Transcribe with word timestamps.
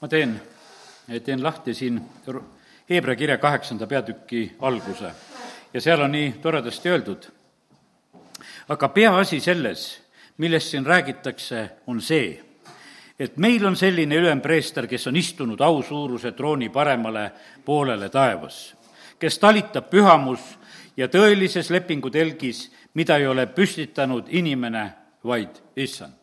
ma 0.00 0.08
teen, 0.08 0.40
teen 1.24 1.42
lahti 1.42 1.74
siin 1.74 2.00
Hebra 2.90 3.14
kirja 3.16 3.38
kaheksanda 3.38 3.86
peatüki 3.86 4.56
alguse 4.58 5.12
ja 5.74 5.80
seal 5.80 6.00
on 6.02 6.12
nii 6.12 6.32
toredasti 6.42 6.90
öeldud, 6.90 7.26
aga 8.68 8.88
peaasi 8.88 9.40
selles, 9.40 10.00
millest 10.38 10.70
siin 10.70 10.86
räägitakse, 10.86 11.68
on 11.86 12.00
see, 12.02 12.40
et 13.18 13.36
meil 13.36 13.66
on 13.66 13.76
selline 13.76 14.16
ülempreester, 14.16 14.86
kes 14.86 15.06
on 15.06 15.16
istunud 15.16 15.60
ausuuruse 15.60 16.32
trooni 16.32 16.68
paremale 16.68 17.30
poolele 17.64 18.08
taevas, 18.08 18.74
kes 19.18 19.38
talitab 19.38 19.90
pühamus 19.90 20.40
ja 20.96 21.08
tõelises 21.08 21.70
lepingu 21.70 22.10
telgis, 22.10 22.70
mida 22.94 23.18
ei 23.20 23.26
ole 23.26 23.46
püstitanud 23.46 24.28
inimene, 24.28 24.90
vaid 25.24 25.60
issand. 25.76 26.16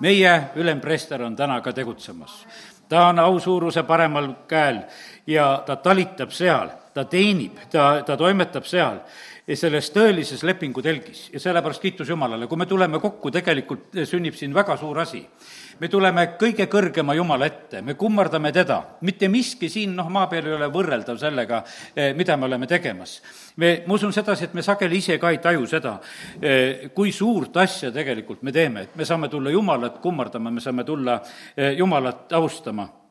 meie 0.00 0.50
ülempreester 0.56 1.22
on 1.22 1.36
täna 1.36 1.60
ka 1.60 1.72
tegutsemas. 1.72 2.46
Ta 2.92 3.06
on 3.08 3.18
ausuuruse 3.18 3.82
paremal 3.88 4.28
käel 4.48 4.82
ja 5.26 5.62
ta 5.66 5.78
talitab 5.80 6.32
seal, 6.36 6.68
ta 6.92 7.06
teenib, 7.08 7.56
ta, 7.72 8.02
ta 8.04 8.16
toimetab 8.20 8.68
seal 8.68 9.00
selles 9.56 9.88
tõelises 9.94 10.44
lepingu 10.44 10.84
telgis 10.84 11.24
ja 11.32 11.40
sellepärast 11.40 11.82
kiitus 11.82 12.12
Jumalale, 12.12 12.46
kui 12.46 12.60
me 12.60 12.66
tuleme 12.68 13.00
kokku, 13.00 13.32
tegelikult 13.32 13.96
sünnib 14.08 14.36
siin 14.38 14.52
väga 14.54 14.76
suur 14.80 15.00
asi. 15.02 15.24
Me 15.80 15.88
tuleme 15.88 16.26
kõige 16.40 16.66
kõrgema 16.70 17.14
Jumala 17.16 17.46
ette, 17.46 17.82
me 17.82 17.94
kummardame 17.98 18.52
teda, 18.52 18.78
mitte 19.06 19.28
miski 19.28 19.68
siin, 19.72 19.96
noh, 19.96 20.08
maa 20.12 20.26
peal 20.30 20.46
ei 20.48 20.56
ole 20.56 20.68
võrreldav 20.72 21.18
sellega, 21.20 21.62
eh, 21.96 22.12
mida 22.14 22.36
me 22.36 22.46
oleme 22.46 22.66
tegemas. 22.66 23.20
me, 23.56 23.82
ma 23.86 23.94
usun 23.94 24.12
sedasi, 24.12 24.44
et 24.44 24.54
me 24.54 24.62
sageli 24.62 24.96
ise 24.96 25.18
ka 25.18 25.30
ei 25.30 25.38
taju 25.38 25.66
seda, 25.66 25.98
eh, 26.40 26.90
kui 26.94 27.12
suurt 27.12 27.56
asja 27.56 27.90
tegelikult 27.92 28.42
me 28.42 28.52
teeme, 28.52 28.82
et 28.82 28.96
me 28.96 29.04
saame 29.04 29.28
tulla 29.28 29.50
Jumalat 29.50 30.00
kummardama, 30.00 30.50
me 30.50 30.60
saame 30.60 30.84
tulla 30.84 31.20
eh, 31.56 31.76
Jumalat 31.76 32.32
austama 32.32 33.01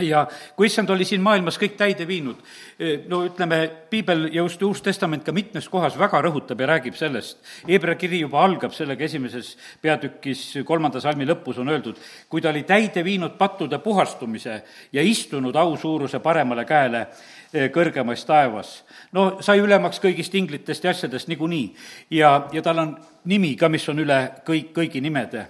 ja 0.00 0.26
kui 0.56 0.66
issand 0.66 0.90
oli 0.90 1.04
siin 1.04 1.20
maailmas 1.20 1.58
kõik 1.60 1.74
täide 1.76 2.06
viinud, 2.08 2.38
eh, 2.80 3.02
no 3.08 3.22
ütleme, 3.26 3.60
piibel 3.90 4.24
ja 4.32 4.40
just 4.40 4.62
Uus 4.62 4.80
Testament 4.82 5.24
ka 5.24 5.32
mitmes 5.32 5.68
kohas 5.68 5.98
väga 5.98 6.22
rõhutab 6.24 6.60
ja 6.60 6.66
räägib 6.70 6.96
sellest. 6.96 7.38
Hebra 7.68 7.94
kiri 8.00 8.22
juba 8.22 8.40
algab 8.44 8.72
sellega 8.72 9.04
esimeses 9.04 9.56
peatükis, 9.82 10.64
kolmanda 10.64 11.00
salmi 11.00 11.26
lõpus 11.28 11.60
on 11.60 11.68
öeldud, 11.68 12.00
kui 12.28 12.40
ta 12.40 12.48
oli 12.48 12.62
täide 12.62 13.04
viinud 13.04 13.36
pattude 13.38 13.78
puhastumise 13.78 14.62
ja 14.92 15.02
istunud 15.02 15.56
ausuuruse 15.56 16.20
paremale 16.24 16.64
käele 16.64 17.06
eh, 17.52 17.68
kõrgemas 17.70 18.24
taevas. 18.26 18.84
no 19.12 19.36
sai 19.40 19.60
ülemaks 19.60 20.00
kõigist 20.00 20.34
inglitest 20.34 20.84
ja 20.84 20.90
asjadest 20.90 21.28
niikuinii 21.28 21.74
ja, 22.10 22.48
ja 22.52 22.62
tal 22.62 22.78
on 22.78 22.96
nimi 23.24 23.56
ka, 23.56 23.68
mis 23.68 23.88
on 23.88 23.98
üle 23.98 24.30
kõik, 24.46 24.72
kõigi 24.72 25.00
nimede 25.00 25.48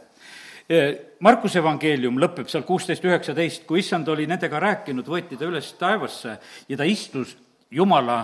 Markuse 1.22 1.60
evangeelium 1.60 2.16
lõpeb 2.18 2.48
seal 2.50 2.64
kuusteist, 2.66 3.04
üheksateist, 3.06 3.62
kui 3.68 3.78
issand 3.78 4.08
oli 4.10 4.26
nendega 4.26 4.58
rääkinud, 4.62 5.06
võeti 5.06 5.38
ta 5.38 5.46
üles 5.46 5.68
taevasse 5.78 6.38
ja 6.68 6.78
ta 6.78 6.88
istus 6.88 7.36
Jumala 7.72 8.18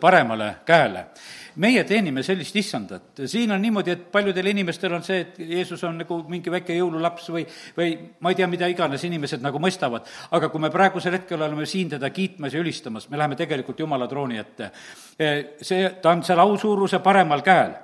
paremale 0.00 0.54
käele. 0.64 1.06
meie 1.58 1.82
teenime 1.84 2.22
sellist 2.22 2.56
issandat, 2.56 3.24
siin 3.26 3.50
on 3.50 3.58
niimoodi, 3.62 3.90
et 3.90 4.04
paljudel 4.12 4.46
inimestel 4.46 4.92
on 4.94 5.02
see, 5.02 5.24
et 5.24 5.38
Jeesus 5.42 5.82
on 5.84 5.96
nagu 5.98 6.20
mingi 6.30 6.52
väike 6.54 6.76
jõululaps 6.76 7.26
või, 7.34 7.42
või 7.76 7.96
ma 8.20 8.30
ei 8.30 8.38
tea, 8.38 8.46
mida 8.46 8.68
iganes 8.70 9.02
inimesed 9.04 9.42
nagu 9.42 9.58
mõistavad, 9.58 10.06
aga 10.30 10.48
kui 10.52 10.62
me 10.62 10.70
praegusel 10.70 11.18
hetkel 11.18 11.42
oleme 11.42 11.66
siin 11.66 11.90
teda 11.96 12.10
kiitmas 12.14 12.54
ja 12.54 12.62
ülistamas, 12.62 13.08
me 13.10 13.18
läheme 13.18 13.36
tegelikult 13.36 13.80
Jumala 13.80 14.06
trooni 14.06 14.38
ette. 14.38 14.70
see, 15.60 15.90
ta 16.02 16.14
on 16.14 16.22
seal 16.22 16.38
ausuuruse 16.46 17.02
paremal 17.02 17.42
käel 17.42 17.74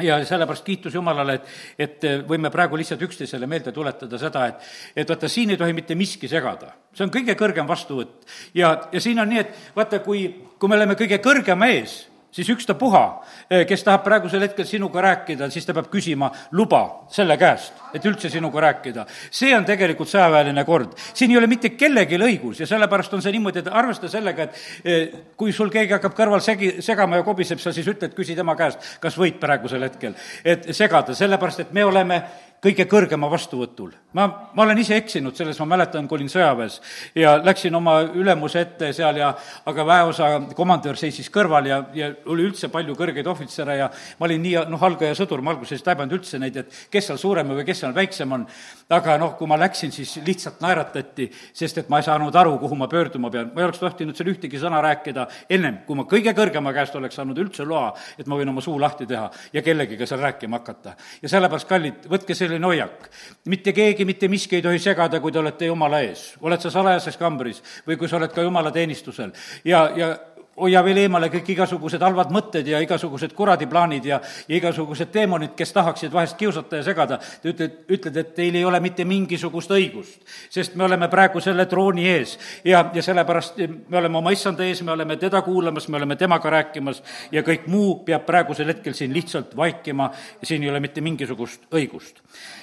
ja 0.00 0.24
sellepärast 0.24 0.64
kiitus 0.64 0.94
Jumalale, 0.94 1.34
et, 1.34 1.50
et 1.78 2.06
võime 2.28 2.50
praegu 2.50 2.78
lihtsalt 2.80 3.02
üksteisele 3.04 3.46
meelde 3.46 3.72
tuletada 3.72 4.18
seda, 4.18 4.46
et, 4.48 4.70
et 4.96 5.08
vaata, 5.08 5.28
siin 5.28 5.52
ei 5.52 5.60
tohi 5.60 5.74
mitte 5.76 5.94
miski 5.98 6.28
segada. 6.28 6.72
see 6.94 7.04
on 7.04 7.12
kõige 7.12 7.36
kõrgem 7.38 7.68
vastuvõtt. 7.68 8.24
ja, 8.54 8.72
ja 8.92 9.00
siin 9.00 9.20
on 9.20 9.28
nii, 9.28 9.38
et 9.38 9.76
vaata, 9.76 10.00
kui, 10.00 10.24
kui 10.58 10.68
me 10.68 10.80
oleme 10.80 10.96
kõige 10.96 11.20
kõrgema 11.24 11.68
ees, 11.74 11.98
siis 12.32 12.48
ükstapuha, 12.48 13.24
eh, 13.50 13.66
kes 13.66 13.84
tahab 13.84 14.04
praegusel 14.04 14.40
hetkel 14.40 14.64
sinuga 14.66 15.02
rääkida, 15.04 15.50
siis 15.50 15.66
ta 15.66 15.74
peab 15.74 15.90
küsima 15.92 16.30
luba 16.52 17.04
selle 17.12 17.36
käest, 17.36 17.72
et 17.94 18.04
üldse 18.04 18.30
sinuga 18.30 18.60
rääkida. 18.60 19.06
see 19.30 19.56
on 19.56 19.64
tegelikult 19.64 20.08
sõjaväeline 20.08 20.64
kord. 20.64 20.94
siin 21.14 21.30
ei 21.30 21.36
ole 21.36 21.46
mitte 21.46 21.68
kellelgi 21.70 22.18
õigus 22.18 22.60
ja 22.60 22.66
sellepärast 22.66 23.14
on 23.14 23.22
see 23.22 23.32
niimoodi, 23.32 23.58
et 23.58 23.68
arvesta 23.68 24.08
sellega, 24.08 24.42
et 24.42 24.54
eh, 24.84 25.08
kui 25.36 25.52
sul 25.52 25.70
keegi 25.70 25.92
hakkab 25.92 26.14
kõrval 26.14 26.40
segi, 26.40 26.82
segama 26.82 27.16
ja 27.16 27.22
kobiseb, 27.22 27.58
sa 27.58 27.72
siis 27.72 27.86
ütled, 27.86 28.14
küsi 28.14 28.34
tema 28.36 28.56
käest, 28.56 28.78
kas 29.00 29.18
võid 29.18 29.38
praegusel 29.38 29.82
hetkel, 29.82 30.14
et 30.44 30.74
segada, 30.74 31.14
sellepärast 31.14 31.60
et 31.60 31.72
me 31.72 31.84
oleme 31.84 32.22
kõige 32.62 32.86
kõrgema 32.86 33.26
vastuvõtul. 33.30 33.90
ma, 34.14 34.26
ma 34.54 34.62
olen 34.62 34.78
ise 34.78 34.94
eksinud 34.96 35.34
selles, 35.34 35.58
ma 35.58 35.66
mäletan, 35.72 36.06
kui 36.08 36.18
olin 36.18 36.30
sõjaväes 36.30 36.78
ja 37.18 37.34
läksin 37.42 37.74
oma 37.74 37.96
ülemuse 38.14 38.60
ette 38.60 38.92
seal 38.94 39.16
ja 39.18 39.32
aga 39.66 39.86
väeosa 39.86 40.28
komandör 40.54 40.98
seisis 41.00 41.30
kõrval 41.32 41.66
ja, 41.66 41.80
ja 41.94 42.12
oli 42.30 42.46
üldse 42.46 42.68
palju 42.70 42.94
kõrgeid 42.98 43.26
ohvitsere 43.26 43.76
ja 43.80 43.88
ma 44.18 44.28
olin 44.28 44.42
nii, 44.46 44.54
noh, 44.70 44.84
algaja 44.86 45.16
sõdur, 45.18 45.42
ma 45.42 45.56
alguses 45.56 45.80
ei 45.80 45.86
taibanud 45.88 46.14
üldse 46.18 46.38
neid, 46.38 46.60
et 46.62 46.78
kes 46.92 47.10
seal 47.10 47.18
suurem 47.18 47.50
või 47.50 47.66
kes 47.66 47.82
seal 47.82 47.96
väiksem 47.96 48.36
on. 48.38 48.46
aga 48.92 49.18
noh, 49.18 49.34
kui 49.38 49.50
ma 49.50 49.58
läksin, 49.58 49.90
siis 49.92 50.14
lihtsalt 50.26 50.62
naeratati, 50.62 51.30
sest 51.56 51.82
et 51.82 51.90
ma 51.90 51.98
ei 51.98 52.06
saanud 52.06 52.36
aru, 52.36 52.54
kuhu 52.62 52.78
ma 52.78 52.88
pöörduma 52.88 53.30
pean. 53.30 53.50
ma 53.54 53.64
ei 53.64 53.68
oleks 53.70 53.82
tohtinud 53.82 54.16
seal 54.16 54.30
ühtegi 54.34 54.60
sõna 54.62 54.82
rääkida 54.84 55.26
ennem, 55.50 55.82
kui 55.86 55.98
ma 55.98 56.06
kõige 56.06 56.36
kõrgema 56.36 56.74
käest 56.76 56.94
oleks 56.94 57.18
saanud 57.18 57.38
üldse 57.42 57.66
loa, 57.66 57.90
et 58.18 58.30
ma 58.30 58.38
võin 58.38 58.54
oma 58.54 58.62
suu 58.62 58.78
lahti 58.80 59.08
teha 59.08 59.30
ja 59.52 59.62
kellegiga 59.66 60.06
seal 60.06 60.22
rääkima 60.22 60.62
hakata. 60.62 60.94
ja 61.22 61.28
sellepärast, 61.28 61.68
kallid, 61.68 62.06
võtke 62.12 62.36
selle 62.38 62.51
selline 62.52 62.68
hoiak. 62.68 63.08
mitte 63.44 63.72
keegi, 63.72 64.04
mitte 64.04 64.28
miski 64.28 64.56
ei 64.56 64.62
tohi 64.62 64.78
segada, 64.78 65.20
kui 65.20 65.32
te 65.32 65.40
olete 65.40 65.66
Jumala 65.66 66.02
ees. 66.04 66.34
oled 66.40 66.60
sa 66.60 66.70
salajases 66.70 67.16
kambris 67.16 67.62
või 67.86 67.96
kui 67.96 68.08
sa 68.08 68.20
oled 68.20 68.32
ka 68.32 68.44
Jumala 68.44 68.70
teenistusel 68.70 69.32
ja, 69.64 69.88
ja 69.96 70.12
hoia 70.60 70.82
veel 70.84 71.00
eemale 71.04 71.30
kõik 71.32 71.48
igasugused 71.54 72.02
halvad 72.04 72.32
mõtted 72.34 72.66
ja 72.68 72.80
igasugused 72.84 73.32
kuradiplaanid 73.36 74.04
ja, 74.04 74.18
ja 74.48 74.56
igasugused 74.56 75.08
teemonid, 75.12 75.54
kes 75.56 75.72
tahaksid 75.72 76.12
vahest 76.12 76.36
kiusata 76.36 76.80
ja 76.80 76.84
segada. 76.84 77.18
ta 77.18 77.48
ütled, 77.48 77.78
ütled, 77.88 78.16
et 78.20 78.34
teil 78.36 78.56
ei 78.60 78.64
ole 78.64 78.80
mitte 78.80 79.04
mingisugust 79.08 79.72
õigust, 79.72 80.20
sest 80.52 80.76
me 80.76 80.84
oleme 80.84 81.08
praegu 81.12 81.40
selle 81.40 81.66
trooni 81.66 82.04
ees 82.08 82.36
ja, 82.64 82.84
ja 82.92 83.02
sellepärast 83.02 83.62
me 83.88 83.98
oleme 83.98 84.18
oma 84.18 84.34
issanda 84.34 84.64
ees, 84.64 84.82
me 84.82 84.92
oleme 84.92 85.16
teda 85.16 85.42
kuulamas, 85.42 85.88
me 85.88 85.96
oleme 85.96 86.16
temaga 86.20 86.52
rääkimas 86.52 87.02
ja 87.32 87.42
kõik 87.46 87.66
muu 87.72 88.02
peab 88.04 88.26
praegusel 88.28 88.68
hetkel 88.74 88.96
siin 88.98 89.14
lihtsalt 89.14 89.56
vaikima 89.56 90.10
ja 90.40 90.46
siin 90.46 90.62
ei 90.62 90.70
ole 90.70 90.80
mitte 90.84 91.00
mingisugust 91.00 91.64
õigust. 91.72 92.20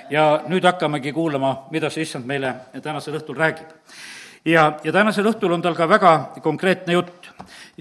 ja 0.09 0.43
nüüd 0.47 0.65
hakkamegi 0.65 1.11
kuulama, 1.13 1.67
mida 1.71 1.89
see 1.89 2.05
issand 2.05 2.25
meile 2.25 2.53
tänasel 2.83 3.17
õhtul 3.17 3.37
räägib 3.37 3.73
ja, 4.45 4.79
ja 4.83 4.91
tänasel 4.91 5.27
õhtul 5.29 5.53
on 5.53 5.63
tal 5.63 5.75
ka 5.75 5.87
väga 5.89 6.13
konkreetne 6.43 6.93
jutt. 6.95 7.29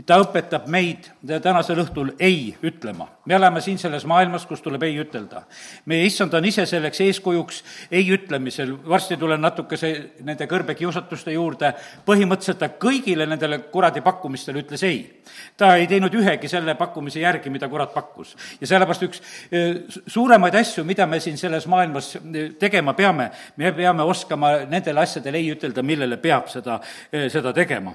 ta 0.06 0.14
õpetab 0.22 0.68
meid 0.70 1.08
tänasel 1.42 1.80
õhtul 1.82 2.12
ei 2.18 2.56
ütlema. 2.62 3.08
me 3.26 3.34
elame 3.34 3.60
siin 3.60 3.78
selles 3.78 4.06
maailmas, 4.06 4.46
kus 4.46 4.62
tuleb 4.62 4.82
ei 4.82 4.98
ütelda. 4.98 5.42
meie 5.84 6.06
issand 6.06 6.34
on 6.34 6.44
ise 6.44 6.66
selleks 6.66 7.00
eeskujuks 7.00 7.62
ei 7.90 8.10
ütlemisel, 8.10 8.74
varsti 8.88 9.16
tulen 9.16 9.40
natukese 9.40 10.10
nende 10.20 10.46
kõrbekiusatuste 10.46 11.32
juurde, 11.32 11.72
põhimõtteliselt 12.06 12.58
ta 12.58 12.68
kõigile 12.68 13.26
nendele 13.26 13.58
kuradi 13.58 14.00
pakkumistele 14.00 14.62
ütles 14.62 14.82
ei. 14.82 15.22
ta 15.56 15.76
ei 15.76 15.86
teinud 15.86 16.14
ühegi 16.14 16.48
selle 16.48 16.74
pakkumise 16.74 17.20
järgi, 17.20 17.50
mida 17.50 17.68
kurat 17.68 17.94
pakkus. 17.94 18.36
ja 18.60 18.66
sellepärast 18.66 19.02
üks 19.02 19.22
e, 19.50 19.64
suuremaid 20.06 20.54
asju, 20.54 20.84
mida 20.84 21.06
me 21.06 21.20
siin 21.20 21.38
selles 21.38 21.66
maailmas 21.66 22.16
e, 22.16 22.50
tegema 22.58 22.94
peame, 22.94 23.30
me 23.56 23.72
peame 23.72 24.02
oskama 24.02 24.52
nendele 24.66 25.00
asjadele 25.00 25.38
ei 25.38 25.52
ütelda, 25.54 25.82
millele 25.82 26.16
peab 26.16 26.47
peab 26.48 26.52
seda, 26.52 26.80
eh, 27.12 27.30
seda 27.30 27.52
tegema. 27.52 27.94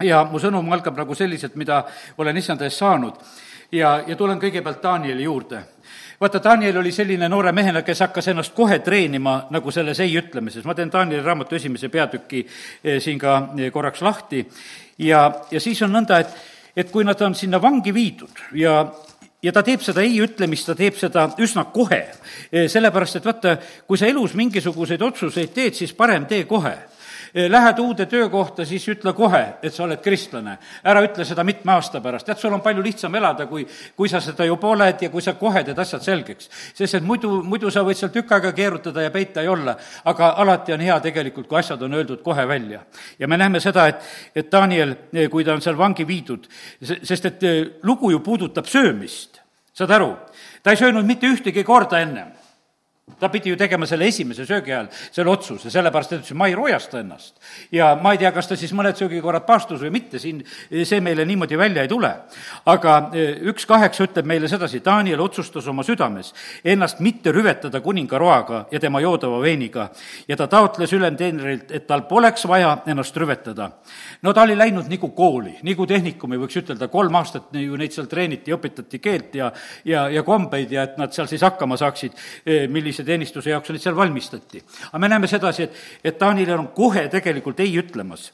ja 0.00 0.24
mu 0.24 0.38
sõnum 0.40 0.72
algab 0.72 0.96
nagu 0.96 1.14
selliselt, 1.14 1.56
mida 1.60 1.84
olen 2.16 2.36
issanda 2.36 2.64
eest 2.64 2.78
saanud 2.78 3.18
ja, 3.72 4.02
ja 4.06 4.16
tulen 4.16 4.40
kõigepealt 4.40 4.80
Danieli 4.82 5.26
juurde 5.26 5.60
vaata, 6.20 6.40
Daniel 6.40 6.78
oli 6.80 6.92
selline 6.92 7.28
noore 7.28 7.52
mehena, 7.52 7.82
kes 7.82 8.00
hakkas 8.00 8.28
ennast 8.28 8.54
kohe 8.54 8.78
treenima 8.78 9.46
nagu 9.50 9.70
selles 9.70 10.00
ei 10.00 10.16
ütlemises. 10.16 10.64
ma 10.64 10.74
teen 10.74 10.92
Danieli 10.92 11.22
raamatu 11.22 11.54
esimese 11.54 11.88
peatüki 11.88 12.46
eh, 12.84 13.00
siin 13.00 13.18
ka 13.18 13.52
eh, 13.58 13.70
korraks 13.70 14.00
lahti 14.02 14.46
ja, 14.98 15.30
ja 15.50 15.60
siis 15.60 15.82
on 15.82 15.92
nõnda, 15.92 16.20
et, 16.20 16.34
et 16.76 16.90
kui 16.90 17.04
nad 17.04 17.20
on 17.20 17.34
sinna 17.34 17.60
vangi 17.60 17.92
viidud 17.92 18.40
ja, 18.54 18.86
ja 19.42 19.52
ta 19.52 19.62
teeb 19.62 19.84
seda 19.84 20.00
ei 20.00 20.16
ütlemist, 20.24 20.64
ta 20.66 20.74
teeb 20.74 20.96
seda 20.96 21.28
üsna 21.38 21.64
kohe. 21.64 22.06
sellepärast, 22.50 23.16
et 23.16 23.24
vaata, 23.24 23.56
kui 23.86 23.98
sa 23.98 24.06
elus 24.06 24.32
mingisuguseid 24.34 25.02
otsuseid 25.02 25.52
teed, 25.52 25.74
siis 25.74 25.92
parem 25.92 26.24
tee 26.24 26.44
kohe 26.48 26.78
lähed 27.34 27.78
uude 27.78 28.06
töökohta, 28.06 28.64
siis 28.64 28.84
ütle 28.88 29.12
kohe, 29.14 29.42
et 29.62 29.74
sa 29.74 29.84
oled 29.84 30.00
kristlane. 30.02 30.56
ära 30.84 31.02
ütle 31.04 31.24
seda 31.24 31.44
mitme 31.44 31.72
aasta 31.72 32.00
pärast, 32.00 32.26
tead, 32.26 32.38
sul 32.38 32.54
on 32.54 32.60
palju 32.60 32.82
lihtsam 32.82 33.14
elada, 33.14 33.46
kui, 33.46 33.66
kui 33.96 34.08
sa 34.08 34.20
seda 34.20 34.44
juba 34.44 34.68
oled 34.68 35.02
ja 35.02 35.10
kui 35.10 35.22
sa 35.22 35.34
kohe 35.38 35.62
teed 35.64 35.78
asjad 35.78 36.02
selgeks. 36.02 36.50
sest 36.74 36.94
et 36.94 37.02
muidu, 37.02 37.42
muidu 37.42 37.70
sa 37.70 37.84
võid 37.86 37.98
seal 37.98 38.10
tükk 38.10 38.32
aega 38.32 38.52
keerutada 38.52 39.02
ja 39.02 39.10
peita 39.10 39.42
ja 39.42 39.52
olla, 39.52 39.76
aga 40.04 40.34
alati 40.36 40.72
on 40.72 40.80
hea 40.80 41.00
tegelikult, 41.00 41.46
kui 41.46 41.58
asjad 41.58 41.82
on 41.82 41.94
öeldud 41.94 42.22
kohe 42.22 42.48
välja. 42.48 42.80
ja 43.18 43.28
me 43.28 43.36
näeme 43.36 43.60
seda, 43.60 43.86
et, 43.86 44.02
et 44.34 44.52
Daniel, 44.52 44.96
eh, 45.12 45.28
kui 45.30 45.44
ta 45.44 45.54
on 45.54 45.62
seal 45.62 45.78
vangi 45.78 46.06
viidud, 46.06 46.48
sest 46.82 47.24
et 47.24 47.42
eh, 47.42 47.62
lugu 47.82 48.10
ju 48.10 48.20
puudutab 48.20 48.66
söömist, 48.66 49.40
saad 49.72 49.90
aru? 49.90 50.16
ta 50.62 50.70
ei 50.70 50.76
söönud 50.76 51.06
mitte 51.06 51.26
ühtegi 51.26 51.64
korda 51.64 52.00
ennem 52.00 52.39
ta 53.18 53.28
pidi 53.28 53.50
ju 53.50 53.56
tegema 53.56 53.86
selle 53.86 54.06
esimese 54.10 54.46
söögi 54.48 54.72
ajal 54.74 54.88
selle 55.10 55.30
otsuse, 55.30 55.70
sellepärast 55.70 56.12
et 56.12 56.22
ütles, 56.22 56.36
ma 56.38 56.48
ei 56.50 56.54
roojasta 56.54 57.00
ennast. 57.00 57.34
ja 57.72 57.94
ma 58.02 58.12
ei 58.12 58.18
tea, 58.18 58.32
kas 58.32 58.48
ta 58.48 58.56
siis 58.56 58.72
mõned 58.76 58.98
söögikorrad 58.98 59.46
paastus 59.46 59.80
või 59.82 59.92
mitte, 59.94 60.18
siin 60.18 60.42
see 60.84 61.00
meile 61.00 61.24
niimoodi 61.24 61.58
välja 61.58 61.82
ei 61.82 61.88
tule. 61.88 62.12
aga 62.66 62.96
eh, 63.14 63.40
üks 63.50 63.66
kaheksa 63.66 64.04
ütleb 64.08 64.26
meile 64.26 64.48
sedasi, 64.48 64.82
Daniel 64.84 65.20
otsustas 65.20 65.66
oma 65.68 65.82
südames 65.86 66.32
ennast 66.64 67.00
mitte 67.00 67.32
rüvetada 67.32 67.80
kuningaroaga 67.80 68.66
ja 68.70 68.80
tema 68.80 69.00
joodava 69.00 69.40
veiniga 69.42 69.90
ja 70.28 70.36
ta 70.36 70.46
taotles 70.46 70.92
ülemteenrilt, 70.92 71.70
et 71.70 71.86
tal 71.86 72.04
poleks 72.08 72.46
vaja 72.48 72.76
ennast 72.86 73.16
rüvetada. 73.16 73.70
no 74.22 74.32
ta 74.32 74.42
oli 74.42 74.56
läinud 74.58 74.88
nagu 74.90 75.10
kooli, 75.16 75.56
nagu 75.66 75.86
tehnikumi, 75.86 76.38
võiks 76.40 76.60
ütelda, 76.62 76.88
kolm 76.88 77.14
aastat 77.14 77.54
ju 77.56 77.76
neid 77.76 77.94
seal 77.94 78.08
treeniti, 78.10 78.52
õpetati 78.54 79.00
keelt 79.00 79.34
ja, 79.34 79.52
ja, 79.84 80.08
ja 80.08 80.22
kombeid 80.22 80.72
ja 80.72 80.84
et 80.88 80.98
nad 81.00 81.12
seal 81.14 81.28
siis 81.30 81.42
hakkama 81.46 81.78
saaksid, 81.80 82.16
eh, 82.46 82.66
millise 82.68 82.99
teenistuse 83.04 83.50
jaoks 83.50 83.70
neid 83.70 83.82
seal 83.82 83.96
valmistati. 83.96 84.62
aga 84.90 84.98
me 84.98 85.08
näeme 85.08 85.30
sedasi, 85.30 85.62
et, 85.62 85.80
et 86.04 86.18
Taanil 86.18 86.52
on 86.58 86.68
kohe 86.74 87.08
tegelikult 87.08 87.60
ei 87.60 87.78
ütlemas. 87.78 88.32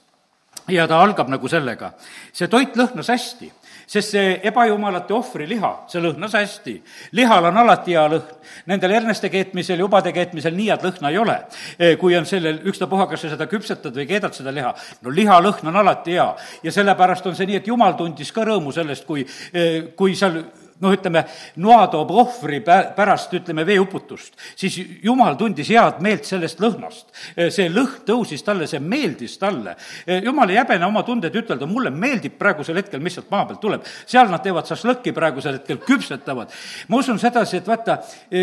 ja 0.68 0.86
ta 0.88 1.00
algab 1.02 1.28
nagu 1.28 1.48
sellega. 1.48 1.92
see 2.32 2.48
toit 2.48 2.76
lõhnas 2.76 3.12
hästi 3.12 3.52
sest 3.86 4.14
see 4.16 4.34
ebajumalate 4.48 5.14
ohvriliha, 5.14 5.70
see 5.90 6.02
lõhnas 6.02 6.34
hästi. 6.34 6.74
lihal 7.12 7.46
on 7.50 7.58
alati 7.62 7.94
hea 7.94 8.04
lõhn. 8.10 8.34
Nendel 8.66 8.96
herneste 8.96 9.30
keetmisel, 9.30 9.78
jubade 9.84 10.12
keetmisel 10.12 10.54
nii 10.56 10.68
head 10.72 10.84
lõhna 10.86 11.12
ei 11.12 11.18
ole. 11.18 11.36
Eh, 11.78 11.94
kui 11.98 12.16
on 12.18 12.26
sellel, 12.26 12.58
ükstapuha, 12.66 13.06
kas 13.10 13.22
sa 13.22 13.32
seda 13.34 13.46
küpsetad 13.50 13.94
või 13.94 14.08
keedad 14.10 14.34
seda 14.34 14.54
liha, 14.54 14.74
no 15.02 15.14
liha 15.14 15.38
lõhn 15.42 15.70
on 15.70 15.82
alati 15.82 16.18
hea. 16.18 16.28
ja 16.62 16.72
sellepärast 16.72 17.26
on 17.26 17.36
see 17.36 17.46
nii, 17.46 17.62
et 17.62 17.66
jumal 17.66 17.94
tundis 17.94 18.32
ka 18.32 18.44
rõõmu 18.44 18.74
sellest, 18.74 19.06
kui, 19.06 19.26
eh, 19.52 19.92
kui 19.96 20.16
seal 20.16 20.42
noh, 20.80 20.92
ütleme, 20.92 21.22
noa 21.62 21.86
toob 21.92 22.10
ohvri 22.12 22.60
pärast, 22.60 23.32
ütleme, 23.36 23.64
veeuputust, 23.66 24.34
siis 24.58 24.76
jumal 25.04 25.36
tundis 25.40 25.70
head 25.72 26.02
meelt 26.04 26.26
sellest 26.28 26.60
lõhnast. 26.60 27.08
see 27.52 27.68
lõhn 27.72 28.02
tõusis 28.06 28.44
talle, 28.44 28.68
see 28.68 28.80
meeldis 28.80 29.38
talle. 29.40 29.76
jumal 30.24 30.50
ei 30.50 30.60
häbene 30.60 30.86
oma 30.86 31.02
tundeid 31.06 31.34
ütelda, 31.36 31.66
mulle 31.66 31.90
meeldib 31.90 32.36
praegusel 32.38 32.76
hetkel, 32.76 33.00
mis 33.00 33.16
sealt 33.16 33.30
maa 33.30 33.46
pealt 33.46 33.60
tuleb. 33.60 33.86
seal 34.06 34.28
nad 34.30 34.42
teevad 34.44 34.68
šašlõkki 34.68 35.14
praegusel 35.16 35.58
hetkel, 35.58 35.80
küpsetavad. 35.86 36.52
ma 36.88 37.00
usun 37.00 37.18
sedasi, 37.18 37.62
et 37.62 37.68
vaata, 37.68 37.98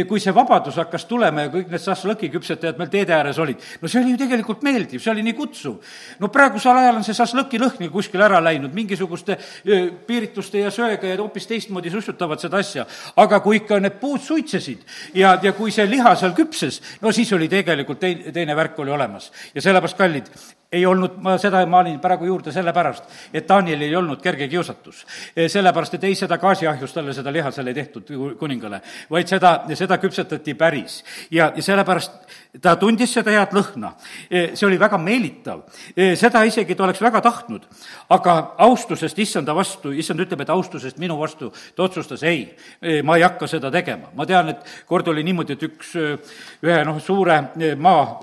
kui 0.10 0.20
see 0.20 0.34
vabadus 0.34 0.80
hakkas 0.82 1.06
tulema 1.06 1.48
ja 1.48 1.54
kõik 1.54 1.70
need 1.70 1.86
šašlõki 1.86 2.32
küpsetajad 2.34 2.82
meil 2.82 2.90
teede 2.90 3.14
ääres 3.14 3.40
olid, 3.40 3.62
no 3.82 3.88
see 3.88 4.02
oli 4.02 4.16
ju 4.16 4.22
tegelikult 4.26 4.64
meeldiv, 4.66 5.02
see 5.04 5.12
oli 5.14 5.24
nii 5.24 5.38
kutsuv. 5.38 5.78
no 6.20 6.32
praegusel 6.34 6.78
ajal 6.78 6.98
on 6.98 7.06
see 7.06 7.18
šašlõki 7.18 7.62
lõhn 7.62 7.90
kuskil 7.94 8.22
ära 8.22 8.42
läinud, 8.42 8.74
mingisuguste 8.74 9.38
piirituste 10.08 10.64
ja 10.64 10.72
söega 10.72 11.08
ja 11.08 11.18
hoopis 11.20 11.48
teistmoodi 11.48 11.92
sussutab 11.94 12.23
kasutavad 12.28 12.40
seda 12.40 12.58
asja. 12.58 12.86
aga 13.16 13.40
kui 13.40 13.58
ikka 13.62 13.80
need 13.80 14.00
puud 14.00 14.22
suitsesid 14.22 14.84
ja, 15.14 15.38
ja 15.42 15.54
kui 15.54 15.72
see 15.72 15.86
liha 15.90 16.16
seal 16.16 16.34
küpses, 16.34 16.82
no 17.02 17.12
siis 17.12 17.32
oli 17.34 17.50
tegelikult 17.50 18.00
teine, 18.00 18.32
teine 18.32 18.56
värk 18.56 18.80
oli 18.80 18.92
olemas. 18.92 19.32
ja 19.56 19.62
sellepärast, 19.62 19.98
kallid, 19.98 20.30
ei 20.74 20.86
olnud, 20.86 21.18
ma 21.22 21.36
seda 21.42 21.62
maalin 21.70 22.00
praegu 22.02 22.26
juurde 22.28 22.52
sellepärast, 22.54 23.10
et 23.34 23.48
Danielil 23.50 23.92
ei 23.92 23.96
olnud 23.96 24.22
kerge 24.22 24.48
kiusatus. 24.50 25.06
sellepärast, 25.48 25.94
et 25.94 26.04
ei 26.10 26.16
seda 26.18 26.38
gaasiahjust 26.42 26.98
talle 26.98 27.14
seda 27.14 27.34
liha 27.34 27.52
seal 27.52 27.70
ei 27.70 27.78
tehtud 27.78 28.10
kuningale, 28.40 28.82
vaid 29.12 29.30
seda, 29.30 29.54
seda 29.78 29.98
küpsetati 30.02 30.56
päris. 30.58 31.04
ja, 31.32 31.52
ja 31.56 31.64
sellepärast 31.64 32.12
ta 32.62 32.76
tundis 32.82 33.14
seda 33.14 33.32
head 33.34 33.54
lõhna. 33.54 33.94
see 34.30 34.66
oli 34.68 34.80
väga 34.80 34.98
meelitav. 34.98 35.64
seda 35.96 36.44
isegi 36.44 36.76
ta 36.76 36.88
oleks 36.88 37.02
väga 37.02 37.22
tahtnud, 37.22 37.68
aga 38.10 38.38
austusest 38.58 39.20
issanda 39.20 39.56
vastu, 39.56 39.92
issand 39.92 40.26
ütleb, 40.26 40.42
et 40.42 40.50
austusest 40.50 40.98
minu 40.98 41.20
vastu, 41.20 41.54
ta 41.76 41.84
otsustas 41.84 42.24
ei, 42.24 42.48
ma 43.04 43.18
ei 43.18 43.28
hakka 43.28 43.48
seda 43.48 43.72
tegema. 43.72 44.10
ma 44.16 44.26
tean, 44.26 44.50
et 44.50 44.86
kord 44.88 45.08
oli 45.08 45.24
niimoodi, 45.24 45.54
et 45.54 45.64
üks, 45.70 45.96
ühe 46.64 46.84
noh, 46.86 47.00
suure 47.02 47.42
maa 47.78 48.20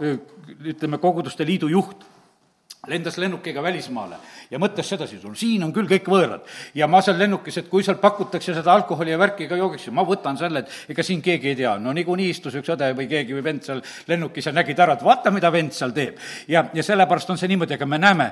ütleme, 0.65 0.99
koguduste 0.99 1.47
liidu 1.47 1.69
juht 1.71 2.11
lendas 2.89 3.19
lennukiga 3.21 3.63
välismaale 3.63 4.17
ja 4.51 4.59
mõtles 4.59 4.89
sedasi, 4.89 5.19
sul 5.21 5.35
siin 5.37 5.65
on 5.67 5.73
küll 5.73 5.89
kõik 5.89 6.07
võõrad. 6.09 6.47
ja 6.75 6.87
ma 6.89 7.03
seal 7.05 7.19
lennukis, 7.21 7.59
et 7.61 7.69
kui 7.69 7.85
sealt 7.85 8.01
pakutakse 8.01 8.55
seda 8.57 8.73
alkoholi 8.73 9.13
ja 9.13 9.19
värki 9.21 9.49
ka 9.49 9.59
joogiks, 9.61 9.91
ma 9.93 10.05
võtan 10.09 10.39
selle, 10.41 10.65
et 10.65 10.95
ega 10.95 11.05
siin 11.05 11.21
keegi 11.23 11.53
ei 11.53 11.57
tea. 11.57 11.77
no 11.79 11.93
niikuinii 11.93 12.31
istus 12.31 12.57
üks 12.57 12.73
õde 12.73 12.89
või 12.97 13.09
keegi 13.11 13.37
või 13.37 13.45
vend 13.45 13.69
seal 13.69 13.83
lennukis 14.09 14.49
ja 14.49 14.53
nägid 14.57 14.81
ära, 14.81 14.97
et 14.97 15.05
vaata, 15.05 15.31
mida 15.31 15.53
vend 15.53 15.77
seal 15.77 15.93
teeb. 15.93 16.17
ja, 16.49 16.65
ja 16.73 16.83
sellepärast 16.83 17.31
on 17.31 17.39
see 17.39 17.53
niimoodi, 17.53 17.77
aga 17.77 17.87
me 17.87 17.99
näeme, 17.99 18.31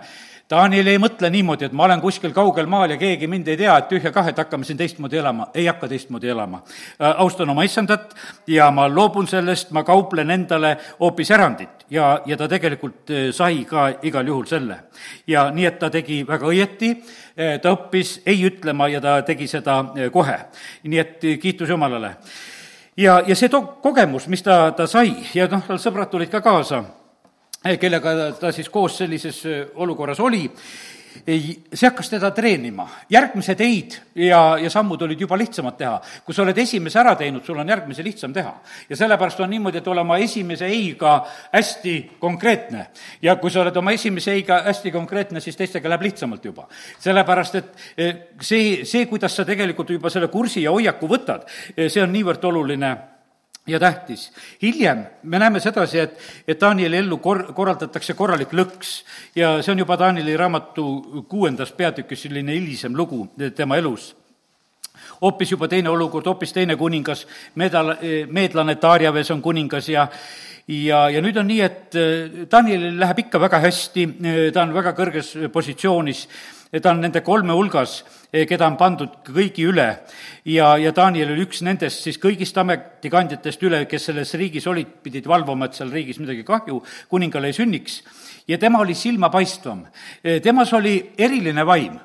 Daniel 0.48 0.86
ei 0.88 0.96
mõtle 0.96 1.28
niimoodi, 1.28 1.66
et 1.66 1.74
ma 1.76 1.84
olen 1.84 2.00
kuskil 2.00 2.32
kaugel 2.32 2.64
maal 2.72 2.94
ja 2.94 2.96
keegi 2.96 3.26
mind 3.28 3.50
ei 3.52 3.56
tea, 3.60 3.74
et 3.76 3.90
tühja 3.90 4.08
kah, 4.14 4.30
et 4.30 4.38
hakkame 4.40 4.64
siin 4.64 4.78
teistmoodi 4.78 5.18
elama. 5.20 5.50
ei 5.54 5.66
hakka 5.66 5.88
teistmoodi 5.88 6.28
elama. 6.32 6.62
Äh, 6.64 7.20
austan 7.20 7.50
oma 7.52 7.66
issandat 7.68 8.14
ja 8.46 8.70
ma 8.70 8.86
loobun 8.88 9.28
sellest, 9.28 9.74
ma 9.76 9.82
kauplen 9.84 10.30
endale 10.30 10.78
hoopis 11.00 11.30
erandit 11.36 11.84
ja, 11.90 12.22
ja 12.26 12.36
ta 12.36 12.48
tegelikult 12.48 13.10
äh, 13.10 13.28
sai 13.32 13.66
ka 13.68 13.90
igal 14.02 14.26
juhul 14.26 14.46
selle. 14.48 14.78
ja 15.26 15.50
nii, 15.50 15.66
et 15.68 15.78
ta 15.78 15.90
tegi 15.90 16.22
väga 16.26 16.48
õieti, 16.48 16.94
äh, 17.36 17.60
ta 17.60 17.74
õppis 17.76 18.22
ei 18.24 18.40
ütlema 18.48 18.88
ja 18.88 19.04
ta 19.04 19.20
tegi 19.22 19.46
seda 19.46 19.82
kohe. 20.12 20.38
nii 20.82 20.98
et 20.98 21.28
kiitus 21.42 21.68
Jumalale. 21.68 22.14
ja, 22.96 23.20
ja 23.26 23.36
see 23.36 23.52
to-, 23.52 23.66
kogemus, 23.82 24.28
mis 24.28 24.42
ta, 24.42 24.70
ta 24.72 24.86
sai 24.86 25.12
ja 25.34 25.44
noh, 25.52 25.66
tal 25.68 25.76
sõbrad 25.76 26.08
tulid 26.08 26.32
ka 26.32 26.40
kaasa 26.40 26.86
kellega 27.62 28.14
ta 28.38 28.52
siis 28.52 28.68
koos 28.70 29.00
sellises 29.02 29.42
eh, 29.46 29.66
olukorras 29.74 30.20
oli, 30.20 30.44
see 31.26 31.88
hakkas 31.88 32.10
teda 32.12 32.30
treenima. 32.30 32.86
järgmised 33.10 33.60
ei-d 33.60 33.96
ja, 34.14 34.58
ja 34.62 34.70
sammud 34.70 35.02
olid 35.02 35.20
juba 35.20 35.38
lihtsamad 35.38 35.76
teha. 35.76 36.00
kui 36.24 36.34
sa 36.34 36.42
oled 36.42 36.58
esimese 36.58 37.00
ära 37.00 37.16
teinud, 37.18 37.44
sul 37.44 37.58
on 37.58 37.68
järgmise 37.68 38.04
lihtsam 38.04 38.32
teha. 38.32 38.54
ja 38.88 38.96
sellepärast 38.96 39.40
on 39.40 39.50
niimoodi, 39.50 39.78
et 39.78 39.88
ole 39.88 40.00
oma 40.00 40.18
esimese 40.22 40.66
ei-ga 40.66 41.26
hästi 41.52 41.96
konkreetne. 42.18 42.86
ja 43.22 43.36
kui 43.36 43.50
sa 43.50 43.64
oled 43.66 43.76
oma 43.76 43.92
esimese 43.92 44.32
ei-ga 44.32 44.62
hästi 44.70 44.94
konkreetne, 44.94 45.40
siis 45.40 45.56
teistega 45.56 45.88
läheb 45.88 46.06
lihtsamalt 46.06 46.44
juba. 46.44 46.68
sellepärast, 46.98 47.54
et 47.54 47.74
eh, 47.98 48.16
see, 48.40 48.84
see, 48.84 49.06
kuidas 49.06 49.36
sa 49.36 49.44
tegelikult 49.44 49.90
juba 49.90 50.10
selle 50.10 50.28
kursi 50.28 50.62
ja 50.62 50.70
hoiaku 50.70 51.08
võtad, 51.10 51.48
see 51.74 52.02
on 52.02 52.12
niivõrd 52.12 52.44
oluline 52.44 52.96
ja 53.68 53.80
tähtis. 53.80 54.32
hiljem 54.62 55.04
me 55.22 55.38
näeme 55.38 55.60
sedasi, 55.60 55.98
et, 55.98 56.18
et 56.48 56.60
Danieli 56.60 56.96
ellu 56.96 57.18
kor-, 57.18 57.52
korraldatakse 57.54 58.14
korralik 58.14 58.52
lõks 58.52 59.02
ja 59.36 59.58
see 59.62 59.72
on 59.72 59.84
juba 59.84 59.98
Danieli 59.98 60.36
raamatu 60.36 61.24
kuuendas 61.28 61.72
peatükis 61.72 62.22
selline 62.22 62.54
hilisem 62.54 62.96
lugu 62.96 63.28
tema 63.56 63.76
elus 63.76 64.14
hoopis 65.20 65.50
juba 65.50 65.68
teine 65.68 65.90
olukord, 65.90 66.26
hoopis 66.26 66.52
teine 66.52 66.76
kuningas, 66.76 67.26
meedal-, 67.58 67.96
meedlane 68.30 68.76
Darjaves 68.82 69.30
on 69.30 69.42
kuningas 69.42 69.88
ja 69.88 70.08
ja, 70.68 71.08
ja 71.10 71.22
nüüd 71.24 71.36
on 71.40 71.48
nii, 71.48 71.60
et 71.64 71.96
Danielil 72.50 72.98
läheb 73.00 73.24
ikka 73.24 73.40
väga 73.40 73.60
hästi, 73.62 74.04
ta 74.52 74.66
on 74.66 74.74
väga 74.76 74.92
kõrges 74.96 75.32
positsioonis 75.52 76.26
ta 76.82 76.90
on 76.90 77.00
nende 77.00 77.22
kolme 77.24 77.54
hulgas, 77.56 78.02
eh, 78.32 78.44
keda 78.48 78.66
on 78.68 78.76
pandud 78.76 79.14
kõigi 79.24 79.64
üle 79.68 79.86
ja, 80.44 80.74
ja 80.76 80.92
Daniel 80.92 81.32
oli 81.32 81.46
üks 81.46 81.62
nendest 81.64 82.04
siis 82.04 82.20
kõigist 82.20 82.58
ametikandjatest 82.60 83.62
üle, 83.64 83.84
kes 83.88 84.10
selles 84.10 84.34
riigis 84.36 84.66
olid, 84.68 84.98
pidid 85.02 85.28
valvama, 85.28 85.68
et 85.68 85.78
seal 85.78 85.92
riigis 85.92 86.20
midagi 86.20 86.44
kahju 86.44 86.82
kuningale 87.08 87.48
ei 87.48 87.56
sünniks. 87.56 88.02
ja 88.48 88.58
tema 88.58 88.80
oli 88.80 88.94
silmapaistvam. 88.94 89.86
Eh, 90.22 90.42
temas 90.42 90.72
oli 90.72 91.12
eriline 91.18 91.66
vaim 91.66 91.98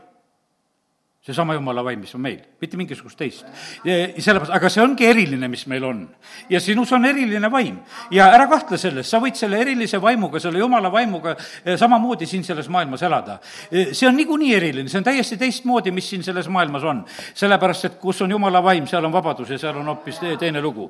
seesama 1.24 1.56
jumala 1.56 1.84
vaim, 1.84 2.02
mis 2.04 2.16
on 2.16 2.22
meil, 2.22 2.42
mitte 2.64 2.80
mingisugust 2.80 3.20
teist. 3.20 3.46
sellepärast, 3.84 4.54
aga 4.56 4.72
see 4.72 4.84
ongi 4.84 5.08
eriline, 5.10 5.50
mis 5.52 5.66
meil 5.72 5.84
on. 5.88 6.04
ja 6.50 6.60
sinus 6.64 6.92
on 6.96 7.06
eriline 7.06 7.52
vaim 7.52 7.78
ja 8.12 8.30
ära 8.34 8.48
kahtle 8.52 8.78
selles, 8.80 9.10
sa 9.10 9.20
võid 9.24 9.38
selle 9.38 9.60
erilise 9.62 10.00
vaimuga, 10.02 10.40
selle 10.42 10.62
jumala 10.62 10.92
vaimuga 10.94 11.36
eh, 11.36 11.76
samamoodi 11.80 12.28
siin 12.30 12.44
selles 12.48 12.70
maailmas 12.74 13.04
elada. 13.04 13.40
Eh, 13.72 13.94
see 13.96 14.08
on 14.08 14.18
niikuinii 14.18 14.54
eriline, 14.56 14.90
see 14.92 15.02
on 15.02 15.08
täiesti 15.08 15.38
teistmoodi, 15.42 15.94
mis 15.96 16.10
siin 16.10 16.24
selles 16.26 16.50
maailmas 16.52 16.88
on. 16.88 17.04
sellepärast, 17.34 17.86
et 17.86 18.00
kus 18.02 18.22
on 18.26 18.32
jumala 18.32 18.64
vaim, 18.64 18.88
seal 18.88 19.06
on 19.06 19.14
vabadus 19.14 19.54
ja 19.54 19.60
seal 19.60 19.78
on 19.82 19.92
hoopis 19.92 20.22
teine 20.40 20.62
lugu. 20.62 20.90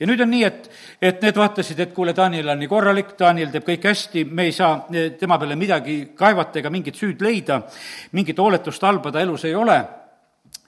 ja 0.00 0.06
nüüd 0.06 0.22
on 0.22 0.30
nii, 0.30 0.44
et, 0.44 0.70
et 1.02 1.22
need 1.22 1.36
vaatasid, 1.36 1.80
et 1.80 1.94
kuule, 1.94 2.14
Daniel 2.16 2.54
on 2.54 2.58
nii 2.62 2.70
korralik, 2.70 3.14
Daniel 3.18 3.52
teeb 3.52 3.66
kõik 3.66 3.88
hästi, 3.90 4.24
me 4.24 4.48
ei 4.48 4.56
saa 4.56 4.86
eh, 4.92 5.12
tema 5.18 5.38
peale 5.38 5.56
midagi 5.56 6.00
kaevata 6.16 6.62
ega 6.62 6.70
mingit 6.70 6.98
süüd 6.98 7.22
leida, 7.24 7.62
mingit 8.12 8.38
hooletust 8.38 8.82
halba 8.82 9.12
ta 9.12 9.22
elus 9.24 9.44
ei 9.48 9.54
ole, 9.54 9.68
ole 9.68 9.97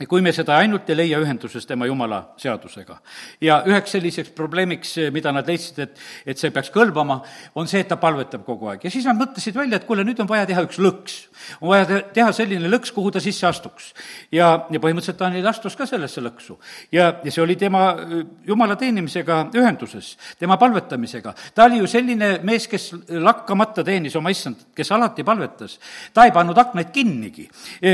kui 0.09 0.23
me 0.23 0.33
seda 0.33 0.57
ainult 0.61 0.89
ei 0.91 0.97
leia 0.97 1.19
ühenduses 1.21 1.67
tema 1.69 1.87
jumala 1.89 2.21
seadusega. 2.41 2.99
ja 3.41 3.63
üheks 3.67 3.97
selliseks 3.97 4.31
probleemiks, 4.37 4.95
mida 5.13 5.33
nad 5.33 5.49
leidsid, 5.49 5.79
et, 5.79 5.99
et 6.27 6.39
see 6.39 6.51
peaks 6.51 6.71
kõlbama, 6.75 7.21
on 7.55 7.69
see, 7.69 7.81
et 7.83 7.89
ta 7.89 7.97
palvetab 8.01 8.45
kogu 8.47 8.71
aeg. 8.71 8.85
ja 8.85 8.91
siis 8.91 9.09
nad 9.09 9.19
mõtlesid 9.19 9.57
välja, 9.57 9.81
et 9.81 9.87
kuule, 9.89 10.05
nüüd 10.07 10.21
on 10.23 10.29
vaja 10.29 10.47
teha 10.47 10.65
üks 10.67 10.79
lõks. 10.81 11.17
on 11.61 11.73
vaja 11.73 12.03
teha 12.15 12.33
selline 12.37 12.71
lõks, 12.71 12.93
kuhu 12.95 13.11
ta 13.11 13.21
sisse 13.21 13.47
astuks. 13.49 13.93
ja, 14.33 14.67
ja 14.71 14.81
põhimõtteliselt 14.81 15.19
Daniel 15.21 15.51
astus 15.51 15.77
ka 15.77 15.89
sellesse 15.89 16.23
lõksu. 16.25 16.59
ja, 16.93 17.11
ja 17.25 17.31
see 17.33 17.43
oli 17.43 17.57
tema 17.57 17.97
jumala 18.47 18.77
teenimisega 18.77 19.43
ühenduses, 19.55 20.15
tema 20.39 20.57
palvetamisega. 20.61 21.35
ta 21.55 21.69
oli 21.69 21.83
ju 21.83 21.91
selline 21.91 22.39
mees, 22.47 22.69
kes 22.69 22.93
lakkamata 23.11 23.85
teenis 23.85 24.17
oma 24.17 24.31
issand, 24.31 24.71
kes 24.77 24.93
alati 24.93 25.25
palvetas. 25.25 25.79
ta 26.15 26.25
ei 26.29 26.33
pannud 26.33 26.59
aknaid 26.59 26.93
kinnigi. 26.95 27.49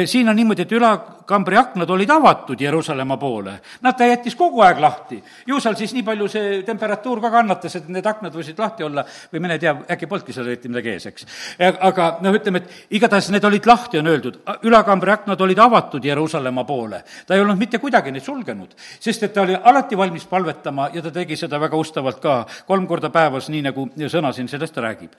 siin 0.07 0.29
on 0.29 0.37
niimoodi, 0.37 0.67
et 0.67 0.73
ülakambri 0.77 1.57
akna 1.57 1.87
aknad 1.87 1.91
olid 1.97 2.11
avatud 2.11 2.61
Jeruusalemma 2.61 3.17
poole. 3.17 3.57
Nad 3.83 3.97
ta 3.99 4.07
jättis 4.07 4.37
kogu 4.37 4.63
aeg 4.65 4.81
lahti. 4.81 5.23
ju 5.47 5.61
seal 5.61 5.77
siis 5.77 5.95
nii 5.95 6.05
palju 6.07 6.29
see 6.29 6.63
temperatuur 6.67 7.21
ka 7.21 7.31
kannatas, 7.31 7.77
et 7.77 7.89
need 7.89 8.07
aknad 8.07 8.35
võisid 8.35 8.59
lahti 8.59 8.85
olla 8.85 9.05
või 9.33 9.41
mine 9.41 9.59
tea, 9.59 9.75
äkki 9.91 10.07
polnudki 10.07 10.33
seal 10.33 10.47
eriti 10.47 10.69
midagi 10.69 10.93
ees, 10.95 11.07
eks. 11.07 11.27
aga 11.59 12.09
noh, 12.23 12.35
ütleme, 12.37 12.63
et 12.63 12.97
igatahes 12.99 13.31
need 13.35 13.45
olid 13.45 13.67
lahti, 13.67 13.99
on 13.99 14.11
öeldud. 14.13 14.39
ülakambri 14.63 15.13
aknad 15.13 15.41
olid 15.41 15.59
avatud 15.59 16.05
Jeruusalemma 16.05 16.65
poole. 16.65 17.03
ta 17.27 17.35
ei 17.35 17.41
olnud 17.41 17.59
mitte 17.59 17.79
kuidagi 17.79 18.13
neid 18.13 18.25
sulgenud, 18.25 18.75
sest 19.01 19.23
et 19.23 19.35
ta 19.35 19.43
oli 19.43 19.57
alati 19.57 19.97
valmis 19.97 20.27
palvetama 20.27 20.91
ja 20.93 21.03
ta 21.03 21.11
tegi 21.11 21.37
seda 21.37 21.61
väga 21.61 21.77
ustavalt 21.77 22.21
ka, 22.21 22.47
kolm 22.67 22.87
korda 22.87 23.11
päevas, 23.11 23.49
nii 23.49 23.63
nagu 23.63 23.89
sõna 24.07 24.33
siin 24.33 24.49
sellest 24.49 24.77
räägib. 24.77 25.13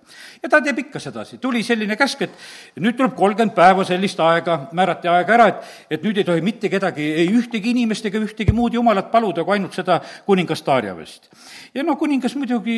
ja 0.43 0.49
ta 0.49 0.61
teeb 0.61 0.79
ikka 0.85 0.99
sedasi, 0.99 1.37
tuli 1.37 1.63
selline 1.63 1.95
käsk, 1.95 2.21
et 2.21 2.79
nüüd 2.79 2.97
tuleb 2.97 3.15
kolmkümmend 3.15 3.55
päeva 3.55 3.83
sellist 3.87 4.19
aega, 4.19 4.59
määrati 4.71 5.07
aega 5.07 5.33
ära, 5.33 5.47
et, 5.47 5.73
et 5.97 6.03
nüüd 6.03 6.17
ei 6.17 6.27
tohi 6.27 6.41
mitte 6.41 6.66
kedagi, 6.69 7.09
ei 7.23 7.27
ühtegi 7.33 7.73
inimest 7.73 8.05
ega 8.09 8.21
ühtegi 8.23 8.55
muud 8.55 8.73
jumalat 8.77 9.11
paluda, 9.11 9.43
kui 9.43 9.57
ainult 9.57 9.75
seda 9.77 9.99
kuningas 10.25 10.63
Darjavest. 10.65 11.29
ja 11.73 11.83
no 11.83 11.95
kuningas 11.95 12.35
muidugi 12.35 12.77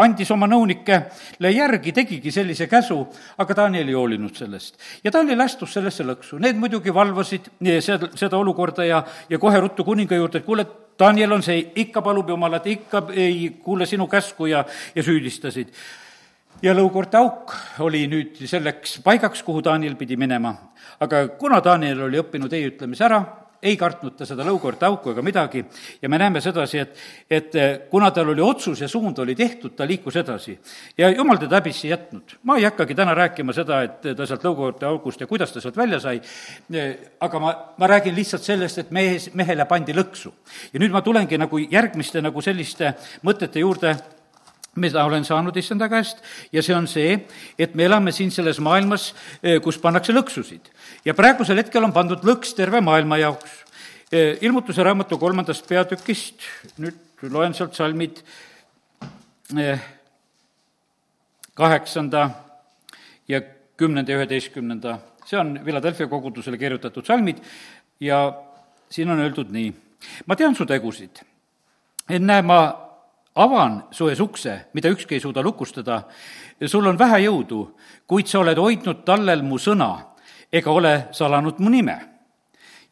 andis 0.00 0.30
oma 0.30 0.46
nõunikele 0.50 1.50
järgi, 1.52 1.92
tegigi 1.92 2.32
sellise 2.32 2.68
käsu, 2.70 3.00
aga 3.42 3.56
Daniel 3.56 3.88
ei 3.88 3.96
hoolinud 3.98 4.36
sellest. 4.36 4.76
ja 5.04 5.12
Daniel 5.12 5.40
astus 5.40 5.74
sellesse 5.74 6.04
lõksu, 6.04 6.38
need 6.38 6.56
muidugi 6.56 6.94
valvasid 6.94 7.50
seda, 7.80 8.10
seda 8.14 8.38
olukorda 8.38 8.84
ja, 8.84 9.02
ja 9.28 9.38
kohe 9.38 9.60
ruttu 9.60 9.84
kuninga 9.84 10.16
juurde, 10.16 10.38
et 10.38 10.46
kuule, 10.46 10.66
Daniel 11.00 11.32
on 11.32 11.42
see, 11.42 11.62
ikka 11.80 12.02
palub 12.04 12.28
Jumalat, 12.28 12.66
ikka 12.66 13.06
ei 13.16 13.56
kuule 13.64 13.86
sinu 13.88 14.06
käsku 14.06 14.50
ja, 14.50 14.64
ja 14.94 15.02
süüdistasid 15.02 15.72
ja 16.62 16.74
lõukorte 16.76 17.20
auk 17.20 17.54
oli 17.84 18.04
nüüd 18.10 18.40
selleks 18.48 18.98
paigaks, 19.04 19.44
kuhu 19.44 19.62
Daniel 19.64 19.96
pidi 19.96 20.16
minema. 20.20 20.54
aga 21.00 21.28
kuna 21.38 21.60
Daniel 21.64 22.02
oli 22.08 22.20
õppinud 22.20 22.52
ei 22.52 22.66
ütlemise 22.68 23.04
ära, 23.04 23.20
ei 23.62 23.76
kartnud 23.76 24.14
ta 24.16 24.26
seda 24.28 24.44
lõukorte 24.44 24.86
auku 24.88 25.12
ega 25.12 25.22
midagi 25.24 25.62
ja 26.02 26.08
me 26.08 26.18
näeme 26.20 26.40
sedasi, 26.40 26.78
et, 26.80 27.00
et 27.30 27.56
kuna 27.90 28.10
tal 28.10 28.32
oli 28.32 28.44
otsus 28.44 28.80
ja 28.80 28.88
suund 28.88 29.18
oli 29.20 29.34
tehtud, 29.36 29.74
ta 29.76 29.86
liikus 29.88 30.16
edasi. 30.16 30.58
ja 30.98 31.10
jumal 31.10 31.40
teda 31.40 31.60
häbisse 31.60 31.86
ei 31.88 31.90
jätnud. 31.90 32.36
ma 32.44 32.56
ei 32.56 32.64
hakkagi 32.68 32.94
täna 32.94 33.14
rääkima 33.14 33.56
seda, 33.56 33.82
et 33.82 34.12
ta 34.16 34.26
sealt 34.26 34.44
lõukorte 34.44 34.88
august 34.88 35.20
ja 35.20 35.26
kuidas 35.26 35.52
ta 35.52 35.60
sealt 35.60 35.76
välja 35.76 36.00
sai, 36.00 36.20
aga 37.20 37.40
ma, 37.40 37.56
ma 37.76 37.86
räägin 37.86 38.14
lihtsalt 38.14 38.44
sellest, 38.44 38.78
et 38.78 38.90
mees, 38.90 39.30
mehele 39.34 39.64
pandi 39.64 39.96
lõksu. 39.96 40.32
ja 40.72 40.80
nüüd 40.80 40.92
ma 40.92 41.02
tulengi 41.02 41.38
nagu 41.38 41.58
järgmiste 41.58 42.20
nagu 42.20 42.40
selliste 42.40 42.94
mõtete 43.24 43.60
juurde, 43.60 43.96
mida 44.78 45.04
olen 45.04 45.24
saanud 45.26 45.56
issanda 45.56 45.88
käest 45.90 46.20
ja 46.52 46.62
see 46.62 46.74
on 46.76 46.86
see, 46.88 47.16
et 47.58 47.74
me 47.74 47.86
elame 47.88 48.12
siin 48.14 48.30
selles 48.30 48.60
maailmas, 48.62 49.10
eh, 49.42 49.58
kus 49.62 49.78
pannakse 49.78 50.14
lõksusid. 50.14 50.70
ja 51.04 51.14
praegusel 51.14 51.58
hetkel 51.58 51.84
on 51.84 51.92
pandud 51.92 52.22
lõks 52.22 52.54
terve 52.54 52.80
maailma 52.80 53.18
jaoks. 53.18 53.50
Eh, 54.12 54.38
ilmutuse 54.40 54.82
raamatu 54.82 55.18
kolmandast 55.18 55.66
peatükist, 55.66 56.42
nüüd 56.78 56.98
loen 57.22 57.54
sealt 57.54 57.74
salmid 57.74 58.22
eh, 59.58 59.80
kaheksanda 61.54 62.30
ja 63.28 63.40
kümnenda 63.76 64.12
ja 64.12 64.18
üheteistkümnenda, 64.18 64.98
see 65.26 65.38
on 65.38 65.58
Philadelphia 65.64 66.06
kogudusele 66.06 66.58
kirjutatud 66.58 67.06
salmid 67.06 67.38
ja 68.00 68.32
siin 68.90 69.10
on 69.10 69.18
öeldud 69.18 69.50
nii. 69.50 69.72
ma 70.26 70.36
tean 70.36 70.54
su 70.54 70.66
tegusid, 70.66 71.22
ennäe, 72.08 72.42
ma 72.42 72.89
avan 73.34 73.84
su 73.90 74.08
ees 74.08 74.20
ukse, 74.20 74.66
mida 74.74 74.88
ükski 74.88 75.14
ei 75.14 75.20
suuda 75.20 75.42
lukustada. 75.42 76.02
sul 76.66 76.86
on 76.86 76.98
vähe 76.98 77.18
jõudu, 77.18 77.76
kuid 78.06 78.26
sa 78.26 78.38
oled 78.38 78.58
hoidnud 78.58 79.04
tallel 79.04 79.42
mu 79.42 79.58
sõna 79.58 80.10
ega 80.52 80.70
ole 80.70 81.08
salanud 81.12 81.58
mu 81.58 81.70
nime. 81.70 82.00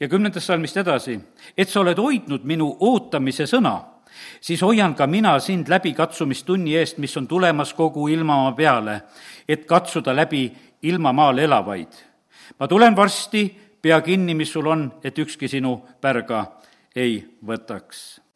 ja 0.01 0.09
kümnendast 0.09 0.47
salmist 0.47 0.77
edasi, 0.77 1.19
et 1.57 1.69
sa 1.69 1.81
oled 1.81 1.99
hoidnud 1.99 2.45
minu 2.45 2.77
ootamise 2.81 3.47
sõna, 3.47 3.83
siis 4.41 4.63
hoian 4.63 4.95
ka 4.95 5.07
mina 5.07 5.39
sind 5.41 5.69
läbikatsumistunni 5.69 6.77
eest, 6.77 6.99
mis 6.99 7.17
on 7.17 7.27
tulemas 7.27 7.75
kogu 7.75 8.09
ilmamaa 8.09 8.53
peale, 8.53 9.01
et 9.49 9.67
katsuda 9.67 10.15
läbi 10.17 10.53
ilmamaal 10.83 11.39
elavaid. 11.39 11.93
ma 12.61 12.69
tulen 12.69 12.97
varsti, 12.97 13.59
pea 13.83 14.01
kinni, 14.01 14.35
mis 14.35 14.53
sul 14.53 14.67
on, 14.67 14.93
et 15.05 15.19
ükski 15.19 15.49
sinu 15.49 15.83
pärga 16.01 16.47
ei 16.95 17.25
võtaks 17.45 18.28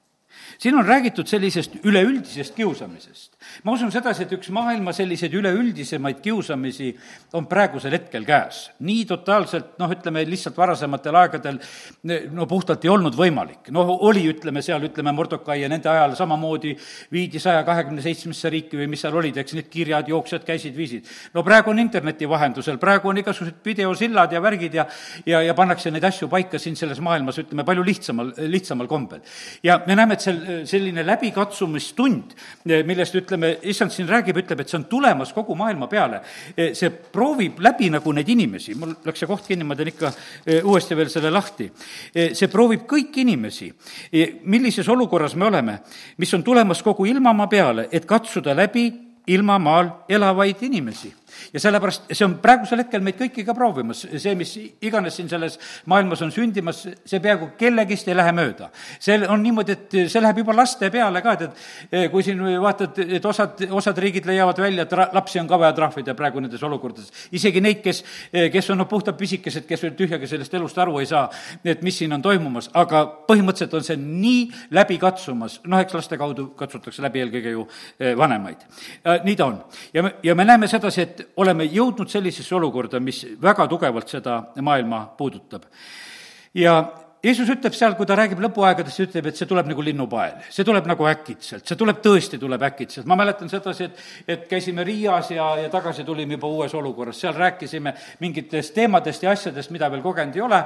siin 0.58 0.74
on 0.74 0.86
räägitud 0.86 1.26
sellisest 1.26 1.74
üleüldisest 1.84 2.54
kiusamisest. 2.54 3.31
Ma 3.64 3.74
usun 3.76 3.92
sedasi, 3.94 4.26
et 4.26 4.34
üks 4.36 4.50
maailma 4.54 4.94
selliseid 4.96 5.34
üleüldisemaid 5.38 6.20
kiusamisi 6.24 6.92
on 7.38 7.46
praegusel 7.50 7.96
hetkel 7.96 8.26
käes. 8.28 8.70
nii 8.80 9.04
totaalselt, 9.08 9.76
noh, 9.78 9.90
ütleme 9.92 10.24
lihtsalt 10.28 10.56
varasematel 10.58 11.18
aegadel 11.22 11.60
no 12.32 12.46
puhtalt 12.46 12.84
ei 12.84 12.92
olnud 12.92 13.16
võimalik. 13.18 13.70
noh, 13.70 13.94
oli, 14.08 14.24
ütleme 14.30 14.62
seal, 14.62 14.82
ütleme 14.88 15.12
Mordokai 15.12 15.60
ja 15.62 15.68
nende 15.68 15.90
ajal 15.90 16.16
samamoodi 16.18 16.76
viidi 17.12 17.40
saja 17.40 17.64
kahekümne 17.64 18.02
seitsmesse 18.02 18.50
riiki 18.50 18.80
või 18.80 18.90
mis 18.92 19.04
seal 19.04 19.16
olid, 19.16 19.36
eks 19.36 19.56
need 19.58 19.70
kirjad, 19.72 20.08
jooksjad 20.08 20.44
käisid, 20.44 20.76
viisid. 20.76 21.08
no 21.34 21.42
praegu 21.46 21.70
on 21.70 21.78
interneti 21.82 22.28
vahendusel, 22.28 22.78
praegu 22.82 23.08
on 23.08 23.18
igasugused 23.22 23.60
videosillad 23.64 24.32
ja 24.32 24.42
värgid 24.42 24.74
ja 24.74 24.86
ja, 25.26 25.42
ja 25.42 25.54
pannakse 25.56 25.90
neid 25.92 26.04
asju 26.06 26.28
paika 26.32 26.60
siin 26.60 26.76
selles 26.78 27.00
maailmas, 27.04 27.38
ütleme, 27.42 27.64
palju 27.66 27.84
lihtsamal, 27.86 28.32
lihtsamal 28.52 28.88
kombel. 28.90 29.22
ja 29.62 29.80
me 29.86 29.96
näeme, 29.98 30.16
et 30.16 30.24
seal 30.24 30.40
selline 30.68 31.04
läbikatsumistund, 31.06 32.36
millest 32.88 33.16
ütleme, 33.18 33.41
issand 33.62 33.92
siin 33.92 34.08
räägib, 34.08 34.38
ütleb, 34.42 34.60
et 34.62 34.72
see 34.72 34.78
on 34.78 34.88
tulemas 34.90 35.32
kogu 35.32 35.56
maailma 35.58 35.88
peale. 35.90 36.20
see 36.56 36.90
proovib 36.90 37.60
läbi 37.60 37.90
nagu 37.90 38.12
neid 38.12 38.28
inimesi, 38.28 38.74
mul 38.78 38.94
läks 39.04 39.22
see 39.22 39.30
koht 39.30 39.46
kinni, 39.46 39.64
ma 39.64 39.76
teen 39.76 39.92
ikka 39.92 40.12
e, 40.46 40.60
uuesti 40.62 40.96
veel 40.96 41.10
selle 41.12 41.30
lahti. 41.30 41.70
E, 42.14 42.32
see 42.34 42.48
proovib 42.52 42.86
kõiki 42.88 43.24
inimesi, 43.26 43.70
e, 44.12 44.26
millises 44.44 44.88
olukorras 44.88 45.36
me 45.36 45.48
oleme, 45.48 45.78
mis 46.18 46.34
on 46.34 46.42
tulemas 46.42 46.82
kogu 46.82 47.06
ilmamaa 47.06 47.48
peale, 47.48 47.88
et 47.92 48.06
katsuda 48.06 48.56
läbi 48.56 48.90
ilmamaal 49.26 49.90
elavaid 50.08 50.62
inimesi 50.66 51.12
ja 51.52 51.60
sellepärast 51.60 52.10
see 52.12 52.26
on 52.26 52.36
praegusel 52.42 52.82
hetkel 52.82 53.02
meid 53.04 53.18
kõiki 53.18 53.44
ka 53.46 53.54
proovimas, 53.56 54.04
see, 54.16 54.34
mis 54.38 54.54
iganes 54.84 55.16
siin 55.18 55.30
selles 55.30 55.58
maailmas 55.90 56.22
on 56.24 56.32
sündimas, 56.34 56.84
see 57.04 57.20
peaaegu 57.22 57.52
kellegist 57.58 58.08
ei 58.08 58.16
lähe 58.16 58.32
mööda. 58.36 58.70
see 59.00 59.18
on 59.28 59.42
niimoodi, 59.42 59.72
et 59.72 59.96
see 60.12 60.22
läheb 60.22 60.42
juba 60.42 60.56
laste 60.56 60.90
peale 60.90 61.22
ka, 61.22 61.36
et, 61.38 61.64
et 61.90 62.10
kui 62.12 62.24
siin 62.26 62.40
vaatad, 62.62 62.98
et 63.18 63.24
osad, 63.24 63.64
osad 63.70 63.98
riigid 63.98 64.26
leiavad 64.28 64.58
välja, 64.58 64.86
et 64.86 64.96
ra-, 64.98 65.08
lapsi 65.12 65.40
on 65.40 65.48
ka 65.48 65.58
vaja 65.60 65.72
trahvida 65.76 66.14
praegu 66.18 66.40
nendes 66.40 66.62
olukordades. 66.62 67.28
isegi 67.32 67.60
neid, 67.60 67.82
kes, 67.84 68.02
kes 68.52 68.70
on 68.70 68.82
noh, 68.82 68.88
puhtalt 68.90 69.18
pisikesed, 69.18 69.66
kes 69.68 69.82
veel 69.86 69.96
tühjagi 69.98 70.28
sellest 70.30 70.54
elust 70.54 70.78
aru 70.78 70.98
ei 71.00 71.08
saa, 71.10 71.28
et 71.64 71.82
mis 71.82 71.98
siin 71.98 72.12
on 72.12 72.22
toimumas, 72.22 72.70
aga 72.78 73.04
põhimõtteliselt 73.28 73.76
on 73.78 73.86
see 73.86 73.98
nii 74.00 74.42
läbi 74.76 74.98
katsumas, 75.02 75.60
noh, 75.66 75.82
eks 75.82 75.96
laste 75.96 76.18
kaudu 76.20 76.50
katsutakse 76.58 77.02
läbi 77.04 77.22
eelkõige 77.24 77.54
ju 77.54 77.66
eh, 77.98 78.16
vanemaid. 78.18 78.66
nii 79.24 79.36
ta 79.36 79.46
on. 79.46 79.60
ja 79.94 80.02
me, 80.02 80.14
ja 80.22 80.34
me 80.34 80.44
näeme 80.44 80.68
sedasi, 80.68 81.02
et 81.02 81.21
oleme 81.36 81.64
jõudnud 81.64 82.10
sellisesse 82.10 82.54
olukorda, 82.54 83.00
mis 83.00 83.24
väga 83.42 83.66
tugevalt 83.70 84.08
seda 84.08 84.38
maailma 84.60 85.04
puudutab. 85.18 85.62
ja 86.54 86.82
Jeesus 87.22 87.46
ütleb 87.52 87.70
seal, 87.70 87.92
kui 87.94 88.06
ta 88.06 88.16
räägib 88.18 88.40
lõpuaegadest, 88.42 88.98
ütleb, 89.04 89.28
et 89.30 89.38
see 89.38 89.46
tuleb 89.46 89.68
nagu 89.70 89.82
linnupael. 89.86 90.40
see 90.50 90.64
tuleb 90.66 90.88
nagu 90.90 91.06
äkitselt, 91.06 91.62
see 91.68 91.76
tuleb, 91.78 92.00
tõesti 92.02 92.38
tuleb 92.38 92.62
äkitselt. 92.66 93.06
ma 93.06 93.14
mäletan 93.14 93.46
sedasi, 93.48 93.84
et, 93.84 94.00
et 94.26 94.48
käisime 94.50 94.82
Riias 94.82 95.30
ja, 95.30 95.44
ja 95.62 95.68
tagasi 95.70 96.02
tulime 96.04 96.34
juba 96.34 96.50
uues 96.50 96.74
olukorras, 96.74 97.20
seal 97.22 97.36
rääkisime 97.38 97.92
mingitest 98.18 98.74
teemadest 98.74 99.22
ja 99.22 99.30
asjadest, 99.30 99.70
mida 99.70 99.90
veel 99.92 100.02
kogenud 100.02 100.34
ei 100.34 100.42
ole, 100.42 100.58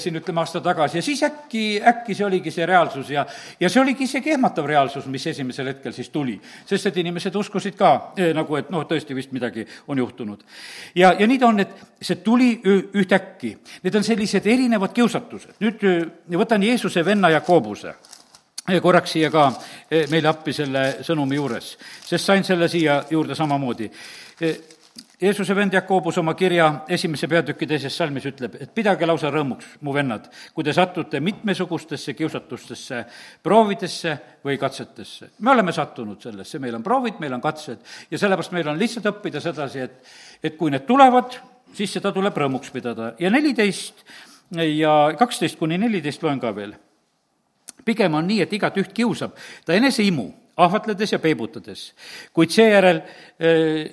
siin 0.00 0.16
ütleme 0.22 0.40
aasta 0.40 0.62
tagasi, 0.64 0.98
ja 0.98 1.02
siis 1.04 1.20
äkki, 1.28 1.82
äkki 1.92 2.16
see 2.16 2.24
oligi 2.24 2.54
see 2.54 2.70
reaalsus 2.72 3.12
ja, 3.12 3.26
ja 3.60 3.68
see 3.68 3.82
oligi 3.82 4.08
isegi 4.08 4.32
ehmatav 4.38 4.72
reaalsus, 4.72 5.04
mis 5.04 5.26
esimesel 5.34 5.68
hetkel 5.74 5.92
siis 5.92 6.08
tuli. 6.08 6.38
sest 6.64 6.88
et 6.88 6.96
inimesed 7.04 7.36
uskusid 7.36 7.76
ka 7.76 7.92
eh, 8.16 8.32
nagu, 8.32 8.56
et 8.56 8.72
noh, 8.72 8.88
tõesti 8.88 9.12
vist 9.14 9.36
midagi 9.36 9.66
on 9.92 10.00
juhtunud. 10.00 10.48
ja, 10.94 11.12
ja 11.12 11.28
nii 11.28 11.38
ta 11.38 11.52
on, 11.52 11.60
et 11.60 11.76
see 12.00 12.22
tuli 12.24 12.54
ühtäkki. 12.64 13.52
Need 13.84 13.94
on 14.00 14.04
sellised 14.04 14.46
erinevad 14.48 14.96
kiusatused. 14.96 15.60
nüüd 15.60 15.89
võtan 16.38 16.62
Jeesuse 16.62 17.04
venna 17.04 17.30
Jakobuse 17.30 17.94
korraks 18.78 19.16
siia 19.16 19.30
ka 19.32 19.48
e, 19.90 20.04
meile 20.10 20.28
appi 20.30 20.52
selle 20.54 21.00
sõnumi 21.06 21.38
juures, 21.38 21.72
sest 22.06 22.28
sain 22.28 22.44
selle 22.46 22.68
siia 22.70 23.00
juurde 23.10 23.34
samamoodi. 23.34 23.88
E, 24.40 24.52
Jeesuse 25.20 25.52
vend 25.52 25.74
Jakobus 25.76 26.16
oma 26.16 26.32
kirja 26.32 26.86
esimese 26.88 27.28
peatüki 27.28 27.66
teises 27.68 27.92
salmis 27.96 28.24
ütleb, 28.30 28.54
et 28.56 28.70
pidage 28.72 29.04
lausa 29.04 29.28
rõõmuks, 29.28 29.74
mu 29.84 29.92
vennad, 29.92 30.30
kui 30.56 30.64
te 30.64 30.72
satute 30.72 31.20
mitmesugustesse 31.20 32.14
kiusatustesse, 32.16 33.02
proovidesse 33.44 34.14
või 34.44 34.56
katsetesse. 34.60 35.30
me 35.44 35.52
oleme 35.52 35.72
sattunud 35.76 36.22
sellesse, 36.22 36.58
meil 36.58 36.78
on 36.78 36.82
proovid, 36.82 37.20
meil 37.20 37.36
on 37.36 37.44
katsed 37.44 37.84
ja 38.10 38.18
sellepärast 38.18 38.56
meil 38.56 38.72
on 38.72 38.80
lihtsalt 38.80 39.10
õppida 39.12 39.44
sedasi, 39.44 39.84
et, 39.84 40.00
et 40.42 40.56
kui 40.56 40.72
need 40.72 40.88
tulevad, 40.88 41.36
siis 41.76 41.92
seda 41.92 42.12
tuleb 42.16 42.36
rõõmuks 42.36 42.72
pidada 42.72 43.12
ja 43.20 43.30
neliteist 43.30 44.00
ja 44.50 44.94
kaksteist 45.18 45.58
kuni 45.58 45.78
neliteist 45.78 46.22
loen 46.22 46.40
ka 46.40 46.54
veel. 46.54 46.74
pigem 47.84 48.14
on 48.14 48.26
nii, 48.26 48.42
et 48.42 48.52
igat 48.52 48.76
üht 48.76 48.92
kiusab 48.92 49.36
ta 49.64 49.74
eneseimu, 49.74 50.26
ahvatledes 50.56 51.12
ja 51.12 51.18
peibutades, 51.18 51.92
kuid 52.32 52.50
seejärel 52.52 53.00
äh, 53.40 53.90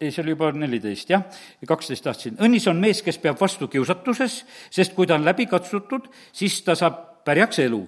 ei, 0.00 0.08
see 0.10 0.22
oli 0.22 0.32
juba 0.32 0.50
neliteist, 0.56 1.10
jah, 1.12 1.26
kaksteist 1.68 2.04
tahtsin. 2.04 2.38
õnnis 2.40 2.66
on 2.70 2.80
mees, 2.80 3.02
kes 3.04 3.18
peab 3.20 3.40
vastu 3.40 3.68
kiusatuses, 3.68 4.40
sest 4.72 4.94
kui 4.96 5.06
ta 5.06 5.18
on 5.18 5.26
läbi 5.28 5.46
katsutud, 5.46 6.08
siis 6.32 6.60
ta 6.64 6.76
saab 6.78 7.09
pärjaks 7.30 7.60
elu, 7.62 7.80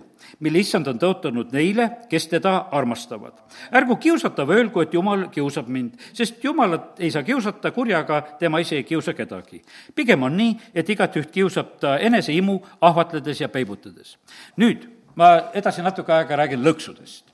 mille 0.45 0.61
issand 0.63 0.87
on 0.91 1.01
tõotanud 1.03 1.51
neile, 1.55 1.89
kes 2.11 2.29
teda 2.31 2.55
armastavad. 2.79 3.35
ärgu 3.75 3.97
kiusatav 3.97 4.51
öelgu, 4.55 4.85
et 4.85 4.95
jumal 4.95 5.27
kiusab 5.35 5.69
mind, 5.69 5.99
sest 6.15 6.45
jumalat 6.45 7.01
ei 7.03 7.11
saa 7.11 7.25
kiusata 7.27 7.73
kurjaga, 7.75 8.21
tema 8.39 8.61
ise 8.63 8.77
ei 8.79 8.85
kiusa 8.87 9.15
kedagi. 9.19 9.63
pigem 9.95 10.23
on 10.23 10.37
nii, 10.37 10.57
et 10.75 10.89
igatüht 10.89 11.31
kiusab 11.31 11.79
ta 11.81 11.97
eneseimu 11.99 12.61
ahvatledes 12.81 13.41
ja 13.41 13.49
peibutades. 13.49 14.17
nüüd 14.57 14.87
ma 15.17 15.51
edasi 15.55 15.83
natuke 15.83 16.13
aega 16.13 16.37
räägin 16.37 16.63
lõksudest. 16.63 17.25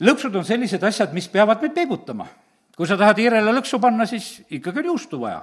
lõksud 0.00 0.36
on 0.36 0.44
sellised 0.44 0.82
asjad, 0.82 1.12
mis 1.12 1.28
peavad 1.28 1.62
meid 1.62 1.74
peibutama. 1.74 2.26
kui 2.76 2.86
sa 2.86 2.96
tahad 2.96 3.18
hiirele 3.18 3.52
lõksu 3.52 3.80
panna, 3.80 4.06
siis 4.06 4.42
ikkagi 4.50 4.78
on 4.78 4.94
juustu 4.94 5.20
vaja 5.20 5.42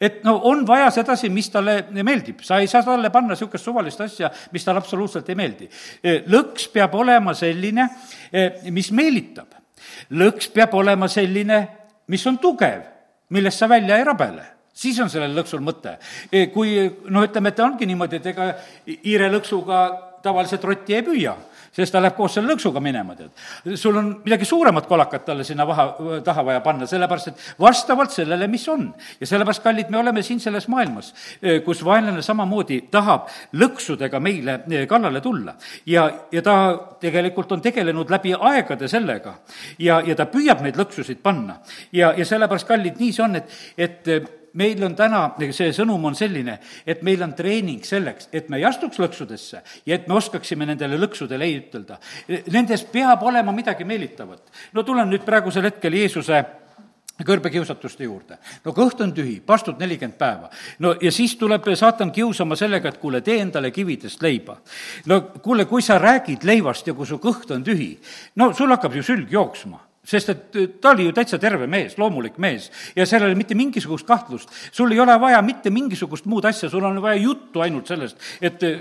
et 0.00 0.22
no 0.24 0.36
on 0.50 0.66
vaja 0.66 0.90
sedasi, 0.90 1.30
mis 1.30 1.50
talle 1.50 1.76
meeldib, 2.02 2.42
sa 2.42 2.58
ei 2.60 2.70
saa 2.70 2.82
talle 2.86 3.10
panna 3.10 3.34
niisugust 3.34 3.64
suvalist 3.64 4.00
asja, 4.00 4.30
mis 4.52 4.64
talle 4.64 4.82
absoluutselt 4.82 5.28
ei 5.28 5.38
meeldi. 5.38 5.68
lõks 6.32 6.68
peab 6.72 6.94
olema 6.94 7.34
selline, 7.34 7.88
mis 8.70 8.90
meelitab. 8.92 9.54
lõks 10.10 10.50
peab 10.54 10.74
olema 10.74 11.08
selline, 11.08 11.60
mis 12.08 12.26
on 12.26 12.38
tugev, 12.38 12.82
millest 13.30 13.58
sa 13.58 13.68
välja 13.68 13.98
ei 13.98 14.04
rabele 14.04 14.48
siis 14.72 14.98
on 15.00 15.10
sellel 15.12 15.34
lõksul 15.36 15.60
mõte. 15.60 15.98
kui 16.52 16.78
noh, 17.08 17.24
ütleme, 17.24 17.52
et 17.52 17.60
ongi 17.60 17.86
niimoodi, 17.86 18.16
et 18.16 18.26
ega 18.32 18.54
hiirelõksuga 18.88 19.82
tavaliselt 20.22 20.64
rotti 20.64 20.96
ei 20.96 21.04
püüa 21.04 21.34
sest 21.72 21.94
ta 21.94 22.00
läheb 22.02 22.16
koos 22.16 22.34
selle 22.36 22.52
lõksuga 22.52 22.80
minema, 22.84 23.14
tead. 23.16 23.30
sul 23.80 23.96
on 23.96 24.10
midagi 24.24 24.44
suuremat 24.48 24.86
kolakat 24.88 25.24
talle 25.24 25.44
sinna 25.44 25.66
vaha, 25.68 25.86
taha 26.24 26.44
vaja 26.44 26.60
panna, 26.64 26.86
sellepärast 26.88 27.32
et 27.32 27.44
vastavalt 27.60 28.12
sellele, 28.12 28.48
mis 28.52 28.66
on. 28.68 28.90
ja 29.20 29.28
sellepärast, 29.28 29.62
kallid, 29.64 29.90
me 29.90 29.98
oleme 29.98 30.22
siin 30.22 30.40
selles 30.40 30.68
maailmas, 30.68 31.12
eh, 31.42 31.62
kus 31.64 31.84
vaenlane 31.84 32.22
samamoodi 32.22 32.82
tahab 32.92 33.30
lõksudega 33.56 34.20
meile 34.20 34.60
eh, 34.70 34.86
kallale 34.88 35.20
tulla. 35.24 35.56
ja, 35.86 36.08
ja 36.32 36.42
ta 36.42 36.56
tegelikult 37.00 37.52
on 37.52 37.64
tegelenud 37.64 38.10
läbi 38.10 38.36
aegade 38.38 38.88
sellega 38.88 39.38
ja, 39.78 40.02
ja 40.04 40.14
ta 40.16 40.28
püüab 40.28 40.62
neid 40.62 40.76
lõksusid 40.76 41.22
panna. 41.22 41.60
ja, 41.92 42.12
ja 42.16 42.28
sellepärast, 42.28 42.68
kallid, 42.68 43.00
nii 43.00 43.12
see 43.12 43.24
on, 43.24 43.40
et, 43.40 43.58
et 43.78 44.41
meil 44.54 44.82
on 44.84 44.94
täna, 44.96 45.24
see 45.50 45.72
sõnum 45.74 46.04
on 46.10 46.16
selline, 46.18 46.58
et 46.86 47.02
meil 47.06 47.22
on 47.24 47.34
treening 47.36 47.84
selleks, 47.86 48.28
et 48.32 48.48
me 48.52 48.60
ei 48.60 48.66
astuks 48.68 49.00
lõksudesse 49.02 49.62
ja 49.86 49.96
et 49.96 50.08
me 50.08 50.16
oskaksime 50.18 50.66
nendele 50.68 50.98
lõksudele 51.00 51.48
ei 51.48 51.58
ütelda. 51.60 51.98
Nendes 52.52 52.84
peab 52.92 53.22
olema 53.22 53.52
midagi 53.52 53.84
meelitavat. 53.84 54.42
no 54.72 54.82
tulen 54.82 55.10
nüüd 55.10 55.24
praegusel 55.24 55.70
hetkel 55.70 55.94
Jeesuse 55.94 56.44
kõrbekiusatuste 57.22 58.04
juurde. 58.04 58.38
no 58.64 58.72
kõht 58.72 59.00
on 59.02 59.12
tühi, 59.12 59.40
pastud 59.40 59.78
nelikümmend 59.78 60.18
päeva. 60.18 60.50
no 60.78 60.94
ja 61.00 61.12
siis 61.12 61.36
tuleb 61.36 61.62
saatan 61.74 62.12
kiusama 62.12 62.56
sellega, 62.56 62.88
et 62.88 62.98
kuule, 62.98 63.20
tee 63.20 63.40
endale 63.40 63.70
kividest 63.70 64.22
leiba. 64.22 64.60
no 65.06 65.20
kuule, 65.42 65.64
kui 65.64 65.82
sa 65.82 65.98
räägid 65.98 66.44
leivast 66.44 66.86
ja 66.86 66.94
kui 66.94 67.06
su 67.06 67.18
kõht 67.18 67.50
on 67.54 67.64
tühi, 67.64 67.98
no 68.36 68.52
sul 68.52 68.70
hakkab 68.70 68.94
ju 68.94 69.02
sülg 69.02 69.30
jooksma 69.30 69.91
sest 70.04 70.32
et 70.32 70.56
äh, 70.58 70.70
ta 70.80 70.92
oli 70.96 71.06
ju 71.06 71.14
täitsa 71.16 71.38
terve 71.38 71.68
mees, 71.70 71.94
loomulik 71.98 72.38
mees 72.42 72.70
ja 72.96 73.06
seal 73.06 73.22
ei 73.22 73.30
ole 73.30 73.38
mitte 73.38 73.54
mingisugust 73.58 74.06
kahtlust. 74.06 74.50
sul 74.72 74.92
ei 74.92 75.00
ole 75.00 75.14
vaja 75.20 75.42
mitte 75.42 75.70
mingisugust 75.70 76.26
muud 76.26 76.44
asja, 76.48 76.70
sul 76.70 76.84
on 76.84 77.02
vaja 77.02 77.20
juttu 77.22 77.62
ainult 77.62 77.86
sellest, 77.86 78.18
et 78.40 78.62
äh, 78.66 78.80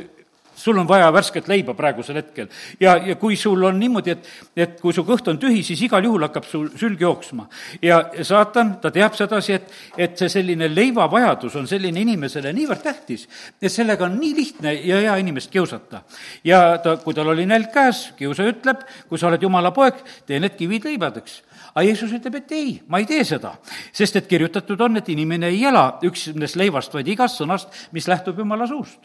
sul 0.55 0.77
on 0.77 0.87
vaja 0.87 1.11
värsket 1.13 1.47
leiba 1.47 1.73
praegusel 1.73 2.15
hetkel. 2.19 2.47
ja, 2.79 2.97
ja 2.97 3.15
kui 3.15 3.35
sul 3.35 3.63
on 3.63 3.79
niimoodi, 3.79 4.11
et, 4.11 4.29
et 4.55 4.79
kui 4.81 4.93
su 4.93 5.03
kõht 5.07 5.27
on 5.31 5.39
tühi, 5.41 5.63
siis 5.63 5.81
igal 5.87 6.03
juhul 6.05 6.25
hakkab 6.27 6.47
sul 6.47 6.69
sülg 6.79 7.01
jooksma. 7.01 7.47
ja 7.81 8.01
saatan, 8.21 8.75
ta 8.81 8.91
teab 8.91 9.15
sedasi, 9.17 9.53
et, 9.59 9.75
et 9.97 10.17
see 10.17 10.29
selline 10.29 10.69
leivavajadus 10.73 11.55
on 11.61 11.67
selline 11.67 12.01
inimesele 12.01 12.53
niivõrd 12.53 12.83
tähtis, 12.83 13.27
et 13.61 13.71
sellega 13.71 14.05
on 14.05 14.17
nii 14.19 14.33
lihtne 14.35 14.73
ja 14.73 15.01
hea 15.05 15.15
inimest 15.23 15.51
kiusata. 15.51 16.03
ja 16.43 16.77
ta, 16.83 16.97
kui 17.03 17.13
tal 17.13 17.33
oli 17.33 17.45
nälg 17.45 17.71
käes, 17.73 18.09
kiusaja 18.17 18.55
ütleb, 18.55 18.83
kui 19.09 19.19
sa 19.19 19.31
oled 19.31 19.41
jumala 19.41 19.71
poeg, 19.75 20.03
tee 20.25 20.39
need 20.39 20.57
kivid 20.59 20.89
leibadeks 20.91 21.41
aga 21.73 21.85
Jeesus 21.87 22.11
ütleb, 22.15 22.35
et 22.41 22.51
ei, 22.55 22.71
ma 22.87 23.01
ei 23.01 23.07
tee 23.09 23.23
seda, 23.27 23.53
sest 23.95 24.19
et 24.19 24.27
kirjutatud 24.29 24.81
on, 24.81 24.99
et 24.99 25.09
inimene 25.13 25.51
ei 25.51 25.63
ela 25.67 25.85
üksnes 26.07 26.57
leivast, 26.59 26.93
vaid 26.93 27.07
igast 27.11 27.41
sõnast, 27.41 27.71
mis 27.95 28.07
lähtub 28.11 28.39
Jumala 28.39 28.67
suust. 28.67 28.99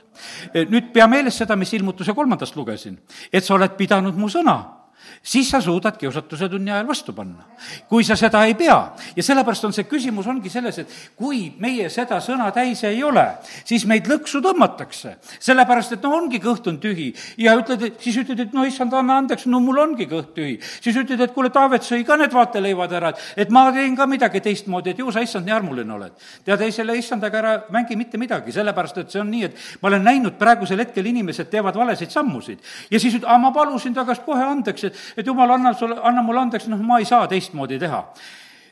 nüüd 0.54 0.92
pea 0.94 1.06
meeles 1.10 1.38
seda, 1.38 1.56
mis 1.56 1.72
ilmutuse 1.76 2.14
kolmandast 2.14 2.56
lugesin, 2.56 2.98
et 3.32 3.44
sa 3.44 3.54
oled 3.54 3.76
pidanud 3.78 4.16
mu 4.18 4.28
sõna 4.32 4.85
siis 5.22 5.50
sa 5.50 5.60
suudad 5.60 5.96
kiusatuse 5.98 6.48
tunni 6.48 6.70
ajal 6.70 6.86
vastu 6.88 7.12
panna. 7.12 7.44
kui 7.88 8.04
sa 8.04 8.16
seda 8.16 8.44
ei 8.44 8.54
pea 8.54 8.78
ja 9.16 9.22
sellepärast 9.22 9.64
on 9.64 9.72
see 9.72 9.84
küsimus, 9.84 10.26
ongi 10.26 10.50
selles, 10.50 10.78
et 10.78 10.92
kui 11.16 11.52
meie 11.58 11.88
seda 11.90 12.20
sõna 12.20 12.50
täis 12.54 12.82
ei 12.84 13.02
ole, 13.04 13.24
siis 13.64 13.86
meid 13.86 14.06
lõksu 14.10 14.42
tõmmatakse. 14.44 15.16
sellepärast, 15.38 15.96
et 15.96 16.02
noh, 16.02 16.16
ongi 16.20 16.40
kõht 16.42 16.68
on 16.70 16.78
tühi 16.82 17.12
ja 17.38 17.56
ütled, 17.58 17.98
siis 18.02 18.16
ütled, 18.22 18.40
et 18.40 18.54
no 18.54 18.64
issand, 18.64 18.94
anna 18.94 19.18
andeks, 19.22 19.46
no 19.46 19.60
mul 19.60 19.78
ongi 19.82 20.06
kõht 20.10 20.34
tühi. 20.36 20.58
siis 20.80 20.96
ütled, 20.96 21.20
et 21.20 21.34
kuule, 21.34 21.50
Taavet 21.56 21.86
sõi 21.86 22.04
ka 22.04 22.16
need 22.20 22.34
vaateleivad 22.34 22.92
ära, 22.92 23.12
et, 23.14 23.46
et 23.46 23.50
ma 23.54 23.70
teen 23.72 23.96
ka 23.96 24.06
midagi 24.10 24.42
teistmoodi, 24.44 24.92
et 24.92 24.98
ju 24.98 25.12
sa, 25.12 25.22
issand, 25.24 25.46
nii 25.46 25.54
armuline 25.56 25.92
oled. 25.92 26.12
tead, 26.44 26.60
ei, 26.60 26.72
selle 26.74 26.96
issandaga 26.98 27.38
ära 27.38 27.54
mängi 27.72 27.96
mitte 27.96 28.18
midagi, 28.20 28.52
sellepärast 28.52 28.98
et 29.02 29.14
see 29.14 29.20
on 29.22 29.30
nii, 29.30 29.44
et 29.48 29.82
ma 29.82 29.90
olen 29.90 30.04
näinud 30.04 30.36
praegusel 30.38 30.82
hetkel 30.84 31.06
inimesed 31.06 31.50
teevad 31.50 31.76
valesid 31.78 32.12
sammusid 32.12 32.62
ja 32.90 33.00
siis 33.00 33.16
ütled, 33.16 33.28
aa, 33.30 33.38
ma 33.40 33.52
palusin 33.54 33.94
ta 33.94 34.04
käest 34.08 34.24
kohe 34.26 34.44
andeks, 34.44 34.88
et, 34.88 34.95
et 35.16 35.26
jumal, 35.26 35.50
anna 35.58 35.74
sulle, 35.74 35.98
anna 36.02 36.22
mulle 36.22 36.46
andeks, 36.46 36.68
noh, 36.72 36.82
ma 36.82 36.98
ei 37.02 37.08
saa 37.08 37.26
teistmoodi 37.30 37.78
teha. 37.78 38.04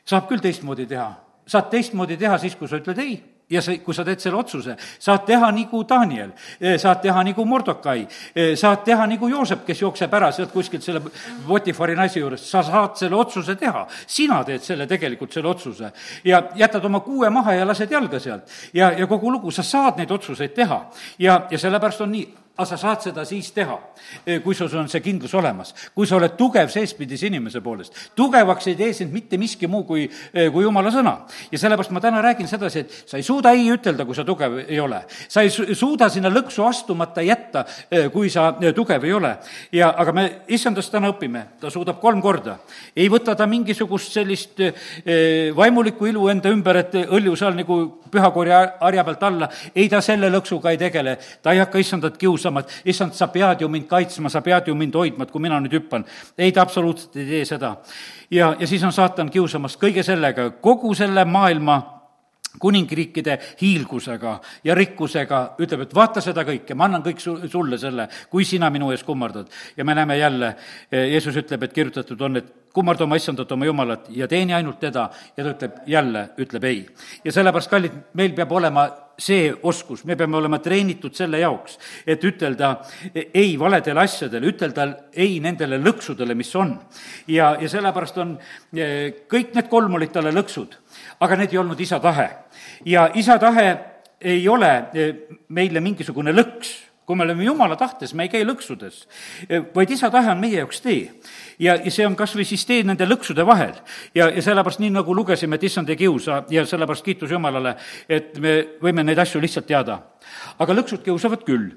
saab 0.04 0.26
küll 0.28 0.40
teistmoodi 0.40 0.86
teha, 0.86 1.12
saad 1.46 1.70
teistmoodi 1.72 2.16
teha 2.20 2.38
siis, 2.38 2.56
kui 2.56 2.68
sa 2.68 2.76
ütled 2.76 2.98
ei 3.00 3.14
ja 3.50 3.62
sa, 3.62 3.74
kui 3.84 3.94
sa 3.94 4.04
teed 4.06 4.22
selle 4.22 4.38
otsuse, 4.40 4.76
saad 5.02 5.24
teha 5.28 5.50
nagu 5.54 5.82
Daniel, 5.88 6.32
saad 6.80 7.02
teha 7.04 7.24
nagu 7.26 7.44
Mordokai, 7.48 8.06
saad 8.58 8.84
teha 8.86 9.06
nagu 9.10 9.28
Joosep, 9.28 9.64
kes 9.66 9.82
jookseb 9.84 10.14
ära 10.16 10.30
sealt 10.32 10.52
kuskilt 10.54 10.84
selle 10.84 11.02
Potifari 11.46 11.96
naise 11.98 12.22
juurest, 12.22 12.48
sa 12.48 12.64
saad 12.64 12.96
selle 13.00 13.18
otsuse 13.20 13.56
teha. 13.60 13.86
sina 14.06 14.42
teed 14.44 14.62
selle, 14.64 14.86
tegelikult 14.86 15.32
selle 15.32 15.48
otsuse. 15.48 15.92
ja 16.24 16.42
jätad 16.54 16.84
oma 16.84 17.00
kuue 17.00 17.30
maha 17.30 17.54
ja 17.54 17.66
lased 17.66 17.90
jalga 17.90 18.20
sealt. 18.20 18.48
ja, 18.72 18.92
ja 18.92 19.06
kogu 19.06 19.32
lugu, 19.32 19.50
sa 19.50 19.62
saad 19.62 19.98
neid 19.98 20.10
otsuseid 20.10 20.54
teha. 20.54 20.86
ja, 21.18 21.46
ja 21.50 21.58
sellepärast 21.58 22.00
on 22.00 22.12
nii, 22.12 22.28
aga 22.54 22.66
sa 22.70 22.76
saad 22.78 23.00
seda 23.02 23.24
siis 23.26 23.48
teha, 23.50 23.74
eh, 24.26 24.38
kui 24.42 24.54
sul 24.54 24.70
on 24.78 24.86
see 24.88 25.02
kindlus 25.02 25.32
olemas, 25.34 25.72
kui 25.90 26.06
sa 26.06 26.14
oled 26.20 26.36
tugev 26.38 26.68
seespidise 26.70 27.26
inimese 27.26 27.60
poolest. 27.60 27.92
tugevaks 28.14 28.68
ei 28.68 28.76
tee 28.76 28.92
sind 28.92 29.12
mitte 29.12 29.36
miski 29.36 29.66
muu 29.66 29.82
kui, 29.82 30.08
eh, 30.32 30.50
kui 30.52 30.62
jumala 30.62 30.90
sõna. 30.90 31.26
ja 31.50 31.58
sellepärast 31.58 31.90
ma 31.90 32.00
täna 32.00 32.22
räägin 32.22 32.46
sedasi, 32.46 32.78
et 32.78 32.90
sa 33.06 33.16
ei 33.16 33.24
suuda 33.24 33.50
ei 33.50 33.70
ütelda, 33.70 34.06
kui 34.06 34.14
sa 34.14 34.24
tugev 34.24 34.64
ei 34.68 34.78
ole. 34.80 35.04
sa 35.28 35.40
ei 35.40 35.50
suuda 35.50 36.08
sinna 36.08 36.30
lõksu 36.30 36.62
astumata 36.68 37.22
jätta, 37.22 37.64
eh, 37.90 38.08
kui 38.08 38.30
sa 38.30 38.52
tugev 38.52 39.04
ei 39.04 39.12
ole. 39.12 39.38
ja 39.72 39.92
aga 39.98 40.12
me 40.12 40.42
issandast 40.46 40.92
täna 40.92 41.10
õpime, 41.10 41.58
ta 41.60 41.70
suudab 41.70 42.00
kolm 42.00 42.22
korda. 42.22 42.58
ei 42.96 43.08
võta 43.08 43.34
ta 43.34 43.46
mingisugust 43.46 44.12
sellist 44.12 44.60
vaimulikku 45.56 46.06
ilu 46.06 46.28
enda 46.28 46.50
ümber, 46.50 46.76
et 46.76 46.92
õlju 46.92 47.36
seal 47.36 47.54
nagu 47.54 48.00
pühakorja 48.10 48.76
harja 48.80 49.04
pealt 49.04 49.22
alla, 49.22 49.48
ei 49.74 49.88
ta 49.88 50.00
selle 50.00 50.30
lõksuga 50.30 50.70
ei 50.70 50.78
tegele, 50.78 51.18
ta 51.42 51.50
ei 51.50 51.58
hakka 51.58 51.78
issandat 51.78 52.16
kiusama 52.16 52.43
kiusama, 52.44 52.60
et 52.60 52.90
issand, 52.92 53.14
sa 53.14 53.28
pead 53.28 53.60
ju 53.60 53.68
mind 53.68 53.88
kaitsma, 53.88 54.30
sa 54.30 54.42
pead 54.42 54.68
ju 54.68 54.74
mind 54.74 54.94
hoidma, 54.94 55.24
et 55.24 55.32
kui 55.32 55.42
mina 55.42 55.60
nüüd 55.60 55.72
hüppan. 55.72 56.04
ei, 56.38 56.52
ta 56.52 56.62
absoluutselt 56.62 57.16
ei 57.16 57.26
tee 57.26 57.44
seda. 57.44 57.76
ja, 58.30 58.54
ja 58.58 58.66
siis 58.66 58.82
on 58.84 58.92
saatan 58.92 59.30
kiusamas 59.30 59.76
kõige 59.76 60.02
sellega, 60.02 60.50
kogu 60.60 60.94
selle 60.94 61.24
maailma 61.24 61.93
kuningriikide 62.60 63.38
hiilgusega 63.60 64.34
ja 64.64 64.74
rikkusega, 64.74 65.40
ütleb, 65.60 65.86
et 65.86 65.94
vaata 65.94 66.22
seda 66.24 66.44
kõike, 66.46 66.76
ma 66.78 66.88
annan 66.88 67.04
kõik 67.04 67.22
su-, 67.22 67.38
sulle 67.50 67.78
selle, 67.78 68.08
kui 68.30 68.46
sina 68.48 68.70
minu 68.70 68.90
ees 68.94 69.04
kummardad. 69.04 69.48
ja 69.76 69.84
me 69.84 69.94
näeme 69.94 70.18
jälle, 70.18 70.56
Jeesus 70.90 71.36
ütleb, 71.36 71.62
et 71.62 71.72
kirjutatud 71.72 72.20
on, 72.20 72.36
et 72.36 72.52
kummarda 72.74 73.04
oma 73.04 73.16
issandat, 73.16 73.52
oma 73.54 73.68
jumalat 73.68 74.10
ja 74.10 74.28
teeni 74.28 74.54
ainult 74.54 74.80
teda 74.82 75.08
ja 75.36 75.44
ta 75.44 75.50
ütleb 75.54 75.80
jälle, 75.86 76.28
ütleb 76.38 76.64
ei. 76.64 76.84
ja 77.24 77.32
sellepärast, 77.32 77.70
kallid, 77.70 77.98
meil 78.18 78.34
peab 78.34 78.52
olema 78.52 78.88
see 79.18 79.52
oskus, 79.62 80.02
me 80.04 80.16
peame 80.18 80.36
olema 80.36 80.58
treenitud 80.58 81.14
selle 81.14 81.38
jaoks, 81.38 81.78
et 82.06 82.24
ütelda 82.24 82.72
ei 83.14 83.54
valedele 83.58 84.02
asjadele, 84.02 84.50
ütelda 84.50 84.88
ei 85.12 85.38
nendele 85.42 85.78
lõksudele, 85.82 86.34
mis 86.34 86.50
on. 86.58 86.74
ja, 87.30 87.54
ja 87.60 87.68
sellepärast 87.70 88.18
on, 88.18 88.34
eh, 88.74 89.26
kõik 89.30 89.54
need 89.54 89.70
kolm 89.70 89.94
olid 89.94 90.12
talle 90.12 90.34
lõksud, 90.34 90.74
aga 91.20 91.38
need 91.38 91.54
ei 91.54 91.62
olnud 91.62 91.80
isa 91.80 92.00
tahe. 92.02 92.28
Ja 92.84 93.08
isa 93.14 93.38
tahe 93.38 93.68
ei 94.20 94.48
ole 94.48 94.72
eh, 94.94 95.14
meile 95.48 95.80
mingisugune 95.80 96.32
lõks 96.32 96.74
kui 97.04 97.16
me 97.16 97.24
oleme 97.24 97.44
Jumala 97.44 97.76
tahtes, 97.76 98.14
me 98.16 98.24
ei 98.24 98.30
käi 98.32 98.44
lõksudes, 98.46 99.02
vaid 99.74 99.90
isa 99.92 100.08
tahe 100.12 100.30
on 100.32 100.40
meie 100.40 100.62
jaoks 100.62 100.80
tee. 100.80 101.10
ja, 101.58 101.76
ja 101.76 101.90
see 101.92 102.06
on 102.06 102.16
kas 102.16 102.32
või 102.36 102.46
siis 102.48 102.64
tee 102.64 102.82
nende 102.82 103.04
lõksude 103.04 103.44
vahel. 103.46 103.74
ja, 104.14 104.30
ja 104.30 104.42
sellepärast, 104.42 104.80
nii 104.80 104.94
nagu 104.94 105.14
lugesime, 105.14 105.56
et 105.56 105.68
issand 105.68 105.88
ei 105.92 106.00
kiusa 106.00 106.44
ja 106.50 106.64
sellepärast 106.66 107.04
kiitus 107.04 107.30
Jumalale, 107.30 107.76
et 108.08 108.38
me 108.40 108.56
võime 108.82 109.04
neid 109.04 109.20
asju 109.20 109.40
lihtsalt 109.40 109.68
teada. 109.68 110.00
aga 110.58 110.80
lõksud 110.80 111.04
kiusavad 111.04 111.44
küll 111.44 111.74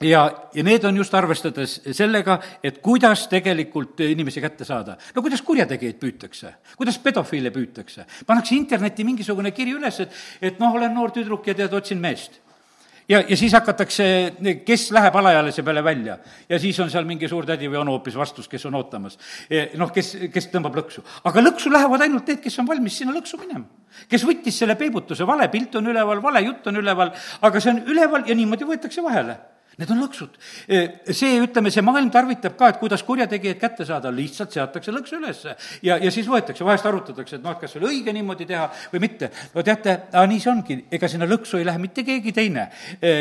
ja, 0.00 0.48
ja 0.54 0.64
need 0.64 0.84
on 0.86 0.96
just 0.96 1.14
arvestades 1.14 1.78
sellega, 1.96 2.38
et 2.62 2.80
kuidas 2.84 3.26
tegelikult 3.30 4.00
inimesi 4.06 4.42
kätte 4.42 4.64
saada. 4.64 4.96
no 5.14 5.22
kuidas 5.22 5.42
kurjategijaid 5.42 5.98
püütakse, 5.98 6.52
kuidas 6.76 6.98
pedofiile 7.02 7.50
püütakse. 7.54 8.06
pannakse 8.26 8.54
internetti 8.54 9.04
mingisugune 9.04 9.50
kiri 9.52 9.74
üles, 9.74 10.00
et, 10.00 10.20
et 10.42 10.60
noh, 10.60 10.74
olen 10.74 10.94
noor 10.94 11.10
tüdruk 11.14 11.46
ja 11.46 11.56
tead, 11.58 11.74
otsin 11.74 11.98
meest 11.98 12.38
ja, 13.08 13.24
ja 13.26 13.36
siis 13.36 13.52
hakatakse, 13.56 14.06
kes 14.66 14.88
läheb 14.94 15.18
alaealise 15.18 15.64
peale 15.66 15.82
välja 15.84 16.18
ja 16.48 16.62
siis 16.62 16.78
on 16.80 16.94
seal 16.94 17.06
mingi 17.08 17.28
suur 17.28 17.46
tädi 17.48 17.66
või 17.66 17.82
onu 17.82 17.96
hoopis 17.96 18.16
vastus, 18.16 18.48
kes 18.48 18.66
on 18.70 18.78
ootamas. 18.78 19.18
noh, 19.80 19.90
kes, 19.92 20.14
kes 20.32 20.50
tõmbab 20.54 20.78
lõksu. 20.78 21.02
aga 21.24 21.42
lõksu 21.42 21.74
lähevad 21.74 22.06
ainult 22.06 22.28
need, 22.28 22.42
kes 22.44 22.58
on 22.62 22.70
valmis 22.70 23.02
sinna 23.02 23.18
lõksu 23.18 23.40
minema. 23.40 23.66
kes 24.08 24.22
võttis 24.22 24.62
selle 24.62 24.78
peibutuse, 24.78 25.26
vale 25.26 25.50
pilt 25.50 25.74
on 25.74 25.90
üleval, 25.90 26.22
vale 26.22 26.46
jutt 26.46 26.66
on 26.70 26.76
üleval, 26.76 27.14
aga 27.42 27.60
see 27.60 27.74
on 27.74 27.86
üleval 27.88 28.28
ja 28.28 28.38
niimoodi 28.38 28.68
võetakse 28.68 29.02
vahele 29.02 29.40
Need 29.78 29.92
on 29.94 30.00
lõksud. 30.02 30.32
see, 31.14 31.36
ütleme, 31.38 31.70
see 31.70 31.84
maailm 31.86 32.08
tarvitab 32.10 32.56
ka, 32.58 32.72
et 32.72 32.80
kuidas 32.80 33.04
kurjategijaid 33.06 33.60
kätte 33.60 33.84
saada, 33.86 34.10
lihtsalt 34.10 34.50
seatakse 34.56 34.90
lõksu 34.90 35.20
ülesse. 35.20 35.54
ja, 35.86 36.00
ja 36.02 36.10
siis 36.10 36.26
võetakse, 36.26 36.66
vahest 36.66 36.86
arutatakse, 36.90 37.36
et 37.38 37.44
noh, 37.44 37.54
et 37.54 37.62
kas 37.62 37.76
oli 37.78 37.86
õige 37.92 38.12
niimoodi 38.12 38.46
teha 38.46 38.66
või 38.92 39.04
mitte. 39.06 39.30
no 39.54 39.62
teate, 39.62 39.96
nii 40.18 40.42
see 40.42 40.50
ongi, 40.50 40.80
ega 40.90 41.08
sinna 41.08 41.30
lõksu 41.30 41.60
ei 41.60 41.68
lähe 41.68 41.78
mitte 41.78 42.02
keegi 42.02 42.34
teine, 42.34 42.68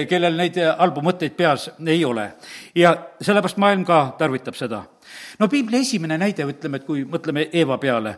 kellel 0.09 0.41
neid 0.41 0.57
halbu 0.81 1.05
mõtteid 1.05 1.37
peas 1.37 1.69
ei 1.85 2.01
ole. 2.05 2.31
ja 2.75 2.95
sellepärast 3.21 3.61
maailm 3.61 3.85
ka 3.85 4.03
tarvitab 4.17 4.57
seda. 4.57 4.81
no 5.37 5.47
piibli 5.47 5.85
esimene 5.85 6.17
näide, 6.17 6.49
ütleme, 6.49 6.81
et 6.81 6.89
kui 6.89 7.05
mõtleme 7.05 7.51
Eeva 7.53 7.77
peale 7.77 8.17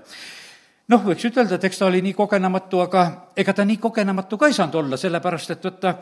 noh, 0.89 1.03
võiks 1.05 1.27
ütelda, 1.27 1.59
et 1.59 1.67
eks 1.67 1.81
ta 1.81 1.89
oli 1.89 2.01
nii 2.01 2.15
kogenematu, 2.17 2.79
aga 2.81 3.05
ega 3.37 3.53
ta 3.53 3.65
nii 3.67 3.77
kogenematu 3.77 4.39
ka 4.39 4.47
ei 4.47 4.55
saanud 4.55 4.79
olla, 4.79 4.97
sellepärast 4.97 5.53
et 5.57 5.67
vaata, 5.67 5.93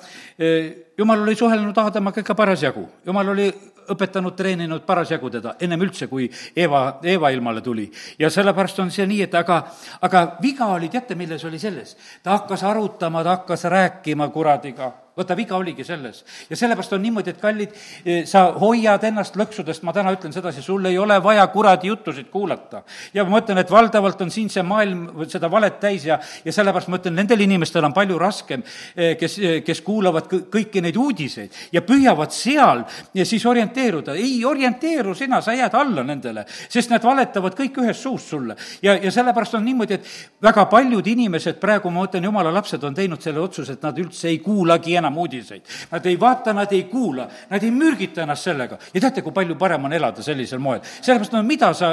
jumal 0.97 1.21
oli 1.21 1.35
suhelnud 1.35 1.77
Aadamaga 1.77 2.21
ikka 2.21 2.35
parasjagu, 2.35 2.87
jumal 3.05 3.33
oli 3.33 3.47
õpetanud, 3.93 4.35
treeninud 4.35 4.83
parasjagu 4.87 5.29
teda, 5.31 5.55
ennem 5.63 5.85
üldse, 5.87 6.09
kui 6.11 6.27
Eva, 6.55 6.99
Eva 7.03 7.31
ilmale 7.31 7.61
tuli. 7.61 7.89
ja 8.19 8.29
sellepärast 8.29 8.79
on 8.83 8.91
see 8.91 9.07
nii, 9.07 9.21
et 9.27 9.35
aga, 9.35 9.63
aga 10.01 10.27
viga 10.41 10.71
oli, 10.75 10.89
teate, 10.89 11.15
milles 11.15 11.45
oli 11.45 11.59
selles? 11.59 11.97
ta 12.23 12.37
hakkas 12.37 12.63
arutama, 12.63 13.23
ta 13.23 13.37
hakkas 13.37 13.63
rääkima 13.71 14.29
kuradiga 14.29 14.93
vaata, 15.17 15.35
viga 15.37 15.57
oligi 15.57 15.83
selles. 15.83 16.23
ja 16.49 16.55
sellepärast 16.55 16.93
on 16.93 17.01
niimoodi, 17.01 17.33
et 17.33 17.41
kallid, 17.41 17.73
e, 18.05 18.19
sa 18.29 18.43
hoiad 18.61 19.03
ennast 19.07 19.37
lõksudest, 19.39 19.83
ma 19.87 19.93
täna 19.93 20.13
ütlen 20.13 20.33
sedasi, 20.33 20.61
sul 20.61 20.85
ei 20.85 20.97
ole 20.97 21.17
vaja 21.23 21.47
kuradi 21.53 21.89
jutusid 21.89 22.29
kuulata. 22.31 22.83
ja 23.13 23.25
ma 23.25 23.37
mõtlen, 23.37 23.57
et 23.57 23.71
valdavalt 23.71 24.21
on 24.21 24.31
siin 24.31 24.49
see 24.53 24.63
maailm 24.63 25.07
seda 25.27 25.49
valet 25.51 25.79
täis 25.79 26.05
ja, 26.05 26.19
ja 26.45 26.53
sellepärast 26.53 26.91
ma 26.93 27.01
ütlen, 27.01 27.17
nendel 27.17 27.41
inimestel 27.41 27.85
on 27.85 27.93
palju 27.93 28.19
raskem, 28.21 28.63
e, 28.95 29.15
kes, 29.15 29.39
e, 29.39 29.61
kes 29.65 29.81
kuulavad 29.81 30.29
kõiki 30.29 30.81
neid 30.85 30.86
uudiseid 30.95 31.51
ja 31.71 31.81
püüavad 31.81 32.31
seal 32.31 32.83
ja 33.13 33.25
siis 33.25 33.45
orienteeruda. 33.45 34.13
ei 34.15 34.45
orienteeru 34.45 35.15
sina, 35.15 35.41
sa 35.41 35.53
jääd 35.53 35.75
alla 35.75 36.03
nendele, 36.03 36.45
sest 36.47 36.89
nad 36.89 37.03
valetavad 37.03 37.55
kõik 37.57 37.81
ühest 37.83 38.01
suust 38.01 38.29
sulle. 38.29 38.55
ja, 38.81 38.95
ja 38.95 39.11
sellepärast 39.11 39.57
on 39.59 39.65
niimoodi, 39.65 39.93
et 39.93 40.05
väga 40.41 40.65
paljud 40.65 41.07
inimesed 41.07 41.59
praegu, 41.59 41.89
ma 41.89 42.05
mõtlen, 42.05 42.23
jumala 42.23 42.53
lapsed 42.53 42.83
on 42.83 42.95
teinud 42.95 43.21
selle 43.21 43.39
otsuse, 43.39 43.73
et 43.73 43.83
nad 43.83 43.97
üldse 43.97 44.29
ei 44.29 44.39
kuulagi 44.39 44.95
enam 44.95 45.17
uudiseid. 45.17 45.61
Nad 45.91 46.05
ei 46.05 46.19
vaata, 46.19 46.53
nad 46.53 46.71
ei 46.71 46.83
kuula, 46.83 47.27
nad 47.49 47.63
ei 47.63 47.71
mürgita 47.71 48.21
ennast 48.23 48.43
sellega. 48.43 48.77
ja 48.93 49.01
teate, 49.01 49.21
kui 49.21 49.31
palju 49.31 49.55
parem 49.55 49.85
on 49.85 49.93
elada 49.93 50.23
sellisel 50.23 50.59
moel. 50.59 50.81
sellepärast, 51.01 51.33
no 51.33 51.43
mida 51.43 51.73
sa 51.73 51.91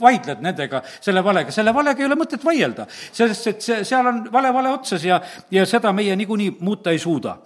vaidled 0.00 0.42
nendega, 0.42 0.82
selle 1.00 1.24
valega, 1.24 1.52
selle 1.52 1.74
valega 1.74 2.02
ei 2.02 2.06
ole 2.06 2.18
mõtet 2.18 2.44
vaielda. 2.44 2.86
sellest, 3.12 3.46
et 3.46 3.62
see, 3.62 3.84
seal 3.84 4.06
on 4.06 4.24
vale 4.32 4.52
vale 4.52 4.72
otsas 4.74 5.04
ja, 5.04 5.20
ja 5.50 5.66
seda 5.66 5.92
meie 5.92 6.16
niikuinii 6.16 6.56
muuta 6.60 6.90
ei 6.90 6.98
suuda. 6.98 7.36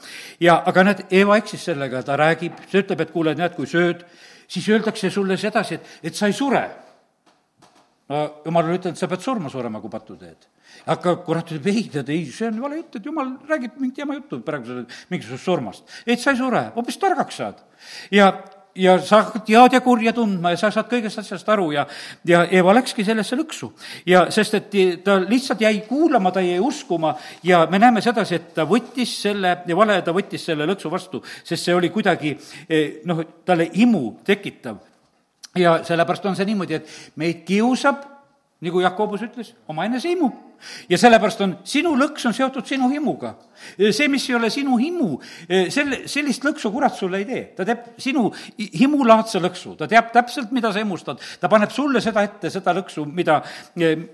ja 0.41 0.63
aga 0.67 0.85
näed, 0.88 1.07
Eva 1.20 1.38
eksis 1.40 1.68
sellega, 1.70 2.03
ta 2.07 2.16
räägib, 2.18 2.59
see 2.70 2.83
ütleb, 2.83 3.05
et 3.05 3.14
kuule, 3.14 3.37
näed, 3.38 3.55
kui 3.57 3.68
sööd, 3.70 4.05
siis 4.48 4.68
öeldakse 4.72 5.11
sulle 5.12 5.37
sedasi, 5.40 5.79
et, 5.79 5.96
et 6.11 6.18
sa 6.18 6.31
ei 6.31 6.37
sure 6.37 6.64
no 8.09 8.22
jumal 8.46 8.70
on 8.70 8.79
ütelnud, 8.79 8.96
sa 8.96 9.09
pead 9.11 9.24
surma 9.24 9.51
surema, 9.53 9.83
kui 9.83 9.92
pattu 9.92 10.16
teed 10.16 10.48
aga 10.88 11.14
kurat 11.24 11.51
ütleb, 11.53 11.68
ei, 11.72 11.87
tead, 11.92 12.11
ei, 12.12 12.27
see 12.33 12.48
on 12.48 12.61
vale 12.62 12.81
jutt, 12.81 12.98
et 12.98 13.09
jumal 13.09 13.35
räägib 13.48 13.79
mingit 13.81 14.03
jama 14.03 14.16
juttu 14.18 14.40
praegu 14.44 14.85
mingisugusest 15.11 15.44
surmast. 15.44 15.98
et 16.07 16.20
sa 16.20 16.33
ei 16.33 16.40
sure, 16.40 16.64
hoopis 16.77 17.01
targaks 17.01 17.40
saad. 17.40 17.61
ja, 18.14 18.31
ja 18.79 18.95
sa 19.03 19.23
hakkad 19.23 19.49
head 19.51 19.75
ja 19.75 19.81
kurja 19.83 20.12
tundma 20.14 20.53
ja 20.55 20.61
sa 20.61 20.71
saad 20.73 20.88
kõigest 20.91 21.21
asjast 21.21 21.49
aru 21.51 21.71
ja, 21.75 21.85
ja 22.29 22.45
Eva 22.55 22.75
läkski 22.77 23.05
sellesse 23.05 23.37
lõksu. 23.38 23.71
ja 24.07 24.27
sest, 24.35 24.55
et 24.55 25.05
ta 25.05 25.19
lihtsalt 25.23 25.61
jäi 25.61 25.83
kuulama, 25.88 26.33
ta 26.33 26.41
jäi 26.45 26.61
uskuma 26.62 27.14
ja 27.43 27.67
me 27.71 27.79
näeme 27.79 28.01
sedasi, 28.05 28.38
et 28.38 28.53
ta 28.55 28.67
võttis 28.69 29.14
selle 29.23 29.59
ja 29.67 29.77
vale, 29.77 30.01
ta 30.03 30.14
võttis 30.14 30.45
selle 30.47 30.67
lõksu 30.69 30.91
vastu, 30.91 31.23
sest 31.45 31.64
see 31.64 31.75
oli 31.75 31.91
kuidagi 31.95 32.37
eh, 32.69 33.01
noh, 33.09 33.25
talle 33.45 33.71
himu 33.75 34.21
tekitav. 34.25 34.79
ja 35.59 35.81
sellepärast 35.85 36.27
on 36.27 36.37
see 36.37 36.47
niimoodi, 36.47 36.79
et 36.79 37.17
meid 37.17 37.43
kiusab, 37.47 38.05
nagu 38.62 38.81
Jakobus 38.81 39.25
ütles, 39.27 39.55
omaenese 39.69 40.14
himu 40.14 40.48
ja 40.88 40.99
sellepärast 40.99 41.42
on, 41.44 41.57
sinu 41.68 41.94
lõks 41.99 42.27
on 42.29 42.35
seotud 42.37 42.66
sinu 42.66 42.90
himuga. 42.92 43.35
see, 43.90 44.09
mis 44.09 44.29
ei 44.29 44.35
ole 44.37 44.51
sinu 44.51 44.77
himu, 44.79 45.09
selle, 45.75 46.05
sellist 46.07 46.44
lõksu 46.47 46.71
kurat 46.73 46.94
sulle 46.94 47.18
ei 47.18 47.27
tee. 47.27 47.42
ta 47.57 47.64
teeb 47.66 47.99
sinu 47.99 48.29
himulaadse 48.59 49.40
lõksu, 49.42 49.75
ta 49.79 49.88
teab 49.90 50.12
täpselt, 50.12 50.53
mida 50.53 50.73
sa 50.73 50.79
himustad. 50.79 51.21
ta 51.40 51.49
paneb 51.49 51.71
sulle 51.75 52.01
seda 52.05 52.23
ette, 52.27 52.51
seda 52.51 52.75
lõksu, 52.77 53.07
mida, 53.07 53.40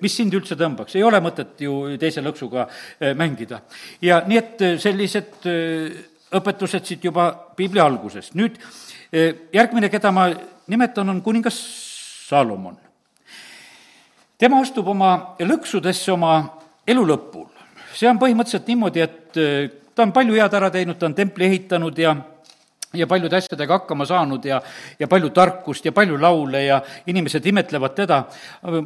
mis 0.00 0.16
sind 0.16 0.34
üldse 0.34 0.56
tõmbaks. 0.60 0.96
ei 0.96 1.02
ole 1.02 1.20
mõtet 1.24 1.60
ju 1.66 1.96
teise 2.00 2.24
lõksuga 2.24 2.66
eh, 2.68 3.14
mängida. 3.14 3.62
ja 4.02 4.22
nii, 4.26 4.38
et 4.38 4.64
eh, 4.64 4.78
sellised 4.80 5.48
eh, 5.50 6.00
õpetused 6.34 6.86
siit 6.88 7.04
juba 7.04 7.30
piibli 7.56 7.80
algusest. 7.80 8.34
nüüd 8.34 8.58
järgmine, 9.54 9.86
keda 9.92 10.10
ma 10.10 10.26
nimetan, 10.66 11.08
on 11.08 11.20
kuningas 11.22 11.58
Saalomon 12.24 12.83
tema 14.38 14.60
astub 14.60 14.88
oma 14.88 15.36
lõksudesse 15.38 16.12
oma 16.12 16.34
elu 16.86 17.06
lõpul. 17.06 17.48
see 17.94 18.08
on 18.10 18.18
põhimõtteliselt 18.18 18.66
niimoodi, 18.68 19.00
et 19.00 19.38
äh, 19.38 19.70
ta 19.94 20.02
on 20.02 20.12
palju 20.12 20.34
head 20.34 20.54
ära 20.54 20.70
teinud, 20.70 20.98
ta 20.98 21.06
on 21.06 21.14
templi 21.14 21.46
ehitanud 21.46 21.98
ja 21.98 22.16
ja 22.94 23.06
paljude 23.06 23.36
asjadega 23.36 23.78
hakkama 23.78 24.06
saanud 24.06 24.44
ja, 24.44 24.60
ja 24.98 25.08
palju 25.10 25.30
tarkust 25.34 25.84
ja 25.84 25.92
palju 25.92 26.18
laule 26.20 26.64
ja 26.64 26.80
inimesed 27.06 27.46
imetlevad 27.46 27.94
teda. 27.94 28.24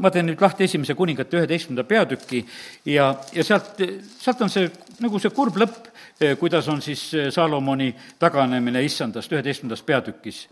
ma 0.01 0.11
teen 0.11 0.27
nüüd 0.31 0.41
lahti 0.41 0.65
esimese 0.65 0.95
kuningate 0.95 1.37
üheteistkümnenda 1.37 1.85
peatüki 1.85 2.45
ja, 2.85 3.15
ja 3.33 3.45
sealt, 3.45 3.83
sealt 4.19 4.41
on 4.43 4.53
see 4.53 4.71
nagu 5.05 5.21
see 5.21 5.35
kurb 5.35 5.61
lõpp, 5.61 5.91
äh, 6.23 6.37
kuidas 6.41 6.69
on 6.69 6.83
siis 6.83 7.05
äh, 7.15 7.29
Salomoni 7.35 7.93
taganemine 8.19 8.83
issandast 8.85 9.33
üheteistkümnendas 9.33 9.83
peatükis. 9.83 10.47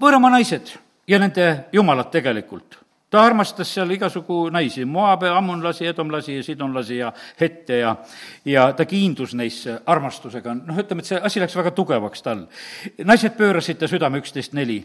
võõramaa 0.00 0.36
naised 0.36 0.76
ja 1.08 1.18
nende 1.18 1.50
jumalad 1.72 2.12
tegelikult 2.12 2.78
ta 3.10 3.24
armastas 3.26 3.74
seal 3.74 3.90
igasugu 3.90 4.50
naisi, 4.54 4.84
Moabe, 4.84 5.28
ammonlasi, 5.28 5.86
edomlasi 5.90 6.36
ja 6.36 6.44
sidonlasi 6.46 6.96
ja 6.96 7.12
hette 7.40 7.78
ja 7.78 7.96
ja 8.44 8.72
ta 8.72 8.84
kiindus 8.86 9.34
neisse 9.34 9.80
armastusega, 9.86 10.54
noh, 10.54 10.78
ütleme, 10.78 11.02
et 11.02 11.10
see 11.10 11.18
asi 11.18 11.42
läks 11.42 11.56
väga 11.56 11.74
tugevaks 11.76 12.22
tal. 12.22 12.46
naised 13.04 13.36
pöörasid 13.38 13.80
ta 13.82 13.88
südame 13.90 14.22
üksteist 14.22 14.54
neli 14.54 14.80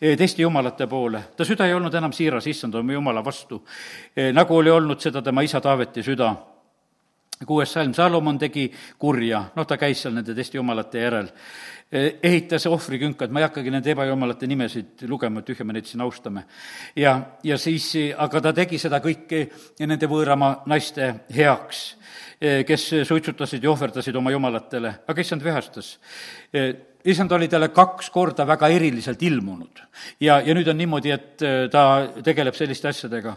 teiste 0.00 0.42
jumalate 0.42 0.86
poole, 0.86 1.24
ta 1.36 1.44
süda 1.44 1.66
ei 1.66 1.74
olnud 1.74 1.94
enam 1.94 2.12
siiras 2.12 2.46
issand 2.46 2.74
oma 2.74 2.92
jumala 2.92 3.24
vastu, 3.24 3.62
nagu 4.32 4.56
oli 4.56 4.70
olnud 4.70 5.00
seda 5.00 5.22
tema 5.22 5.42
isa 5.42 5.60
Taaveti 5.60 6.02
süda. 6.02 6.34
Kuues 7.46 7.72
salm, 7.72 7.94
Salomon 7.96 8.36
tegi 8.36 8.66
kurja, 9.00 9.38
noh, 9.56 9.64
ta 9.64 9.78
käis 9.80 10.02
seal 10.02 10.12
nende 10.12 10.34
teiste 10.36 10.58
jumalate 10.58 11.00
järel. 11.00 11.30
Eh, 11.30 11.79
ehitas 11.90 12.66
ohvrikünkad, 12.70 13.32
ma 13.34 13.40
ei 13.40 13.48
hakkagi 13.48 13.70
nende 13.74 13.90
ebajumalate 13.90 14.46
nimesid 14.46 15.02
lugema, 15.10 15.42
tühja 15.42 15.64
me 15.66 15.74
neid 15.74 15.88
siin 15.90 16.04
austame. 16.04 16.44
ja, 16.96 17.16
ja 17.42 17.58
siis, 17.58 17.92
aga 18.16 18.40
ta 18.40 18.52
tegi 18.54 18.78
seda 18.78 19.00
kõike 19.02 19.46
nende 19.80 20.06
võõramaa 20.10 20.62
naiste 20.70 21.08
heaks, 21.34 21.80
eh, 22.40 22.62
kes 22.66 22.86
suitsutasid 23.08 23.64
ja 23.64 23.72
ohverdasid 23.72 24.16
oma 24.16 24.30
jumalatele, 24.30 24.94
aga 25.08 25.20
issand 25.20 25.42
vihastas 25.42 25.96
eh, 26.54 26.89
issand 27.04 27.32
oli 27.32 27.48
talle 27.48 27.70
kaks 27.74 28.10
korda 28.10 28.46
väga 28.46 28.68
eriliselt 28.68 29.22
ilmunud. 29.22 29.82
ja, 30.20 30.40
ja 30.40 30.54
nüüd 30.54 30.68
on 30.68 30.78
niimoodi, 30.78 31.10
et 31.14 31.42
äh, 31.42 31.66
ta 31.72 31.84
tegeleb 32.24 32.54
selliste 32.54 32.88
asjadega. 32.88 33.36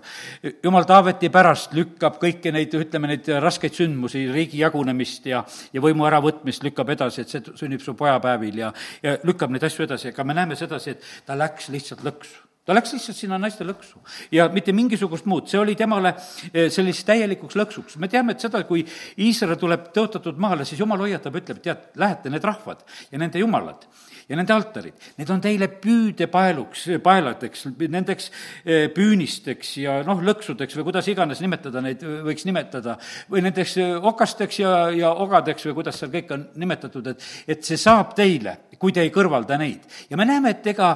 jumal 0.64 0.88
Taaveti 0.90 1.30
pärast 1.30 1.74
lükkab 1.74 2.20
kõiki 2.22 2.54
neid, 2.54 2.74
ütleme, 2.74 3.12
neid 3.14 3.28
raskeid 3.44 3.76
sündmusi, 3.78 4.26
riigi 4.32 4.62
jagunemist 4.62 5.28
ja, 5.32 5.44
ja 5.74 5.82
võimu 5.84 6.08
äravõtmist 6.10 6.64
lükkab 6.64 6.94
edasi, 6.96 7.22
et 7.22 7.30
see 7.30 7.60
sünnib 7.60 7.84
su 7.84 7.96
pojapäevil 8.00 8.64
ja, 8.66 8.74
ja 9.04 9.18
lükkab 9.24 9.54
neid 9.54 9.64
asju 9.68 9.88
edasi, 9.88 10.14
aga 10.14 10.28
me 10.28 10.38
näeme 10.38 10.60
sedasi, 10.60 10.98
et 10.98 11.14
ta 11.26 11.38
läks 11.40 11.72
lihtsalt 11.74 12.04
lõksu 12.06 12.53
ta 12.66 12.76
läks 12.76 12.94
lihtsalt 12.96 13.18
sinna 13.18 13.40
naiste 13.42 13.66
lõksu. 13.68 14.00
Ja 14.32 14.48
mitte 14.54 14.74
mingisugust 14.76 15.28
muud, 15.30 15.50
see 15.52 15.60
oli 15.60 15.76
temale 15.80 16.14
eh, 16.16 16.70
selliseks 16.72 17.10
täielikuks 17.10 17.58
lõksuks. 17.60 17.98
me 18.00 18.08
teame, 18.12 18.34
et 18.34 18.46
seda, 18.46 18.64
kui 18.68 18.86
Iisrael 19.18 19.60
tuleb 19.60 19.90
tõotatud 19.96 20.40
maale, 20.40 20.66
siis 20.66 20.80
jumal 20.80 21.04
hoiatab, 21.04 21.36
ütleb, 21.42 21.60
tead, 21.64 21.92
lähete 22.00 22.32
need 22.32 22.44
rahvad 22.44 22.86
ja 23.12 23.20
nende 23.20 23.44
jumalad 23.44 23.88
ja 24.30 24.38
nende 24.40 24.54
altarid, 24.56 24.96
need 25.20 25.32
on 25.34 25.42
teile 25.44 25.68
püüdepaeluks, 25.84 26.86
paeladeks, 27.04 27.66
nendeks 27.92 28.30
eh, 28.64 28.88
püünisteks 28.94 29.74
ja 29.82 29.98
noh, 30.08 30.22
lõksudeks 30.24 30.78
või 30.80 30.88
kuidas 30.88 31.10
iganes 31.12 31.42
nimetada 31.44 31.84
neid, 31.84 32.04
võiks 32.24 32.48
nimetada, 32.48 32.96
või 33.32 33.44
nendeks 33.44 33.76
eh, 33.84 33.96
okasteks 34.12 34.62
ja, 34.64 34.74
ja 34.96 35.12
ogadeks 35.26 35.68
või 35.68 35.78
kuidas 35.82 36.00
seal 36.00 36.14
kõik 36.14 36.32
on 36.36 36.48
nimetatud, 36.64 37.12
et, 37.12 37.28
et 37.56 37.68
see 37.68 37.80
saab 37.80 38.16
teile, 38.18 38.56
kui 38.80 38.96
te 38.96 39.04
ei 39.04 39.12
kõrvalda 39.14 39.58
neid. 39.60 39.84
ja 40.10 40.20
me 40.20 40.28
näeme, 40.28 40.56
et 40.56 40.72
ega 40.74 40.96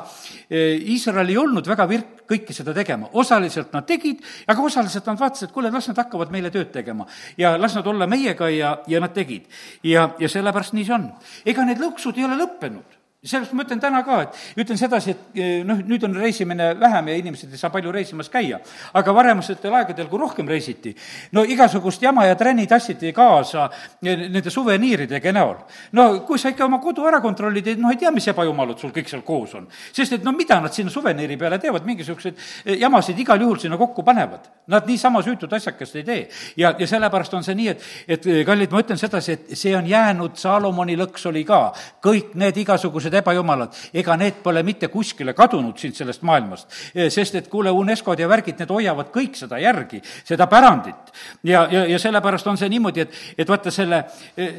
Iisrael 0.50 1.30
ei 1.32 1.38
olnud 1.40 1.57
väga 1.66 1.88
virk 1.90 2.22
kõike 2.30 2.54
seda 2.54 2.76
tegema, 2.78 3.10
osaliselt 3.14 3.74
nad 3.74 3.88
tegid, 3.88 4.22
aga 4.48 4.62
osaliselt 4.62 5.08
nad 5.08 5.20
vaatasid, 5.20 5.50
et 5.50 5.56
kuule, 5.56 5.72
las 5.74 5.88
nad 5.90 5.98
hakkavad 5.98 6.32
meile 6.32 6.52
tööd 6.54 6.70
tegema. 6.72 7.08
ja 7.38 7.58
las 7.58 7.76
nad 7.76 7.88
olla 7.88 8.08
meiega 8.08 8.50
ja, 8.50 8.78
ja 8.88 9.00
nad 9.00 9.14
tegid. 9.14 9.48
ja, 9.84 10.12
ja 10.20 10.30
sellepärast 10.30 10.74
nii 10.74 10.86
see 10.86 10.94
on. 10.94 11.10
ega 11.46 11.66
need 11.66 11.82
lõksud 11.82 12.18
ei 12.18 12.28
ole 12.28 12.38
lõppenud 12.38 12.97
sellepärast 13.26 13.54
ma 13.58 13.64
ütlen 13.66 13.80
täna 13.82 14.04
ka, 14.06 14.18
et 14.28 14.62
ütlen 14.62 14.78
sedasi, 14.78 15.16
et 15.16 15.38
eh, 15.42 15.62
noh, 15.66 15.80
nüüd 15.90 16.04
on 16.06 16.14
reisimine 16.22 16.68
vähem 16.78 17.08
ja 17.10 17.16
inimesed 17.18 17.50
ei 17.50 17.58
saa 17.58 17.72
palju 17.74 17.90
reisimas 17.92 18.30
käia. 18.30 18.60
aga 18.94 19.14
varematel 19.14 19.74
aegadel, 19.74 20.08
kui 20.08 20.20
rohkem 20.20 20.48
reisiti, 20.48 20.94
no 21.34 21.42
igasugust 21.44 22.02
jama 22.02 22.28
ja 22.28 22.36
trenni 22.36 22.68
tassiti 22.68 23.10
kaasa 23.14 23.70
eh, 24.04 24.28
nende 24.30 24.54
suveniiridega 24.54 25.34
näol. 25.34 25.56
no 25.98 26.20
kui 26.28 26.38
sa 26.38 26.50
ikka 26.54 26.66
oma 26.66 26.78
kodu 26.80 27.08
ära 27.10 27.20
kontrollid, 27.22 27.72
noh, 27.82 27.90
ei 27.90 27.98
tea, 27.98 28.12
mis 28.12 28.28
ebajumalad 28.28 28.78
sul 28.78 28.94
kõik 28.94 29.10
seal 29.10 29.26
koos 29.26 29.56
on. 29.56 29.68
sest 29.92 30.14
et 30.14 30.24
no 30.24 30.32
mida 30.32 30.62
nad 30.62 30.74
sinna 30.74 30.94
suveniiri 30.94 31.38
peale 31.38 31.58
teevad, 31.58 31.90
mingisuguseid 31.90 32.38
eh, 32.66 32.78
jamasid 32.78 33.18
igal 33.18 33.42
juhul 33.42 33.58
sinna 33.58 33.82
kokku 33.82 34.06
panevad. 34.06 34.46
Nad 34.68 34.86
niisama 34.86 35.24
süütud 35.26 35.54
asjakest 35.58 35.96
ei 35.96 36.04
tee. 36.04 36.30
ja, 36.58 36.76
ja 36.78 36.88
sellepärast 36.88 37.34
on 37.34 37.44
see 37.44 37.58
nii, 37.58 37.74
et, 37.74 37.84
et 38.08 38.30
kallid, 38.46 38.70
ma 38.70 38.86
ütlen 38.86 39.02
sedasi, 39.02 39.32
et 39.32 39.58
see 39.58 39.74
on 39.76 39.90
jäänud, 39.90 40.38
Saalomoni 40.38 40.94
lõks 41.00 41.26
oli 41.32 41.42
ka, 41.48 41.74
kõik 42.04 42.38
need 42.38 42.62
igasugused 42.62 43.07
ebajumalad, 43.14 43.76
ega 43.94 44.18
need 44.18 44.42
pole 44.44 44.64
mitte 44.64 44.88
kuskile 44.88 45.34
kadunud 45.34 45.78
siit 45.78 45.96
sellest 45.96 46.22
maailmast. 46.28 46.68
sest 47.10 47.36
et 47.36 47.48
kuule, 47.48 47.72
UNESCO-d 47.72 48.20
ja 48.24 48.30
värgid, 48.30 48.60
need 48.60 48.72
hoiavad 48.72 49.12
kõik 49.14 49.36
seda 49.36 49.60
järgi, 49.62 50.02
seda 50.24 50.48
pärandit. 50.48 51.14
ja, 51.44 51.68
ja, 51.72 51.86
ja 51.86 52.00
sellepärast 52.00 52.48
on 52.48 52.58
see 52.58 52.70
niimoodi, 52.70 53.02
et, 53.02 53.14
et 53.38 53.50
vaata 53.50 53.72
selle, 53.72 54.04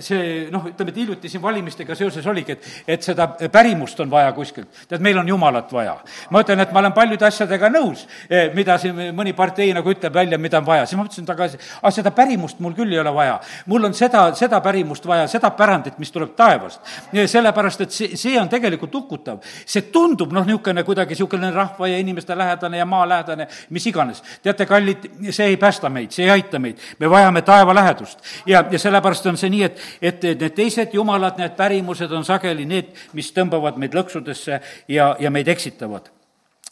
see 0.01 0.49
noh, 0.53 0.69
ütleme, 0.71 0.93
et 0.93 0.97
hiljuti 1.03 1.29
siin 1.29 1.43
valimistega 1.43 1.95
seoses 1.99 2.27
oligi, 2.27 2.53
et, 2.53 2.69
et 2.97 3.03
seda 3.03 3.29
pärimust 3.53 4.01
on 4.01 4.11
vaja 4.11 4.33
kuskilt. 4.33 4.69
tead, 4.89 5.03
meil 5.05 5.19
on 5.19 5.29
Jumalat 5.29 5.73
vaja. 5.73 5.97
ma 6.31 6.43
ütlen, 6.45 6.61
et 6.61 6.73
ma 6.73 6.83
olen 6.83 6.93
paljude 6.93 7.27
asjadega 7.27 7.71
nõus, 7.73 8.07
mida 8.55 8.79
siin 8.79 8.97
mõni 9.17 9.35
partei 9.37 9.73
nagu 9.75 9.91
ütleb 9.91 10.15
välja, 10.15 10.39
mida 10.39 10.59
on 10.59 10.67
vaja, 10.67 10.87
siis 10.87 10.99
ma 10.99 11.05
mõtlesin 11.05 11.29
tagasi, 11.29 11.61
ah, 11.83 11.93
seda 11.95 12.13
pärimust 12.15 12.61
mul 12.65 12.77
küll 12.77 12.93
ei 12.93 13.01
ole 13.01 13.13
vaja. 13.15 13.39
mul 13.67 13.89
on 13.89 13.95
seda, 13.95 14.29
seda 14.39 14.61
pärimust 14.65 15.07
vaja, 15.07 15.27
seda 15.31 15.51
pärandit, 15.57 15.99
mis 15.99 16.13
tuleb 16.13 16.35
taevast. 16.37 16.81
sellepärast, 17.13 17.81
et 17.81 17.95
see, 17.95 18.17
see 18.17 18.38
on 18.41 18.49
tegelikult 18.49 18.95
hukutav. 18.95 19.39
see 19.67 19.83
tundub 19.93 20.33
noh, 20.33 20.47
niisugune 20.47 20.85
kuidagi 20.85 21.15
niisugune 21.15 21.51
rahva 21.51 21.89
ja 21.89 21.99
inimeste 21.99 22.39
lähedane 22.39 22.79
ja 22.79 22.87
maalähedane, 22.87 23.49
mis 23.71 23.87
iganes. 23.87 24.23
teate, 24.43 24.67
kallid, 24.67 25.09
see 25.31 25.47
ei 25.47 25.57
päästa 25.57 25.91
meid, 25.91 26.11
see 26.11 26.25
ei 26.25 26.31
aita 26.31 26.59
meid, 26.59 26.79
me 26.99 27.11
vajame 27.11 27.43
taeva 27.43 27.75
lähedust. 27.75 28.19
ja, 28.47 28.65
ja 28.71 28.79
sellepärast 28.79 29.27
on 29.27 29.37
see 29.37 29.51
nii, 29.51 29.63
et, 29.63 29.81
et 30.03 30.23
need 30.23 30.55
teised 30.55 30.95
jumalad, 30.95 31.39
need 31.39 31.57
pärimused 31.57 32.13
on 32.13 32.25
sageli 32.25 32.67
need, 32.67 32.95
mis 33.13 33.33
tõmbavad 33.33 33.77
meid 33.77 33.95
lõksudesse 33.95 34.61
ja, 34.89 35.17
ja 35.19 35.31
meid 35.31 35.49
eksitavad 35.49 36.13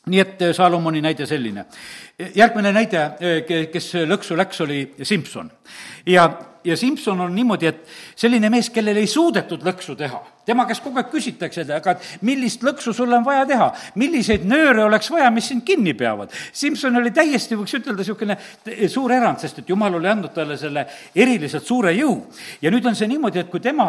nii 0.07 0.21
et 0.23 0.43
Salomoni 0.55 1.01
näide 1.03 1.27
selline. 1.27 1.65
Järgmine 2.17 2.73
näide, 2.73 3.03
kes 3.73 3.91
lõksu 4.09 4.37
läks, 4.39 4.61
oli 4.65 4.81
Simson. 5.03 5.51
ja, 6.07 6.31
ja 6.65 6.77
Simson 6.77 7.21
on 7.21 7.35
niimoodi, 7.35 7.67
et 7.67 7.85
selline 8.17 8.51
mees, 8.51 8.71
kellel 8.71 8.97
ei 8.97 9.07
suudetud 9.11 9.65
lõksu 9.67 9.97
teha 9.97 10.23
tema 10.47 10.67
käest 10.67 10.85
kogu 10.85 11.01
aeg 11.01 11.09
küsitakse, 11.11 11.65
aga 11.75 11.97
millist 12.27 12.63
lõksu 12.65 12.95
sul 12.95 13.13
on 13.17 13.25
vaja 13.27 13.43
teha, 13.49 13.67
milliseid 13.99 14.45
nööre 14.47 14.85
oleks 14.87 15.11
vaja, 15.11 15.31
mis 15.35 15.49
sind 15.51 15.65
kinni 15.67 15.95
peavad. 15.99 16.31
Simson 16.55 17.01
oli 17.01 17.11
täiesti, 17.15 17.59
võiks 17.59 17.75
ütelda, 17.75 17.99
niisugune 18.05 18.37
suur 18.93 19.15
erand, 19.15 19.43
sest 19.43 19.63
et 19.63 19.73
jumal 19.73 19.99
oli 19.99 20.11
andnud 20.11 20.35
talle 20.35 20.59
selle 20.61 20.87
eriliselt 21.15 21.67
suure 21.67 21.93
jõu. 21.97 22.15
ja 22.63 22.71
nüüd 22.71 22.87
on 22.87 22.95
see 22.95 23.09
niimoodi, 23.11 23.43
et 23.43 23.51
kui 23.51 23.61
tema, 23.61 23.89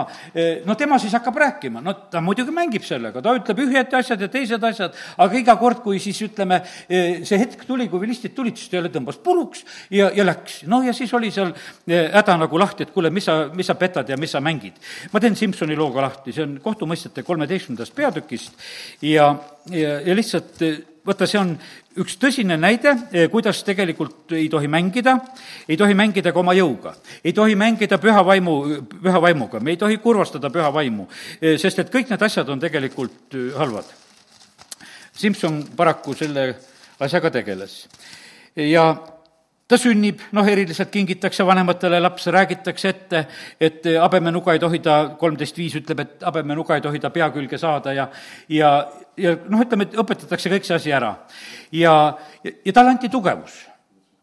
no 0.65 0.75
tema 0.75 0.97
siis 0.99 1.13
hakkab 1.13 1.37
rääkima, 1.43 1.81
no 1.83 1.93
ta 2.09 2.21
muidugi 2.25 2.55
mängib 2.55 2.85
sellega, 2.87 3.21
ta 3.21 3.35
ütleb 3.37 3.61
ühed 3.67 3.93
asjad 3.93 4.25
ja 4.25 4.31
teised 4.31 4.63
asjad, 4.63 4.97
aga 5.17 5.37
iga 5.37 5.57
kord, 5.61 5.83
kui 5.85 6.01
siis 6.01 6.19
ütleme, 6.25 6.63
see 6.89 7.37
hetk 7.37 7.67
tuli, 7.69 7.85
kui 7.91 8.01
vilistid 8.17 8.35
tulid, 8.35 8.57
siis 8.57 8.69
ta 8.69 8.79
jälle 8.79 8.91
tõmbas 8.93 9.19
puruks 9.23 9.63
ja, 9.93 10.09
ja 10.15 10.25
läks. 10.25 10.63
noh, 10.67 10.85
ja 10.85 10.93
siis 10.93 11.13
oli 11.13 11.31
seal 11.31 11.53
häda 11.87 12.37
nagu 12.37 12.59
lahti, 12.59 12.87
et 12.87 12.93
kuule, 12.93 13.11
mis 13.13 13.25
sa, 13.25 13.47
mis 13.53 13.67
sa 13.67 13.75
petad 13.75 14.09
ja 14.09 14.17
mis 14.17 14.31
sa 14.31 14.41
mängid. 14.41 14.73
ma 15.11 15.19
teen 15.19 15.35
Simsoni 15.35 15.75
looga 15.75 16.01
lahti, 16.01 16.33
see 16.33 16.43
on 16.43 16.59
kohtumõistjate 16.63 17.23
kolmeteistkümnendast 17.23 17.95
peatükist 17.95 18.53
ja, 19.01 19.35
ja, 19.71 19.99
ja 20.01 20.15
lihtsalt 20.15 20.63
vaata, 21.07 21.27
see 21.27 21.39
on 21.39 21.53
üks 21.97 22.17
tõsine 22.19 22.57
näide, 22.59 22.93
kuidas 23.31 23.63
tegelikult 23.65 24.33
ei 24.35 24.49
tohi 24.51 24.67
mängida, 24.67 25.15
ei 25.67 25.77
tohi 25.77 25.95
mängida 25.97 26.33
ka 26.33 26.41
oma 26.41 26.53
jõuga. 26.57 26.95
ei 27.23 27.33
tohi 27.33 27.55
mängida 27.55 27.97
püha 27.97 28.25
vaimu, 28.25 28.57
püha 29.01 29.21
vaimuga, 29.21 29.59
me 29.59 29.71
ei 29.71 29.77
tohi 29.77 29.97
kurvastada 29.97 30.49
püha 30.49 30.73
vaimu, 30.73 31.07
sest 31.57 31.79
et 31.79 31.93
kõik 31.93 32.09
need 32.09 32.21
asjad 32.21 32.49
on 32.49 32.59
tegelikult 32.59 33.37
halvad. 33.57 33.93
Simson 35.17 35.63
paraku 35.75 36.13
selle 36.13 36.51
asjaga 36.99 37.31
tegeles. 37.31 37.87
ja 38.55 38.87
ta 39.67 39.77
sünnib, 39.77 40.21
noh, 40.31 40.47
eriliselt 40.47 40.89
kingitakse 40.91 41.45
vanematele 41.45 41.99
laps, 41.99 42.29
räägitakse 42.31 42.89
ette, 42.89 43.23
et 43.59 43.87
habemesnuga 43.99 44.55
ei 44.55 44.61
tohi 44.63 44.79
ta, 44.83 44.97
kolmteist 45.19 45.57
viis 45.59 45.75
ütleb, 45.81 46.03
et 46.05 46.23
habemesnuga 46.23 46.77
ei 46.77 46.85
tohi 46.85 47.01
ta 47.03 47.11
pea 47.11 47.27
külge 47.35 47.59
saada 47.59 47.93
ja 47.93 48.07
ja, 48.49 48.71
ja 49.17 49.35
noh, 49.49 49.63
ütleme, 49.65 49.89
et 49.89 49.97
õpetatakse 49.99 50.53
kõik 50.53 50.67
see 50.67 50.77
asi 50.79 50.95
ära. 50.95 51.13
ja, 51.71 51.93
ja 52.43 52.73
talle 52.73 52.95
anti 52.95 53.11
tugevus 53.11 53.66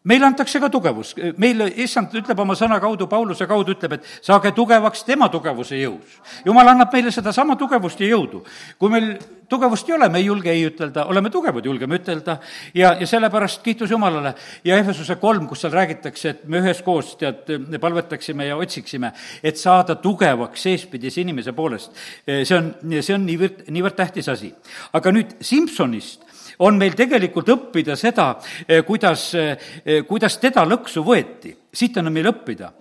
meile 0.05 0.27
antakse 0.29 0.59
ka 0.61 0.69
tugevus, 0.71 1.13
meil, 1.41 1.65
issand 1.81 2.13
ütleb 2.15 2.39
oma 2.41 2.55
sõna 2.57 2.77
kaudu, 2.81 3.07
Pauluse 3.09 3.47
kaudu 3.49 3.73
ütleb, 3.75 3.97
et 3.97 4.09
saage 4.25 4.51
tugevaks 4.55 5.03
tema 5.07 5.29
tugevuse 5.33 5.79
jõus. 5.79 6.19
jumal 6.45 6.69
annab 6.73 6.93
meile 6.93 7.11
sedasama 7.11 7.57
tugevust 7.57 7.99
ja 7.99 8.11
jõudu. 8.13 8.43
kui 8.79 8.89
meil 8.89 9.15
tugevust 9.49 9.89
ei 9.89 9.95
ole, 9.95 10.09
me 10.09 10.19
ei 10.19 10.25
julge 10.25 10.51
ei 10.51 10.65
ütelda, 10.67 11.05
oleme 11.09 11.29
tugevad, 11.29 11.65
julgeme 11.65 11.99
ütelda 11.99 12.37
ja, 12.73 12.93
ja 12.99 13.07
sellepärast 13.07 13.63
kiitus 13.63 13.91
Jumalale. 13.91 14.35
ja 14.63 14.77
Ehesuse 14.77 15.15
kolm, 15.15 15.47
kus 15.47 15.61
seal 15.65 15.73
räägitakse, 15.73 16.29
et 16.29 16.45
me 16.47 16.61
üheskoos, 16.61 17.15
tead, 17.21 17.49
palvetaksime 17.81 18.49
ja 18.49 18.57
otsiksime, 18.57 19.11
et 19.43 19.57
saada 19.57 19.95
tugevaks 19.95 20.67
seespidise 20.69 21.21
inimese 21.21 21.53
poolest. 21.53 21.91
see 22.25 22.57
on, 22.57 22.73
see 23.01 23.15
on 23.15 23.25
niivõrd, 23.25 23.65
niivõrd 23.69 23.97
tähtis 23.97 24.29
asi. 24.29 24.53
aga 24.93 25.11
nüüd 25.11 25.37
Simsonist 25.41 26.25
on 26.59 26.77
meil 26.77 26.95
tegelikult 26.97 27.49
õppida 27.49 27.95
seda, 27.99 28.35
eh, 28.67 28.83
kuidas, 28.83 29.33
eh, 29.35 30.03
kuidas 30.07 30.37
teda 30.37 30.65
lõksu 30.65 31.03
võeti 31.03 31.53
siit 31.75 31.97
on 31.99 32.11
meil 32.13 32.29
õppida. 32.29 32.71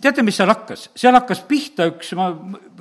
teate, 0.00 0.22
mis 0.22 0.36
seal 0.38 0.50
hakkas? 0.50 0.88
seal 0.98 1.14
hakkas 1.16 1.42
pihta 1.48 1.88
üks, 1.90 2.12
ma 2.18 2.28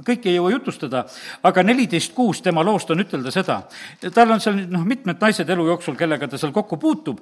kõike 0.05 0.29
ei 0.29 0.37
jõua 0.37 0.51
jutustada, 0.53 1.03
aga 1.47 1.63
neliteist 1.65 2.13
kuus 2.17 2.41
tema 2.45 2.63
loost 2.65 2.91
on 2.93 3.03
ütelda 3.03 3.33
seda, 3.33 3.57
tal 4.13 4.35
on 4.35 4.41
seal 4.43 4.61
noh, 4.71 4.85
mitmed 4.87 5.21
naised 5.21 5.49
elu 5.49 5.67
jooksul, 5.71 5.97
kellega 5.99 6.29
ta 6.29 6.39
seal 6.41 6.53
kokku 6.55 6.77
puutub 6.81 7.21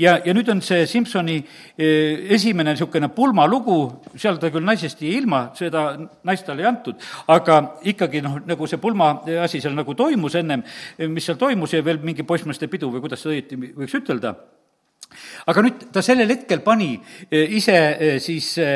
ja, 0.00 0.18
ja 0.24 0.34
nüüd 0.36 0.50
on 0.52 0.62
see 0.64 0.86
Simsoni 0.90 1.38
eh, 1.40 2.34
esimene 2.36 2.74
niisugune 2.74 3.10
pulmalugu, 3.14 3.80
seal 4.16 4.40
ta 4.42 4.52
küll 4.52 4.66
naisest 4.66 5.02
jäi 5.04 5.16
ilma, 5.20 5.46
seda 5.58 5.88
naist 6.26 6.46
talle 6.46 6.64
ei 6.64 6.70
antud, 6.70 7.00
aga 7.30 7.60
ikkagi 7.90 8.22
noh, 8.24 8.40
nagu 8.46 8.70
see 8.70 8.80
pulma 8.82 9.12
asi 9.44 9.62
seal 9.62 9.76
nagu 9.78 9.94
toimus 9.98 10.38
ennem, 10.40 10.64
mis 11.10 11.28
seal 11.28 11.38
toimus 11.40 11.76
ja 11.76 11.84
veel 11.84 12.02
mingi 12.04 12.26
poissmeeste 12.26 12.70
pidu 12.70 12.92
või 12.92 13.04
kuidas 13.04 13.22
seda 13.22 13.36
õieti 13.36 13.60
võiks 13.60 14.00
ütelda 14.00 14.34
aga 15.50 15.62
nüüd 15.64 15.86
ta 15.92 16.02
sellel 16.04 16.30
hetkel 16.30 16.62
pani 16.64 16.92
e, 17.30 17.44
ise 17.56 17.76
e, 17.76 18.10
siis 18.22 18.52
e, 18.58 18.72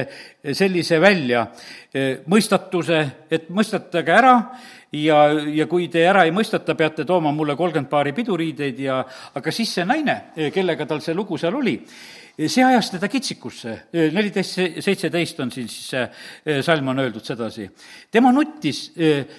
sellise 0.53 1.01
välja 1.01 1.47
mõistatuse, 2.29 2.99
et 3.31 3.47
mõistatage 3.55 4.11
ära 4.13 4.35
ja, 4.99 5.19
ja 5.31 5.67
kui 5.71 5.87
te 5.93 6.03
ära 6.09 6.25
ei 6.27 6.35
mõistata, 6.35 6.75
peate 6.77 7.07
tooma 7.07 7.31
mulle 7.33 7.55
kolmkümmend 7.57 7.91
paari 7.91 8.13
piduriideid 8.17 8.83
ja 8.83 8.99
aga 9.39 9.55
siis 9.55 9.77
see 9.79 9.87
naine, 9.87 10.19
kellega 10.53 10.89
tal 10.91 11.01
see 11.05 11.15
lugu 11.15 11.39
seal 11.41 11.55
oli, 11.55 11.77
see 12.35 12.67
ajas 12.67 12.91
teda 12.97 13.09
kitsikusse, 13.09 13.77
neliteist, 14.13 14.83
seitseteist 14.85 15.41
on 15.47 15.55
siin 15.55 15.71
siis 15.71 15.95
see 15.95 16.61
salm 16.67 16.91
on 16.91 17.05
öeldud 17.07 17.25
sedasi. 17.25 17.71
tema 18.11 18.35
nuttis 18.35 18.89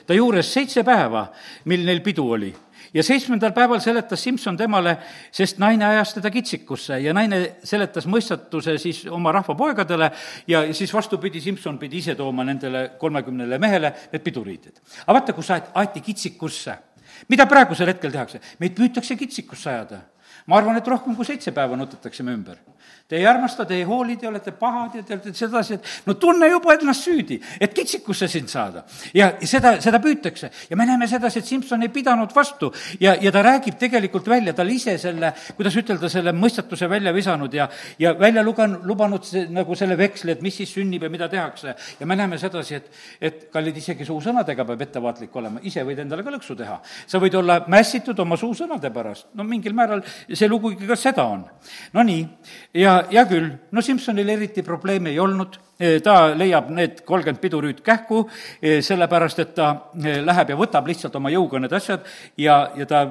ta 0.08 0.15
juures 0.15 0.53
seitse 0.55 0.88
päeva, 0.88 1.27
mil 1.67 1.86
neil 1.86 2.01
pidu 2.08 2.31
oli 2.39 2.53
ja 2.95 3.03
seitsmendal 3.03 3.51
päeval 3.55 3.81
seletas 3.84 4.23
Simson 4.23 4.58
temale, 4.58 4.95
sest 5.31 5.60
naine 5.60 5.86
ajas 5.86 6.15
teda 6.15 6.31
kitsikusse 6.31 6.99
ja 7.03 7.13
naine 7.13 7.41
seletas 7.63 8.08
mõistatuse 8.08 8.77
siis 8.81 9.03
oma 9.12 9.34
rahva 9.36 9.55
poegadele 9.55 10.10
ja 10.47 10.63
siis 10.73 10.93
vastupidi, 10.95 11.43
Simson 11.43 11.79
pidi 11.81 11.99
ise 12.03 12.15
tooma 12.15 12.47
nendele 12.47 12.88
kolmekümnele 12.99 13.60
mehele 13.60 13.93
need 14.12 14.23
piduriided. 14.23 14.81
aga 15.05 15.19
vaata, 15.19 15.38
kus 15.38 15.51
aeti, 15.51 15.73
aeti 15.81 16.05
kitsikusse 16.10 16.77
mida 17.29 17.45
praegusel 17.49 17.91
hetkel 17.91 18.13
tehakse? 18.13 18.41
meid 18.60 18.75
püütakse 18.77 19.17
kitsikusse 19.19 19.71
ajada. 19.71 20.01
Ma 20.45 20.58
arvan, 20.58 20.77
et 20.77 20.88
rohkem 20.88 21.15
kui 21.15 21.25
seitse 21.25 21.51
päeva 21.55 21.77
nutetaksime 21.79 22.34
ümber 22.36 22.60
Te 23.05 23.19
ei 23.19 23.25
armasta, 23.29 23.67
te 23.69 23.75
ei 23.77 23.84
hooli, 23.86 24.15
te 24.17 24.25
olete 24.25 24.49
pahad 24.58 24.95
ja 24.97 25.03
te 25.05 25.13
olete 25.13 25.31
sedasi, 25.38 25.75
et 25.77 25.89
no 26.10 26.15
tunne 26.17 26.47
juba 26.49 26.73
ennast 26.73 27.03
süüdi, 27.05 27.36
et 27.62 27.73
kitsikusse 27.77 28.25
sind 28.27 28.49
saada. 28.49 28.81
ja 29.13 29.27
seda, 29.45 29.75
seda 29.81 29.99
püütakse 30.01 30.49
ja 30.71 30.77
me 30.77 30.88
näeme 30.89 31.05
sedasi, 31.08 31.43
et 31.43 31.45
Simson 31.45 31.86
ei 31.86 31.91
pidanud 31.93 32.34
vastu 32.34 32.71
ja, 32.99 33.13
ja 33.21 33.31
ta 33.31 33.43
räägib 33.45 33.77
tegelikult 33.77 34.25
välja, 34.25 34.55
ta 34.58 34.63
oli 34.65 34.79
ise 34.79 34.95
selle, 34.97 35.29
kuidas 35.53 35.77
ütelda, 35.77 36.10
selle 36.10 36.34
mõistatuse 36.34 36.89
välja 36.89 37.13
visanud 37.13 37.53
ja, 37.53 37.67
ja 38.01 38.15
välja 38.17 38.41
lugan-, 38.41 38.79
lubanud 38.89 39.29
see, 39.29 39.45
nagu 39.53 39.77
selle 39.77 39.99
veksli, 40.01 40.34
et 40.34 40.41
mis 40.41 40.58
siis 40.58 40.73
sünnib 40.73 41.05
ja 41.05 41.13
mida 41.13 41.29
tehakse. 41.29 41.75
ja 41.99 42.10
me 42.10 42.17
näeme 42.17 42.41
sedasi, 42.41 42.81
et, 42.81 42.89
et 43.21 43.45
kallid, 43.53 43.77
isegi 43.77 44.10
suusõnadega 44.10 44.65
peab 44.65 44.81
ettevaatlik 44.81 45.36
olema, 45.36 45.62
ise 45.62 45.86
võid 45.86 46.01
endale 46.01 46.25
ka 46.25 46.34
lõksu 46.34 46.58
teha. 46.58 46.81
sa 47.05 47.21
võid 47.21 47.38
olla 47.38 47.62
mässitud 47.69 48.17
oma 48.25 48.34
suusõnade 48.34 48.89
pärast, 48.89 49.29
no 49.38 49.45
mingil 49.45 49.77
määral 49.77 50.01
see 50.36 50.50
lugu 50.50 50.71
ikka 50.74 50.88
ka 50.91 50.98
seda 51.00 51.26
on. 51.32 51.43
Nonii, 51.95 52.24
ja 52.82 52.98
hea 53.10 53.26
küll, 53.30 53.48
no 53.71 53.84
Simsonil 53.84 54.30
eriti 54.36 54.63
probleeme 54.65 55.12
ei 55.13 55.19
olnud, 55.21 55.58
e, 55.80 56.00
ta 56.04 56.36
leiab 56.38 56.69
need 56.76 57.02
kolmkümmend 57.08 57.41
pidurüüt 57.41 57.82
kähku, 57.86 58.24
e, 58.62 58.80
sellepärast 58.86 59.43
et 59.43 59.54
ta 59.58 59.69
e, 59.95 60.17
läheb 60.26 60.54
ja 60.54 60.58
võtab 60.60 60.89
lihtsalt 60.89 61.15
oma 61.19 61.32
jõuga 61.34 61.62
need 61.62 61.76
asjad 61.76 62.08
ja, 62.41 62.58
ja 62.78 62.88
ta 62.89 63.04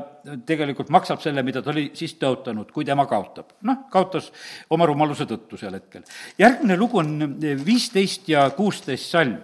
tegelikult 0.47 0.93
maksab 0.95 1.23
selle, 1.25 1.45
mida 1.47 1.63
ta 1.63 1.73
oli 1.75 1.91
siis 1.97 2.17
tõotanud, 2.21 2.73
kui 2.75 2.87
tema 2.89 3.07
kaotab. 3.11 3.57
noh, 3.69 3.87
kaotas 3.93 4.31
oma 4.71 4.89
rumaluse 4.91 5.29
tõttu 5.31 5.61
sel 5.61 5.79
hetkel. 5.79 6.05
järgmine 6.39 6.77
lugu 6.81 7.01
on 7.03 7.39
viisteist 7.65 8.29
ja 8.29 8.49
kuusteist 8.57 9.11
salm. 9.11 9.41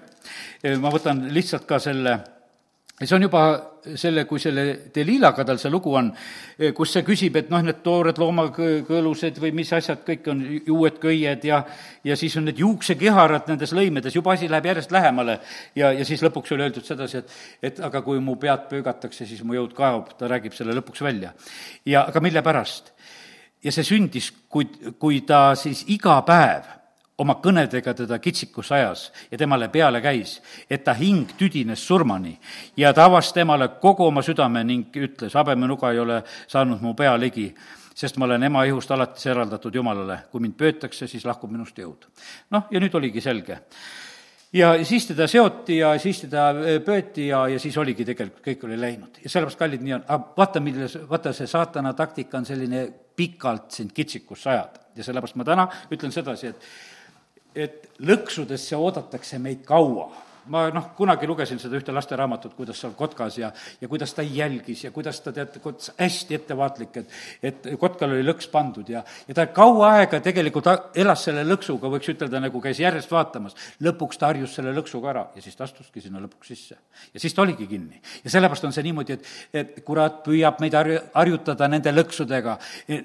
ma 0.80 0.90
võtan 0.92 1.28
lihtsalt 1.32 1.64
ka 1.66 1.78
selle 1.80 2.18
see 3.06 3.16
on 3.16 3.22
juba 3.24 3.42
selle, 3.96 4.26
kui 4.28 4.40
selle 4.42 4.64
Delilaga 4.94 5.44
tal 5.48 5.58
see 5.60 5.70
lugu 5.72 5.94
on, 5.96 6.10
kus 6.76 6.92
see 6.92 7.04
küsib, 7.06 7.38
et 7.40 7.48
noh, 7.52 7.62
need 7.64 7.78
toored 7.84 8.18
loomakõõlused 8.20 9.38
või 9.40 9.54
mis 9.56 9.70
asjad 9.72 10.02
kõik 10.04 10.28
on, 10.32 10.42
uued 10.74 10.98
köied 11.00 11.46
ja 11.48 11.62
ja 12.04 12.16
siis 12.16 12.36
on 12.36 12.44
need 12.48 12.60
juuksekiharad 12.60 13.48
nendes 13.48 13.72
lõimedes, 13.76 14.14
juba 14.16 14.34
asi 14.34 14.48
läheb 14.52 14.68
järjest 14.70 14.92
lähemale. 14.92 15.38
ja, 15.74 15.92
ja 15.92 16.04
siis 16.04 16.22
lõpuks 16.24 16.52
oli 16.52 16.66
öeldud 16.66 16.84
sedasi, 16.84 17.22
et, 17.22 17.32
et 17.62 17.80
aga 17.80 18.02
kui 18.02 18.20
mu 18.20 18.36
pead 18.40 18.68
pöögatakse, 18.68 19.26
siis 19.26 19.42
mu 19.44 19.56
jõud 19.56 19.72
kaob, 19.76 20.12
ta 20.18 20.28
räägib 20.28 20.56
selle 20.56 20.76
lõpuks 20.76 21.04
välja. 21.04 21.32
ja 21.86 22.04
aga 22.08 22.20
mille 22.20 22.42
pärast? 22.42 22.92
ja 23.64 23.72
see 23.72 23.84
sündis, 23.84 24.30
kui, 24.48 24.68
kui 24.98 25.22
ta 25.28 25.54
siis 25.56 25.84
iga 25.88 26.20
päev 26.28 26.79
oma 27.20 27.36
kõnedega 27.42 27.94
teda 27.96 28.18
kitsikus 28.22 28.72
ajas 28.72 29.08
ja 29.30 29.38
temale 29.38 29.68
peale 29.68 30.00
käis, 30.04 30.38
et 30.70 30.84
ta 30.84 30.94
hing 30.96 31.34
tüdines 31.38 31.82
surmani 31.86 32.36
ja 32.76 32.92
ta 32.96 33.06
avas 33.08 33.32
temale 33.36 33.68
kogu 33.80 34.06
oma 34.08 34.24
südame 34.24 34.64
ning 34.64 34.96
ütles, 34.96 35.36
habemenuga 35.36 35.92
ei 35.92 36.00
ole 36.00 36.22
saanud 36.48 36.82
mu 36.82 36.94
pea 36.98 37.16
ligi, 37.20 37.50
sest 37.94 38.16
ma 38.16 38.28
olen 38.28 38.48
ema 38.48 38.64
ihust 38.68 38.90
alates 38.90 39.26
eraldatud 39.26 39.74
Jumalale. 39.74 40.22
kui 40.30 40.40
mind 40.40 40.56
pöötakse, 40.56 41.06
siis 41.06 41.24
lahkub 41.24 41.50
minust 41.50 41.78
jõud. 41.78 42.08
noh, 42.50 42.68
ja 42.70 42.80
nüüd 42.80 42.94
oligi 42.94 43.20
selge 43.20 43.60
ja 44.52 44.72
siis 44.84 45.06
teda 45.06 45.26
seoti 45.30 45.76
ja 45.78 45.92
siis 45.98 46.20
teda 46.24 46.50
äh, 46.50 46.78
pööti 46.84 47.28
ja, 47.28 47.46
ja 47.48 47.58
siis 47.60 47.76
oligi 47.78 48.04
tegelikult, 48.04 48.42
kõik 48.46 48.64
oli 48.66 48.80
läinud. 48.80 49.20
ja 49.22 49.30
sellepärast, 49.30 49.58
kallid, 49.58 49.84
nii 49.84 49.98
on, 49.98 50.06
aga 50.08 50.34
vaata, 50.36 50.62
milles, 50.64 50.96
vaata, 51.10 51.32
see 51.36 51.46
saatana 51.50 51.92
taktika 51.94 52.38
on 52.40 52.48
selline 52.48 52.86
pikalt 53.16 53.70
sind 53.76 53.92
kitsikusse 53.94 54.50
ajada. 54.50 54.86
ja 54.96 55.04
sellepärast 55.06 55.36
ma 55.38 55.46
täna 55.46 55.68
ütlen 55.92 56.12
sedasi, 56.12 56.50
et 56.50 56.70
et 57.54 57.88
lõksudesse 57.98 58.76
oodatakse 58.76 59.38
meid 59.38 59.64
kaua 59.66 60.10
ma 60.50 60.66
noh, 60.74 60.90
kunagi 60.96 61.28
lugesin 61.30 61.60
seda 61.62 61.78
ühte 61.78 61.94
lasteraamatut, 61.94 62.54
kuidas 62.58 62.80
seal 62.82 62.94
kotkas 62.98 63.38
ja, 63.38 63.52
ja 63.80 63.88
kuidas 63.88 64.14
ta 64.14 64.24
jälgis 64.26 64.84
ja 64.84 64.90
kuidas 64.90 65.20
ta 65.22 65.32
tead, 65.34 65.60
hästi 65.98 66.38
ettevaatlik, 66.40 66.96
et, 67.02 67.14
et 67.42 67.68
kotkal 67.78 68.16
oli 68.16 68.24
lõks 68.26 68.50
pandud 68.50 68.88
ja, 68.90 69.04
ja 69.28 69.36
ta 69.36 69.46
kaua 69.54 69.92
aega 70.00 70.20
tegelikult 70.24 70.70
elas 70.98 71.26
selle 71.28 71.44
lõksuga, 71.46 71.90
võiks 71.92 72.10
ütelda, 72.12 72.40
nagu 72.42 72.62
käis 72.62 72.80
järjest 72.82 73.12
vaatamas. 73.12 73.54
lõpuks 73.84 74.18
ta 74.18 74.30
harjus 74.30 74.56
selle 74.58 74.74
lõksuga 74.74 75.12
ära 75.12 75.24
ja 75.36 75.44
siis 75.44 75.56
ta 75.56 75.64
astuski 75.68 76.02
sinna 76.02 76.22
lõpuks 76.22 76.50
sisse. 76.50 76.76
ja 77.14 77.20
siis 77.20 77.34
ta 77.34 77.42
oligi 77.42 77.66
kinni. 77.70 78.00
ja 78.24 78.30
sellepärast 78.30 78.64
on 78.64 78.74
see 78.74 78.86
niimoodi, 78.88 79.18
et, 79.18 79.30
et 79.54 79.80
kurat 79.86 80.22
püüab 80.26 80.60
meid 80.60 80.74
harju-, 80.74 81.02
harjutada 81.14 81.68
nende 81.68 81.94
lõksudega, 81.94 82.56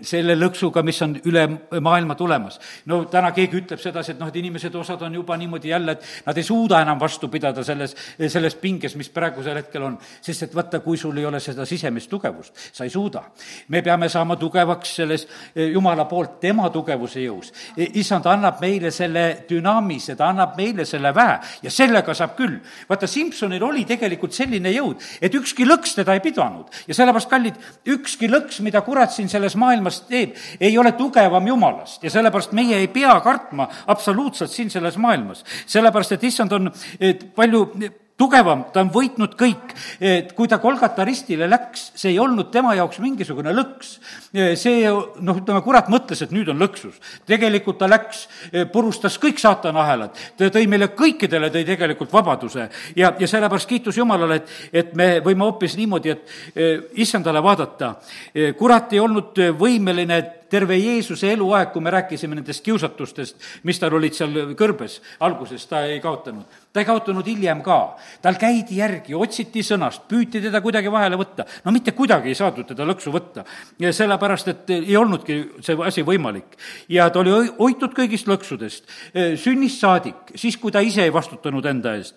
selle 0.01 0.37
lõksuga, 0.39 0.83
mis 0.83 1.01
on 1.05 1.15
üle 1.29 1.45
maailma 1.81 2.15
tulemas. 2.15 2.59
no 2.85 3.03
täna 3.11 3.31
keegi 3.35 3.61
ütleb 3.61 3.81
sedasi, 3.81 4.15
et 4.15 4.19
noh, 4.19 4.33
et 4.33 4.41
inimesed, 4.41 4.75
osad 4.75 5.01
on 5.05 5.21
juba 5.21 5.37
niimoodi 5.37 5.69
jälle, 5.69 5.97
et 5.97 6.25
nad 6.25 6.37
ei 6.37 6.43
suuda 6.43 6.81
enam 6.81 6.99
vastu 6.99 7.29
pidada 7.35 7.63
selles, 7.65 7.95
selles 8.31 8.55
pinges, 8.61 8.95
mis 8.99 9.11
praegusel 9.13 9.59
hetkel 9.59 9.83
on. 9.85 9.97
sest 10.21 10.47
et 10.47 10.55
vaata, 10.55 10.79
kui 10.83 10.97
sul 10.97 11.17
ei 11.19 11.27
ole 11.27 11.39
seda 11.43 11.65
sisemist 11.67 12.09
tugevust, 12.09 12.55
sa 12.73 12.83
ei 12.87 12.93
suuda. 12.93 13.23
me 13.69 13.81
peame 13.81 14.09
saama 14.09 14.35
tugevaks 14.39 14.95
selles 15.01 15.27
eh, 15.55 15.71
Jumala 15.73 16.05
poolt 16.09 16.39
tema 16.39 16.69
tugevuse 16.69 17.23
jõus. 17.23 17.51
Eh, 17.77 17.91
issand 18.01 18.25
annab 18.31 18.61
meile 18.61 18.91
selle 18.91 19.45
dünamise, 19.49 20.15
ta 20.15 20.29
annab 20.31 20.55
meile 20.57 20.85
selle 20.85 21.13
väe 21.15 21.39
ja 21.63 21.71
sellega 21.71 22.13
saab 22.13 22.35
küll. 22.37 22.59
vaata, 22.89 23.07
Simsonil 23.07 23.63
oli 23.63 23.85
tegelikult 23.85 24.33
selline 24.33 24.71
jõud, 24.71 25.01
et 25.21 25.35
ükski 25.35 25.67
lõks 25.67 25.95
teda 25.99 26.15
ei 26.15 26.23
pidanud 26.23 26.71
ja 26.87 26.97
sellepärast, 26.97 27.29
kallid, 27.29 27.59
ükski 27.95 28.29
lõks, 28.31 28.61
mida 28.65 28.81
kurat 28.85 29.13
siin 29.13 29.29
selles 29.31 29.55
maailmas 29.59 30.01
teeb, 30.09 30.35
ei 30.59 30.77
ole 30.77 30.93
tugevam 30.97 31.47
Jumalast 31.47 32.03
ja 32.03 32.11
sellepärast 32.13 32.55
meie 32.57 32.79
ei 32.81 32.89
pea 32.91 33.15
kartma 33.25 33.67
absoluutselt 33.91 34.51
siin 34.51 34.69
selles 34.69 34.97
maailmas. 35.01 35.43
sellepärast, 35.65 36.15
et 36.15 36.23
issand 36.23 36.51
on 36.51 36.71
eh, 37.23 37.29
palju 37.35 37.65
tugevam, 38.15 38.61
ta 38.71 38.79
on 38.83 38.89
võitnud 38.93 39.33
kõik. 39.35 39.73
et 39.99 40.31
kui 40.35 40.47
ta 40.47 40.57
Kolgata 40.63 41.03
ristile 41.03 41.49
läks, 41.51 41.91
see 41.99 42.13
ei 42.13 42.19
olnud 42.19 42.47
tema 42.51 42.73
jaoks 42.75 42.99
mingisugune 43.03 43.51
lõks. 43.51 43.97
see, 44.55 44.87
noh, 45.19 45.41
ütleme, 45.41 45.61
kurat 45.63 45.89
mõtles, 45.91 46.21
et 46.23 46.31
nüüd 46.31 46.49
on 46.49 46.59
lõksus. 46.59 46.95
tegelikult 47.27 47.77
ta 47.77 47.89
läks, 47.91 48.27
purustas 48.71 49.19
kõik 49.19 49.39
saatana 49.39 49.81
ahelad, 49.83 50.15
ta 50.37 50.49
tõi 50.49 50.67
meile 50.67 50.87
kõikidele, 50.95 51.51
tõi 51.51 51.65
tegelikult 51.65 52.13
vabaduse 52.13 52.69
ja, 52.95 53.11
ja 53.19 53.27
sellepärast 53.27 53.67
kiitus 53.67 53.97
Jumalale, 53.97 54.35
et, 54.35 54.55
et 54.71 54.95
me 54.95 55.19
võime 55.19 55.43
hoopis 55.43 55.75
niimoodi, 55.75 56.09
et 56.15 56.55
eh, 56.55 56.79
issandale 56.95 57.43
vaadata. 57.43 57.95
kurat 58.57 58.93
ei 58.93 58.99
olnud 58.99 59.43
võimeline 59.59 60.44
terve 60.49 60.77
Jeesuse 60.77 61.31
eluaeg, 61.33 61.71
kui 61.73 61.81
me 61.83 61.93
rääkisime 61.93 62.35
nendest 62.37 62.63
kiusatustest, 62.65 63.37
mis 63.63 63.79
tal 63.81 63.95
olid 63.97 64.15
seal 64.15 64.53
kõrbes, 64.57 64.99
alguses 65.25 65.65
ta 65.69 65.83
ei 65.89 65.99
kaotanud. 66.03 66.45
ta 66.73 66.83
ei 66.83 66.85
kaotanud 66.85 67.25
hiljem 67.25 67.61
ka. 67.63 67.97
tal 68.21 68.37
käidi 68.41 68.77
järgi, 68.77 69.15
otsiti 69.15 69.63
sõnast, 69.63 70.07
püüti 70.09 70.41
teda 70.41 70.61
kuidagi 70.61 70.91
vahele 70.91 71.15
võtta. 71.15 71.45
no 71.65 71.71
mitte 71.71 71.91
kuidagi 71.91 72.29
ei 72.29 72.35
saadud 72.35 72.67
teda 72.67 72.85
lõksu 72.85 73.11
võtta. 73.11 73.45
ja 73.79 73.93
sellepärast, 73.93 74.47
et 74.47 74.69
ei 74.69 74.97
olnudki 74.97 75.41
see 75.61 75.77
asi 75.85 76.03
võimalik. 76.03 76.57
ja 76.89 77.09
ta 77.09 77.19
oli 77.19 77.31
hoitud 77.59 77.93
kõigist 77.93 78.27
lõksudest, 78.27 78.83
sünnist 79.35 79.79
saadik, 79.79 80.35
siis 80.35 80.57
kui 80.57 80.71
ta 80.71 80.79
ise 80.79 81.03
ei 81.03 81.13
vastutanud 81.13 81.65
enda 81.65 81.95
eest 81.95 82.15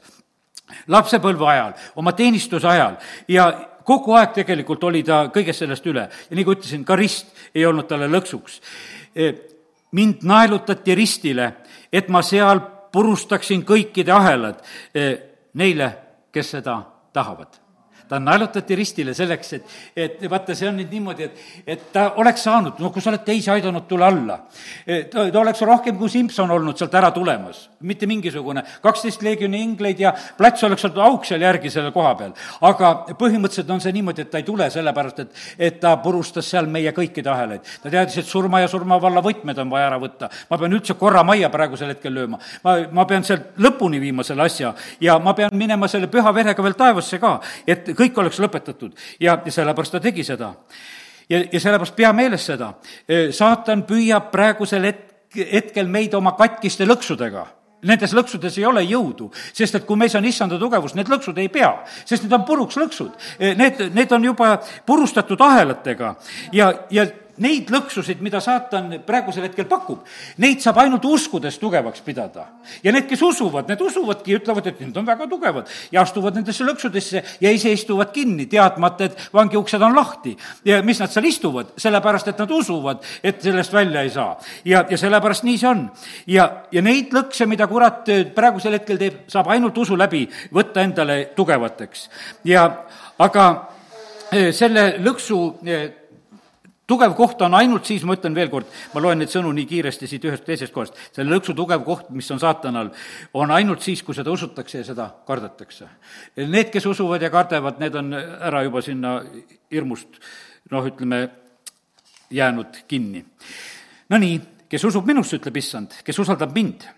lapsepõlve 0.89 1.47
ajal, 1.49 1.73
oma 1.97 2.13
teenistuse 2.13 2.69
ajal 2.69 2.99
ja 3.29 3.49
kogu 3.89 4.17
aeg 4.19 4.35
tegelikult 4.37 4.85
oli 4.91 5.03
ta 5.07 5.27
kõigest 5.35 5.65
sellest 5.65 5.87
üle 5.89 6.09
ja 6.09 6.37
nagu 6.37 6.57
ütlesin, 6.57 6.85
ka 6.85 6.97
rist 6.99 7.33
ei 7.55 7.65
olnud 7.67 7.89
talle 7.89 8.11
lõksuks. 8.13 8.61
E, 9.17 9.31
mind 9.97 10.27
naelutati 10.29 10.97
ristile, 10.99 11.53
et 11.93 12.11
ma 12.13 12.23
seal 12.23 12.61
purustaksin 12.93 13.65
kõikide 13.69 14.13
ahelad 14.13 14.61
e, 14.93 15.09
neile, 15.61 15.93
kes 16.33 16.55
seda 16.59 16.81
tahavad 17.17 17.68
ta 18.09 18.19
naelutati 18.23 18.77
ristile 18.79 19.15
selleks, 19.15 19.53
et, 19.53 19.75
et 19.97 20.25
vaata, 20.31 20.55
see 20.57 20.69
on 20.69 20.79
nüüd 20.81 20.93
niimoodi, 20.93 21.29
et, 21.29 21.43
et 21.67 21.85
ta 21.93 22.13
oleks 22.21 22.45
saanud, 22.47 22.79
no 22.81 22.91
kui 22.95 23.03
sa 23.05 23.13
oled 23.13 23.25
teisi 23.27 23.51
aidanud, 23.53 23.87
tule 23.89 24.07
alla. 24.07 24.39
E, 24.87 25.03
ta, 25.13 25.27
ta 25.33 25.41
oleks 25.41 25.63
rohkem 25.67 25.99
kui 26.01 26.11
Simson 26.13 26.51
olnud 26.51 26.79
sealt 26.79 26.95
ära 26.99 27.11
tulemas, 27.15 27.67
mitte 27.89 28.09
mingisugune, 28.11 28.65
kaksteist 28.85 29.23
leegioni 29.27 29.61
ingleid 29.65 30.01
ja 30.03 30.15
plats 30.39 30.65
oleks 30.67 30.87
olnud 30.89 31.03
auk 31.05 31.29
seal 31.29 31.45
järgi 31.45 31.73
selle 31.73 31.93
koha 31.95 32.15
peal. 32.19 32.33
aga 32.69 32.93
põhimõtteliselt 33.19 33.71
on 33.75 33.83
see 33.85 33.95
niimoodi, 33.97 34.25
et 34.25 34.33
ta 34.33 34.41
ei 34.41 34.47
tule 34.47 34.71
sellepärast, 34.73 35.23
et, 35.25 35.45
et 35.69 35.81
ta 35.81 35.97
purustas 36.03 36.49
seal 36.49 36.67
meie 36.71 36.93
kõikide 36.97 37.33
ahelaid. 37.33 37.67
ta 37.83 37.93
teadis, 37.93 38.19
et 38.23 38.29
surma 38.29 38.63
ja 38.63 38.71
surmavalla 38.71 39.23
võtmed 39.25 39.59
on 39.59 39.71
vaja 39.71 39.91
ära 39.93 40.01
võtta. 40.01 40.31
ma 40.51 40.59
pean 40.59 40.79
üldse 40.79 40.97
korra 40.99 41.23
majja 41.27 41.51
praegusel 41.53 41.93
hetkel 41.93 42.15
lööma. 42.15 42.41
ma, 42.65 42.77
ma 42.93 43.05
pean 43.05 43.25
sealt 43.25 43.59
lõpuni 43.59 44.01
viima 44.01 44.25
selle 44.25 44.49
asja 44.49 44.75
ja 45.01 45.19
ma 45.19 45.35
pean 45.35 45.53
minema 45.53 45.89
selle 45.89 46.09
püha 46.09 46.33
verega 46.35 46.63
veel 46.63 46.77
taevasse 46.79 47.19
ka, 47.21 47.39
et 47.67 47.93
kõik 47.99 48.23
oleks 48.23 48.41
lõpetatud 48.43 48.95
ja, 49.21 49.39
ja 49.45 49.53
sellepärast 49.53 49.97
ta 49.97 50.01
tegi 50.01 50.25
seda. 50.25 50.55
ja, 51.29 51.43
ja 51.53 51.61
sellepärast 51.61 51.97
pea 51.97 52.13
meeles 52.13 52.47
seda, 52.47 52.73
saatan 53.35 53.85
püüab 53.89 54.31
praegusel 54.33 54.91
hetk-, 54.91 55.45
hetkel 55.53 55.91
meid 55.91 56.15
oma 56.15 56.37
katkiste 56.39 56.87
lõksudega 56.89 57.47
nendes 57.87 58.15
lõksudes 58.17 58.59
ei 58.59 58.67
ole 58.67 58.83
jõudu, 58.87 59.29
sest 59.55 59.79
et 59.79 59.87
kui 59.87 59.99
meis 59.99 60.15
on 60.19 60.27
issanda 60.27 60.59
tugevus, 60.59 60.97
need 60.99 61.11
lõksud 61.11 61.39
ei 61.39 61.51
pea, 61.53 61.71
sest 62.05 62.25
need 62.25 62.35
on 62.35 62.45
puruks 62.49 62.79
lõksud. 62.81 63.13
Need, 63.39 63.85
need 63.95 64.15
on 64.15 64.25
juba 64.31 64.57
purustatud 64.87 65.41
ahelatega 65.47 66.15
ja, 66.53 66.73
ja 66.91 67.07
neid 67.43 67.71
lõksusid, 67.73 68.21
mida 68.25 68.41
saatan 68.43 69.01
praegusel 69.07 69.47
hetkel 69.47 69.69
pakub, 69.71 70.05
neid 70.43 70.63
saab 70.65 70.81
ainult 70.83 71.05
uskudes 71.09 71.59
tugevaks 71.59 72.03
pidada. 72.05 72.47
ja 72.83 72.93
need, 72.93 73.07
kes 73.09 73.23
usuvad, 73.23 73.69
need 73.69 73.81
usuvadki 73.81 74.33
ja 74.33 74.41
ütlevad, 74.41 74.67
et 74.67 74.81
need 74.81 74.97
on 74.97 75.07
väga 75.07 75.27
tugevad 75.31 75.69
ja 75.93 76.03
astuvad 76.03 76.37
nendesse 76.39 76.65
lõksudesse 76.65 77.23
ja 77.41 77.53
ise 77.53 77.73
istuvad 77.73 78.13
kinni, 78.13 78.47
teadmata, 78.47 79.09
et 79.09 79.29
vangiuksed 79.35 79.83
on 79.83 79.97
lahti. 79.97 80.37
ja 80.65 80.83
mis 80.83 81.01
nad 81.01 81.13
seal 81.13 81.29
istuvad, 81.29 81.75
sellepärast 81.77 82.29
et 82.29 82.39
nad 82.39 82.51
usuvad, 82.51 83.05
et 83.23 83.43
sellest 83.43 83.73
välja 83.73 84.03
ei 84.03 84.11
saa. 84.11 84.39
ja, 84.65 84.85
ja 84.91 84.99
sellepärast 84.99 85.45
nii 85.45 85.59
see 85.59 85.71
on. 85.71 85.89
ja, 86.27 86.49
ja 86.73 86.83
neid 86.83 87.15
lõkse, 87.15 87.47
mida 87.47 87.67
kurat 87.67 88.09
praegusel 88.35 88.79
hetkel 88.79 88.99
teeb, 88.99 89.25
saab 89.29 89.51
ainult 89.55 89.79
usu 89.79 89.97
läbi 89.99 90.27
võtta 90.55 90.83
endale 90.83 91.25
tugevateks. 91.37 92.09
ja 92.45 92.69
aga 93.19 93.47
eh, 94.33 94.51
selle 94.55 94.91
lõksu 95.03 95.41
eh, 95.67 95.89
tugev 96.89 97.15
koht 97.17 97.43
on 97.45 97.55
ainult 97.59 97.87
siis, 97.89 98.05
ma 98.09 98.17
ütlen 98.17 98.35
veel 98.37 98.51
kord, 98.53 98.69
ma 98.95 99.03
loen 99.05 99.21
neid 99.21 99.33
sõnu 99.33 99.53
nii 99.55 99.67
kiiresti 99.69 100.09
siit 100.09 100.25
ühest 100.25 100.47
teisest 100.47 100.75
kohast, 100.75 100.97
selle 101.13 101.35
lõksu 101.35 101.55
tugev 101.57 101.85
koht, 101.87 102.09
mis 102.17 102.29
on 102.33 102.41
saatanal, 102.43 102.91
on 103.37 103.53
ainult 103.55 103.85
siis, 103.85 104.03
kui 104.03 104.17
seda 104.17 104.33
usutakse 104.33 104.81
ja 104.81 104.87
seda 104.89 105.09
kardetakse. 105.29 105.89
Need, 106.41 106.73
kes 106.73 106.89
usuvad 106.89 107.23
ja 107.25 107.33
kardavad, 107.35 107.81
need 107.83 107.99
on 107.99 108.15
ära 108.17 108.65
juba 108.67 108.83
sinna 108.85 109.19
hirmust 109.73 110.21
noh, 110.73 110.87
ütleme, 110.89 111.27
jäänud 112.31 112.83
kinni. 112.89 113.25
Nonii, 114.13 114.41
kes 114.69 114.85
usub 114.85 115.07
minusse, 115.09 115.39
ütleb 115.41 115.61
issand, 115.61 116.01
kes 116.05 116.19
usaldab 116.21 116.53
mind, 116.57 116.89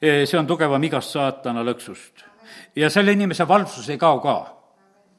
see 0.00 0.38
on 0.38 0.48
tugevam 0.48 0.82
igast 0.84 1.16
saatana 1.16 1.64
lõksust. 1.64 2.24
ja 2.76 2.90
selle 2.90 3.12
inimese 3.12 3.48
valvsus 3.48 3.88
ei 3.88 3.98
kao 3.98 4.20
ka 4.20 4.55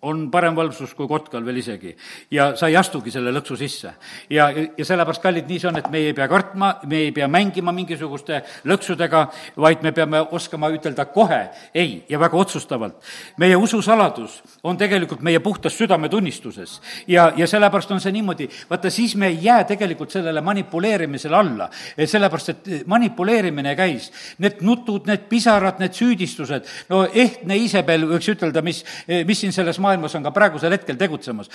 on 0.01 0.27
parem 0.31 0.55
valvsus 0.55 0.93
kui 0.93 1.07
kotkal 1.09 1.45
veel 1.45 1.57
isegi. 1.57 1.95
ja 2.31 2.51
sa 2.55 2.67
ei 2.67 2.75
astugi 2.77 3.11
selle 3.11 3.31
lõksu 3.33 3.57
sisse. 3.57 3.93
ja, 4.29 4.49
ja 4.51 4.85
sellepärast, 4.85 5.21
kallid, 5.21 5.47
nii 5.49 5.59
see 5.59 5.69
on, 5.69 5.77
et 5.79 5.89
me 5.91 5.97
ei 5.97 6.13
pea 6.13 6.27
kartma, 6.27 6.73
me 6.85 7.01
ei 7.07 7.11
pea 7.11 7.27
mängima 7.27 7.71
mingisuguste 7.73 8.41
lõksudega, 8.69 9.25
vaid 9.57 9.81
me 9.81 9.91
peame 9.91 10.21
oskama 10.21 10.69
ütelda 10.73 11.07
kohe 11.09 11.41
ei 11.73 12.03
ja 12.09 12.19
väga 12.19 12.37
otsustavalt. 12.37 13.01
meie 13.37 13.55
ususaladus 13.55 14.41
on 14.63 14.77
tegelikult 14.77 15.21
meie 15.21 15.39
puhtas 15.39 15.77
südametunnistuses. 15.77 16.81
ja, 17.07 17.31
ja 17.35 17.47
sellepärast 17.47 17.91
on 17.91 18.01
see 18.01 18.11
niimoodi, 18.11 18.49
vaata, 18.69 18.89
siis 18.89 19.15
me 19.15 19.27
ei 19.27 19.39
jää 19.41 19.63
tegelikult 19.63 20.11
sellele 20.11 20.41
manipuleerimisele 20.41 21.35
alla. 21.35 21.69
sellepärast, 22.05 22.49
et 22.49 22.87
manipuleerimine 22.87 23.75
käis, 23.75 24.11
need 24.37 24.61
nutud, 24.61 25.07
need 25.07 25.25
pisarad, 25.29 25.79
need 25.79 25.97
süüdistused, 25.97 26.69
no 26.89 27.03
ehtne 27.13 27.57
Iisabel, 27.57 28.05
võiks 28.13 28.29
ütelda, 28.29 28.61
mis, 28.61 28.83
mis 29.25 29.41
siin 29.41 29.53
selles 29.53 29.79
maailmas 29.87 30.15
on 30.19 30.25
ka 30.27 30.33
praegusel 30.35 30.75
hetkel 30.75 30.99
tegutsemas 30.99 31.49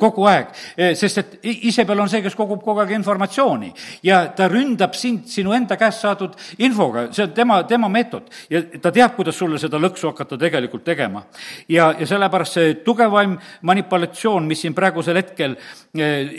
kogu 0.00 0.26
aeg, 0.28 0.52
sest 0.98 1.22
et 1.22 1.48
Isabel 1.70 2.04
on 2.04 2.10
see, 2.10 2.22
kes 2.24 2.36
kogub 2.38 2.62
kogu 2.64 2.82
aeg 2.84 2.92
informatsiooni 2.98 3.72
ja 4.06 4.20
ta 4.36 4.48
ründab 4.50 4.96
sind 4.98 5.26
sinu 5.30 5.54
enda 5.56 5.78
käest 5.80 6.04
saadud 6.04 6.36
infoga, 6.64 7.08
see 7.14 7.26
on 7.26 7.34
tema, 7.36 7.62
tema 7.68 7.90
meetod. 7.92 8.28
ja 8.50 8.62
ta 8.82 8.92
teab, 8.94 9.16
kuidas 9.16 9.38
sulle 9.38 9.60
seda 9.60 9.80
lõksu 9.80 10.12
hakata 10.12 10.38
tegelikult 10.40 10.84
tegema. 10.84 11.24
ja, 11.68 11.92
ja 11.98 12.06
sellepärast 12.06 12.58
see 12.58 12.74
tugevaim 12.84 13.36
manipulatsioon, 13.62 14.46
mis 14.48 14.62
siin 14.64 14.76
praegusel 14.76 15.18
hetkel 15.20 15.56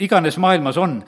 iganes 0.00 0.38
maailmas 0.38 0.78
on, 0.80 1.00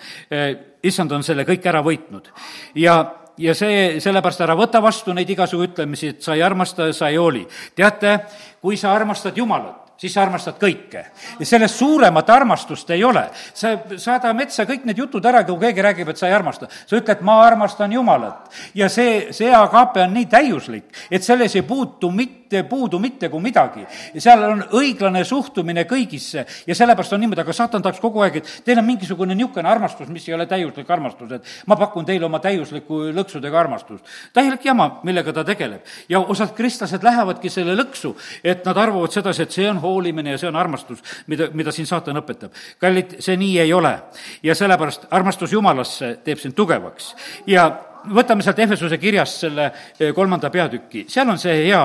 issand 0.82 1.12
on 1.12 1.24
selle 1.26 1.46
kõik 1.48 1.66
ära 1.68 1.82
võitnud. 1.84 2.30
ja 2.74 3.00
ja 3.38 3.54
see, 3.56 4.00
sellepärast 4.02 4.42
ära 4.44 4.56
võta 4.58 4.82
vastu 4.84 5.14
neid 5.16 5.30
igasugu 5.32 5.64
ütlemisi, 5.70 6.12
et 6.12 6.24
sa 6.24 6.36
ei 6.36 6.42
armasta 6.44 6.90
ja 6.90 6.96
sa 6.96 7.08
ei 7.08 7.16
hooli. 7.16 7.46
teate, 7.74 8.18
kui 8.60 8.76
sa 8.76 8.92
armastad 8.94 9.36
Jumalat, 9.36 9.81
siis 10.02 10.14
sa 10.16 10.24
armastad 10.24 10.58
kõike. 10.58 11.04
ja 11.38 11.46
sellest 11.46 11.78
suuremat 11.78 12.30
armastust 12.30 12.90
ei 12.90 13.04
ole. 13.04 13.24
sa 13.54 13.76
saada 13.96 14.32
metsa 14.34 14.66
kõik 14.66 14.86
need 14.88 14.98
jutud 14.98 15.24
ära, 15.26 15.44
kui 15.46 15.58
keegi 15.62 15.84
räägib, 15.86 16.10
et 16.10 16.18
sa 16.18 16.28
ei 16.28 16.34
armasta. 16.34 16.68
sa 16.86 16.98
ütled, 16.98 17.22
ma 17.22 17.38
armastan 17.46 17.92
Jumalat. 17.92 18.50
ja 18.74 18.88
see, 18.88 19.32
see 19.32 19.52
agape 19.54 20.02
on 20.02 20.14
nii 20.18 20.26
täiuslik, 20.26 20.90
et 21.10 21.22
selles 21.22 21.54
ei 21.56 21.62
puutu 21.62 22.10
mitte 22.10 22.41
puudu 22.68 22.98
mitte 22.98 23.28
kui 23.28 23.40
midagi. 23.42 23.86
ja 24.14 24.20
seal 24.20 24.42
on 24.46 24.64
õiglane 24.78 25.24
suhtumine 25.24 25.84
kõigisse 25.88 26.44
ja 26.66 26.74
sellepärast 26.74 27.12
on 27.12 27.20
niimoodi, 27.24 27.40
aga 27.44 27.52
saatan 27.56 27.82
tahaks 27.82 28.00
kogu 28.00 28.22
aeg, 28.22 28.36
et 28.40 28.52
teil 28.64 28.78
on 28.78 28.86
mingisugune 28.86 29.34
niisugune 29.34 29.68
armastus, 29.68 30.08
mis 30.08 30.28
ei 30.28 30.34
ole 30.34 30.46
täiuslik 30.46 30.90
armastus, 30.90 31.32
et 31.32 31.52
ma 31.66 31.76
pakun 31.76 32.06
teile 32.08 32.26
oma 32.26 32.40
täiuslikku 32.42 33.12
lõksudega 33.16 33.60
armastust. 33.60 34.04
täielik 34.32 34.64
jama, 34.64 35.00
millega 35.02 35.32
ta 35.32 35.44
tegeleb. 35.44 35.82
ja 36.08 36.20
osad 36.20 36.54
kristlased 36.56 37.02
lähevadki 37.02 37.50
selle 37.50 37.76
lõksu, 37.76 38.14
et 38.44 38.64
nad 38.64 38.76
arvavad 38.76 39.12
sedasi, 39.12 39.42
et 39.42 39.50
see 39.50 39.70
on 39.70 39.80
hoolimine 39.82 40.30
ja 40.30 40.38
see 40.38 40.48
on 40.48 40.56
armastus, 40.56 41.02
mida, 41.26 41.48
mida 41.52 41.72
siin 41.72 41.86
saatan 41.86 42.22
õpetab. 42.22 42.52
kallid, 42.78 43.16
see 43.20 43.36
nii 43.36 43.58
ei 43.60 43.72
ole. 43.72 43.98
ja 44.42 44.54
sellepärast 44.54 45.08
armastus 45.10 45.52
Jumalasse 45.52 46.16
teeb 46.24 46.38
sind 46.38 46.54
tugevaks 46.54 47.14
ja 47.46 47.91
võtame 48.10 48.42
sealt 48.44 48.58
Ehvesuse 48.58 48.98
kirjast 48.98 49.44
selle 49.44 49.68
eh, 49.98 50.12
kolmanda 50.14 50.50
peatüki, 50.50 51.04
seal 51.10 51.28
on 51.30 51.38
see 51.40 51.66
hea 51.66 51.82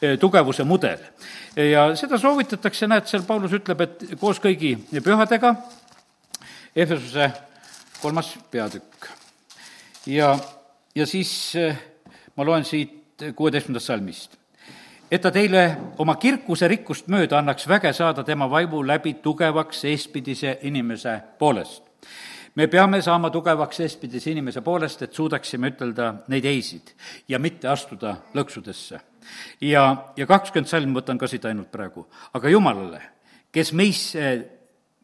eh, 0.00 0.16
tugevuse 0.20 0.64
mudel. 0.64 1.00
ja 1.56 1.88
seda 1.96 2.18
soovitatakse, 2.18 2.86
näed, 2.86 3.06
seal 3.08 3.24
Paulus 3.26 3.54
ütleb, 3.56 3.80
et 3.80 4.04
koos 4.20 4.40
kõigi 4.42 4.76
pühadega, 5.02 5.54
Ehvesuse 6.76 7.30
kolmas 8.02 8.34
peatükk. 8.50 9.08
ja, 10.06 10.36
ja 10.94 11.06
siis 11.06 11.56
eh, 11.56 11.76
ma 12.36 12.44
loen 12.44 12.64
siit 12.64 13.22
kuueteistkümnendast 13.36 13.86
salmist. 13.86 14.36
et 15.10 15.22
ta 15.22 15.30
teile 15.30 15.76
oma 15.98 16.16
kirkuse 16.16 16.68
rikkust 16.68 17.08
mööda 17.08 17.38
annaks 17.38 17.68
väge 17.68 17.92
saada 17.92 18.24
tema 18.24 18.50
vaimu 18.50 18.82
läbi 18.86 19.14
tugevaks 19.14 19.84
eespidise 19.84 20.58
inimese 20.62 21.20
poolest 21.38 21.82
me 22.56 22.68
peame 22.72 23.02
saama 23.04 23.30
tugevaks 23.30 23.80
eespidise 23.84 24.32
inimese 24.32 24.62
poolest, 24.64 25.02
et 25.04 25.14
suudaksime 25.14 25.72
ütelda 25.74 26.12
neid 26.32 26.44
ei-sid 26.48 26.94
ja 27.28 27.38
mitte 27.38 27.68
astuda 27.68 28.16
lõksudesse. 28.34 29.00
ja, 29.60 29.84
ja 30.16 30.26
kakskümmend 30.26 30.70
salm 30.70 30.94
võtan 30.96 31.18
ka 31.18 31.28
siit 31.28 31.44
ainult 31.44 31.70
praegu, 31.72 32.06
aga 32.34 32.48
Jumalale, 32.48 33.02
kes 33.52 33.72
meis, 33.72 34.12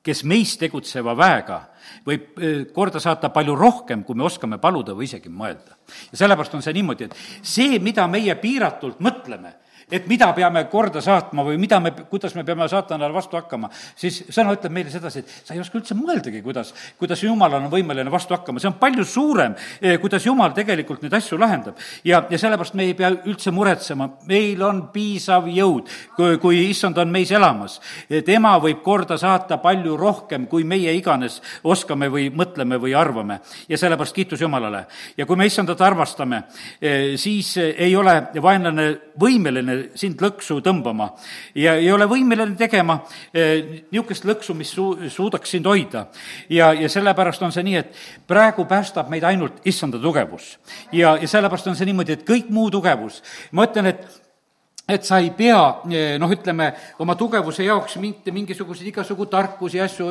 kes 0.03 0.25
meis 0.25 0.57
tegutseva 0.59 1.15
väega 1.19 1.61
võib 2.07 2.39
eh, 2.39 2.61
korda 2.75 3.01
saata 3.03 3.31
palju 3.35 3.57
rohkem, 3.59 4.05
kui 4.05 4.17
me 4.19 4.27
oskame 4.27 4.59
paluda 4.63 4.95
või 4.97 5.09
isegi 5.11 5.31
mõelda. 5.31 5.77
ja 6.13 6.23
sellepärast 6.25 6.55
on 6.55 6.63
see 6.63 6.77
niimoodi, 6.79 7.11
et 7.11 7.17
see, 7.43 7.79
mida 7.79 8.07
meie 8.09 8.35
piiratult 8.41 9.01
mõtleme, 9.01 9.55
et 9.93 10.07
mida 10.09 10.31
peame 10.37 10.65
korda 10.73 11.03
saatma 11.05 11.45
või 11.45 11.59
mida 11.61 11.79
me, 11.83 11.93
kuidas 12.09 12.35
me 12.37 12.45
peame 12.49 12.65
saatanale 12.71 13.13
vastu 13.13 13.37
hakkama, 13.37 13.69
siis 13.99 14.23
sõna 14.33 14.55
ütleb 14.57 14.73
meile 14.73 14.93
sedasi, 14.93 15.21
et 15.21 15.49
sa 15.49 15.55
ei 15.55 15.61
oska 15.61 15.77
üldse 15.79 15.97
mõeldagi, 15.99 16.41
kuidas, 16.45 16.73
kuidas 17.01 17.23
Jumal 17.23 17.59
on 17.59 17.69
võimeline 17.73 18.11
vastu 18.13 18.37
hakkama, 18.37 18.61
see 18.63 18.71
on 18.71 18.79
palju 18.81 19.05
suurem, 19.09 19.57
eh, 19.81 19.99
kuidas 20.01 20.25
Jumal 20.27 20.55
tegelikult 20.57 21.03
neid 21.05 21.17
asju 21.19 21.39
lahendab. 21.39 21.77
ja, 22.05 22.23
ja 22.31 22.39
sellepärast 22.39 22.75
me 22.75 22.87
ei 22.89 22.95
pea 22.95 23.11
üldse 23.11 23.53
muretsema, 23.53 24.09
meil 24.27 24.63
on 24.63 24.89
piisav 24.95 25.47
jõud, 25.53 25.91
kui, 26.17 26.39
kui 26.39 26.63
issand 26.71 26.99
on 26.99 27.13
meis 27.13 27.31
elamas. 27.31 27.81
tema 28.25 28.57
võib 28.59 28.83
korda 28.83 29.19
saata 29.19 29.59
palju 29.59 29.97
rohkem, 29.97 30.47
kui 30.47 30.65
meie 30.65 30.95
iganes 30.97 31.41
oskame 31.63 32.09
või 32.09 32.31
mõtleme 32.31 32.79
või 32.81 32.97
arvame. 32.97 33.41
ja 33.69 33.79
sellepärast 33.79 34.15
kiitus 34.15 34.41
Jumalale. 34.41 34.87
ja 35.17 35.27
kui 35.27 35.37
me 35.37 35.47
issandat 35.47 35.81
armastame, 35.81 36.43
eh, 36.81 37.17
siis 37.17 37.57
ei 37.57 37.97
ole 37.97 38.29
vaenlane 38.41 39.01
võimeline 39.19 39.82
sind 39.99 40.21
lõksu 40.23 40.61
tõmbama 40.65 41.11
ja 41.59 41.75
ei 41.81 41.91
ole 41.93 42.07
võimeline 42.11 42.57
tegema 42.59 43.01
eh, 43.35 43.85
niisugust 43.91 44.27
lõksu, 44.29 44.57
mis 44.59 44.73
su-, 44.75 45.09
suudaks 45.11 45.55
sind 45.57 45.67
hoida. 45.67 46.07
ja, 46.49 46.73
ja 46.73 46.89
sellepärast 46.89 47.43
on 47.43 47.53
see 47.53 47.67
nii, 47.67 47.77
et 47.81 48.03
praegu 48.29 48.67
päästab 48.69 49.11
meid 49.13 49.25
ainult 49.29 49.61
issanda 49.65 50.01
tugevus. 50.03 50.59
ja, 50.93 51.17
ja 51.21 51.29
sellepärast 51.29 51.73
on 51.73 51.79
see 51.79 51.91
niimoodi, 51.91 52.19
et 52.19 52.27
kõik 52.29 52.51
muu 52.51 52.71
tugevus, 52.71 53.23
ma 53.53 53.67
ütlen, 53.69 53.93
et 53.93 54.22
et 54.93 55.07
sa 55.07 55.19
ei 55.23 55.31
pea 55.37 55.59
eh, 55.91 56.17
noh, 56.21 56.31
ütleme, 56.33 56.69
oma 57.03 57.17
tugevuse 57.19 57.65
jaoks 57.67 57.97
mitte 58.03 58.33
mingisuguseid 58.35 58.91
igasugu 58.93 59.27
tarkusi 59.31 59.81
ja 59.81 59.87
asju 59.89 60.11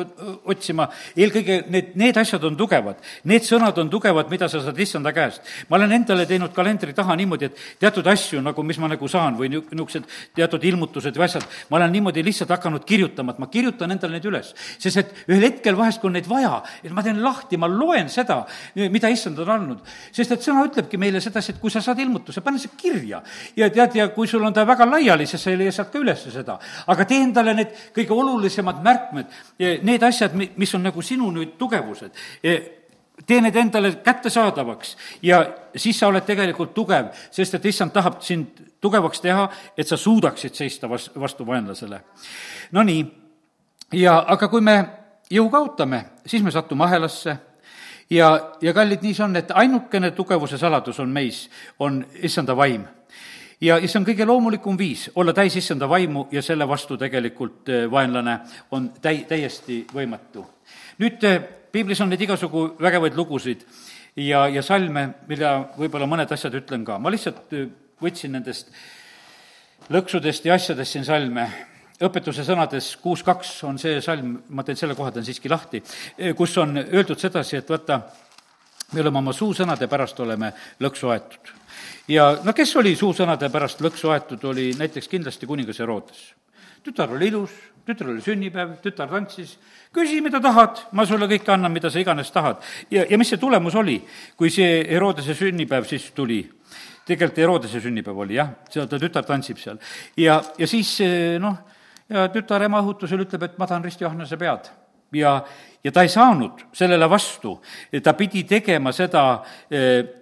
otsima, 0.50 0.88
eelkõige 1.16 1.62
need, 1.72 1.92
need 1.98 2.18
asjad 2.20 2.44
on 2.48 2.56
tugevad. 2.58 3.00
Need 3.30 3.46
sõnad 3.46 3.78
on 3.82 3.90
tugevad, 3.92 4.30
mida 4.32 4.48
sa 4.50 4.62
saad 4.62 4.78
issanda 4.82 5.12
käest. 5.14 5.42
ma 5.68 5.76
olen 5.78 5.92
endale 5.98 6.26
teinud 6.26 6.52
kalendri 6.54 6.94
taha 6.96 7.16
niimoodi, 7.16 7.50
et 7.50 7.62
teatud 7.80 8.06
asju 8.06 8.42
nagu, 8.42 8.62
mis 8.66 8.78
ma 8.82 8.90
nagu 8.92 9.08
saan 9.08 9.36
või 9.38 9.50
niisugused 9.52 10.08
teatud 10.36 10.64
ilmutused 10.64 11.16
või 11.16 11.26
asjad, 11.28 11.46
ma 11.70 11.78
olen 11.78 11.92
niimoodi 11.92 12.24
lihtsalt 12.24 12.50
hakanud 12.56 12.84
kirjutama, 12.88 13.32
et 13.32 13.42
ma 13.42 13.48
kirjutan 13.52 13.90
endale 13.94 14.18
need 14.18 14.28
üles. 14.30 14.52
sest 14.78 14.96
et 14.96 15.14
ühel 15.28 15.46
hetkel 15.46 15.76
vahest, 15.78 16.00
kui 16.00 16.10
on 16.10 16.16
neid 16.18 16.28
vaja, 16.28 16.62
et 16.82 16.92
ma 16.92 17.02
teen 17.02 17.22
lahti, 17.22 17.56
ma 17.60 17.68
loen 17.70 18.08
seda, 18.12 18.42
mida 18.74 19.10
issand 19.12 19.38
on 19.38 19.54
andnud. 19.56 19.80
sest 20.12 20.32
et 20.32 20.44
sõna 20.44 20.66
ütlebki 20.68 20.98
meile 20.98 21.20
sedasi, 21.20 21.52
et 21.52 21.60
kui 21.60 21.70
sa 21.70 21.80
saad 21.84 22.00
ilmutuse, 22.02 22.40
pane 22.40 22.58
see 22.58 22.72
kirja. 22.76 23.22
ja 23.56 23.70
tead, 23.70 23.96
ja 23.96 24.08
kui 24.14 24.26
sul 24.28 24.44
on 24.44 24.54
ta 24.54 24.64
väga 24.72 24.88
laiali, 24.90 25.26
siis 25.30 25.44
sa 25.44 25.52
ei 25.52 25.60
leia 25.60 25.72
sealt 25.72 25.92
ka 25.92 26.00
üles 26.02 26.26
seda. 26.32 26.58
aga 26.86 27.04
tee 27.08 27.22
endale 27.22 27.54
need 27.54 27.74
kõige 27.94 28.16
olulisemad 28.16 28.82
märkmed, 28.84 29.40
need 29.82 30.02
asjad, 30.02 30.34
mis 30.36 30.74
on 30.74 30.88
nagu 30.90 31.02
sinu 31.02 31.30
nüüd 31.32 31.58
tugevused 31.60 32.16
tee 33.26 33.40
need 33.40 33.56
endale 33.56 33.92
kättesaadavaks 34.04 34.96
ja 35.22 35.42
siis 35.76 35.98
sa 35.98 36.08
oled 36.08 36.24
tegelikult 36.26 36.74
tugev, 36.74 37.12
sest 37.30 37.54
et 37.54 37.66
issand 37.70 37.92
tahab 37.92 38.20
sind 38.24 38.62
tugevaks 38.80 39.20
teha, 39.20 39.48
et 39.76 39.88
sa 39.88 39.96
suudaksid 39.96 40.54
seista 40.54 40.88
vas-, 40.90 41.10
vastu 41.20 41.46
vaenlasele. 41.46 42.00
Nonii, 42.72 43.04
ja 43.92 44.18
aga 44.34 44.48
kui 44.48 44.60
me 44.60 44.76
jõu 45.30 45.48
kaotame, 45.52 46.04
siis 46.26 46.42
me 46.42 46.50
satume 46.50 46.84
ahelasse, 46.84 47.36
ja, 48.10 48.32
ja 48.62 48.74
kallid, 48.74 49.04
nii 49.04 49.14
see 49.14 49.26
on, 49.26 49.36
et 49.38 49.54
ainukene 49.54 50.10
tugevuse 50.16 50.58
saladus 50.58 50.98
on 51.00 51.12
meis, 51.12 51.46
on 51.78 52.02
issanda 52.22 52.56
vaim 52.56 52.86
ja, 53.62 53.78
ja 53.78 53.88
see 53.88 54.00
on 54.00 54.06
kõige 54.06 54.26
loomulikum 54.26 54.78
viis 54.78 55.08
olla 55.18 55.34
täis 55.36 55.56
issanda 55.58 55.88
vaimu 55.88 56.26
ja 56.34 56.42
selle 56.42 56.66
vastu 56.68 56.98
tegelikult 57.00 57.70
eh, 57.70 57.84
vaenlane 57.90 58.38
on 58.74 58.90
täi-, 59.02 59.24
täiesti 59.28 59.82
võimatu. 59.94 60.44
nüüd 61.02 61.24
eh, 61.28 61.38
piiblis 61.72 62.00
on 62.02 62.10
neid 62.12 62.24
igasugu 62.26 62.72
vägevaid 62.82 63.16
lugusid 63.16 63.64
ja, 64.16 64.46
ja 64.48 64.62
salme, 64.62 65.08
mille 65.28 65.52
võib-olla 65.78 66.08
mõned 66.10 66.32
asjad 66.34 66.58
ütlen 66.58 66.84
ka. 66.84 66.98
ma 66.98 67.12
lihtsalt 67.12 67.54
eh, 67.54 67.68
võtsin 68.02 68.34
nendest 68.34 68.72
lõksudest 69.92 70.46
ja 70.46 70.58
asjadest 70.58 70.98
siin 70.98 71.06
salme 71.06 71.46
õpetuse 72.02 72.42
sõnades 72.46 72.96
kuus 72.98 73.22
kaks 73.22 73.54
on 73.68 73.78
see 73.78 74.00
salm, 74.02 74.40
ma 74.50 74.66
teen 74.66 74.78
selle 74.78 74.98
koha, 74.98 75.12
teen 75.14 75.26
siiski 75.26 75.50
lahti, 75.50 75.78
kus 76.34 76.56
on 76.58 76.80
öeldud 76.82 77.20
sedasi, 77.20 77.60
et 77.60 77.70
vaata, 77.70 78.00
me 78.92 79.04
oleme 79.04 79.20
oma 79.22 79.34
suusõnade 79.36 79.86
pärast, 79.86 80.18
oleme 80.24 80.50
lõksu 80.82 81.12
aetud 81.14 81.61
ja 82.08 82.28
no 82.44 82.54
kes 82.56 82.76
oli 82.76 82.94
suusõnade 82.98 83.50
pärast 83.52 83.82
lõksu 83.84 84.12
aetud, 84.12 84.44
oli 84.50 84.72
näiteks 84.78 85.08
kindlasti 85.08 85.46
kuningas 85.46 85.78
Herodes. 85.78 86.32
tütar 86.82 87.12
oli 87.14 87.28
ilus, 87.28 87.50
tütar 87.86 88.10
oli 88.10 88.20
sünnipäev, 88.20 88.76
tütar 88.82 89.08
tantsis, 89.08 89.58
küsi, 89.94 90.20
mida 90.20 90.40
tahad, 90.40 90.82
ma 90.92 91.06
sulle 91.06 91.28
kõike 91.30 91.52
annan, 91.52 91.72
mida 91.72 91.90
sa 91.90 91.98
iganes 91.98 92.30
tahad. 92.30 92.62
ja, 92.90 93.04
ja 93.10 93.18
mis 93.18 93.28
see 93.28 93.38
tulemus 93.38 93.74
oli, 93.74 94.02
kui 94.36 94.50
see 94.50 94.84
Herodese 94.88 95.34
sünnipäev 95.34 95.84
siis 95.84 96.10
tuli? 96.14 96.42
tegelikult 97.06 97.38
Herodese 97.38 97.80
sünnipäev 97.80 98.18
oli 98.18 98.34
jah, 98.38 98.54
seal 98.70 98.86
ta 98.88 98.98
tütar 98.98 99.24
tantsib 99.24 99.58
seal. 99.58 99.78
ja, 100.16 100.42
ja 100.58 100.66
siis 100.66 100.98
noh, 101.40 101.58
ja 102.08 102.28
tütar 102.28 102.62
ema 102.62 102.82
õhutusel 102.82 103.26
ütleb, 103.26 103.42
et 103.42 103.58
ma 103.58 103.66
tahan 103.66 103.84
Risti 103.84 104.04
Johanese 104.04 104.36
pead 104.36 104.70
ja, 105.12 105.44
ja 105.84 105.92
ta 105.92 106.02
ei 106.02 106.08
saanud 106.08 106.66
sellele 106.72 107.08
vastu, 107.10 107.56
ta 108.02 108.14
pidi 108.18 108.44
tegema 108.48 108.92
seda 108.96 109.24
eh, 109.70 110.21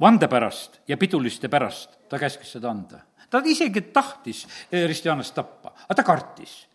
vande 0.00 0.28
pärast 0.28 0.80
ja 0.88 0.96
piduliste 0.96 1.48
pärast 1.48 1.98
ta 2.08 2.18
käskis 2.18 2.52
seda 2.52 2.70
anda. 2.70 3.00
ta 3.30 3.42
isegi 3.44 3.80
tahtis 3.92 4.46
eh, 4.72 4.86
Ristjanast 4.88 5.34
tappa, 5.34 5.74
aga 5.84 5.94
ta 5.94 6.02
kartis 6.02 6.66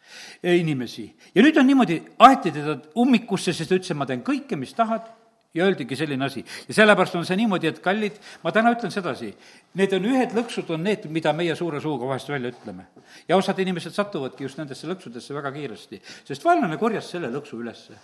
eh, 0.43 0.59
inimesi. 0.59 1.07
ja 1.35 1.41
nüüd 1.41 1.57
on 1.57 1.67
niimoodi, 1.67 2.01
aeti 2.19 2.51
teda 2.51 2.77
ummikusse, 2.95 3.53
sest 3.53 3.69
ta 3.69 3.75
ütles, 3.75 3.91
et 3.91 3.97
ma 3.97 4.05
teen 4.05 4.23
kõike, 4.23 4.59
mis 4.59 4.73
tahad, 4.73 5.07
ja 5.53 5.65
öeldigi 5.65 5.95
selline 5.95 6.25
asi. 6.25 6.45
ja 6.67 6.73
sellepärast 6.73 7.15
on 7.15 7.25
see 7.25 7.37
niimoodi, 7.37 7.69
et 7.71 7.79
kallid, 7.79 8.19
ma 8.43 8.51
täna 8.51 8.73
ütlen 8.75 8.91
sedasi, 8.91 9.31
need 9.79 9.93
on 9.93 10.09
ühed 10.09 10.35
lõksud, 10.35 10.69
on 10.75 10.83
need, 10.83 11.05
mida 11.09 11.33
meie 11.33 11.55
suure 11.55 11.81
suuga 11.81 12.09
vahest 12.09 12.29
välja 12.29 12.51
ütleme. 12.53 12.89
ja 13.27 13.37
osad 13.37 13.59
inimesed 13.59 13.95
satuvadki 13.95 14.43
just 14.43 14.59
nendesse 14.59 14.89
lõksudesse 14.89 15.33
väga 15.33 15.53
kiiresti, 15.55 16.01
sest 16.27 16.45
vaenlane 16.45 16.77
korjas 16.77 17.09
selle 17.15 17.31
lõksu 17.33 17.61
ülesse 17.61 17.97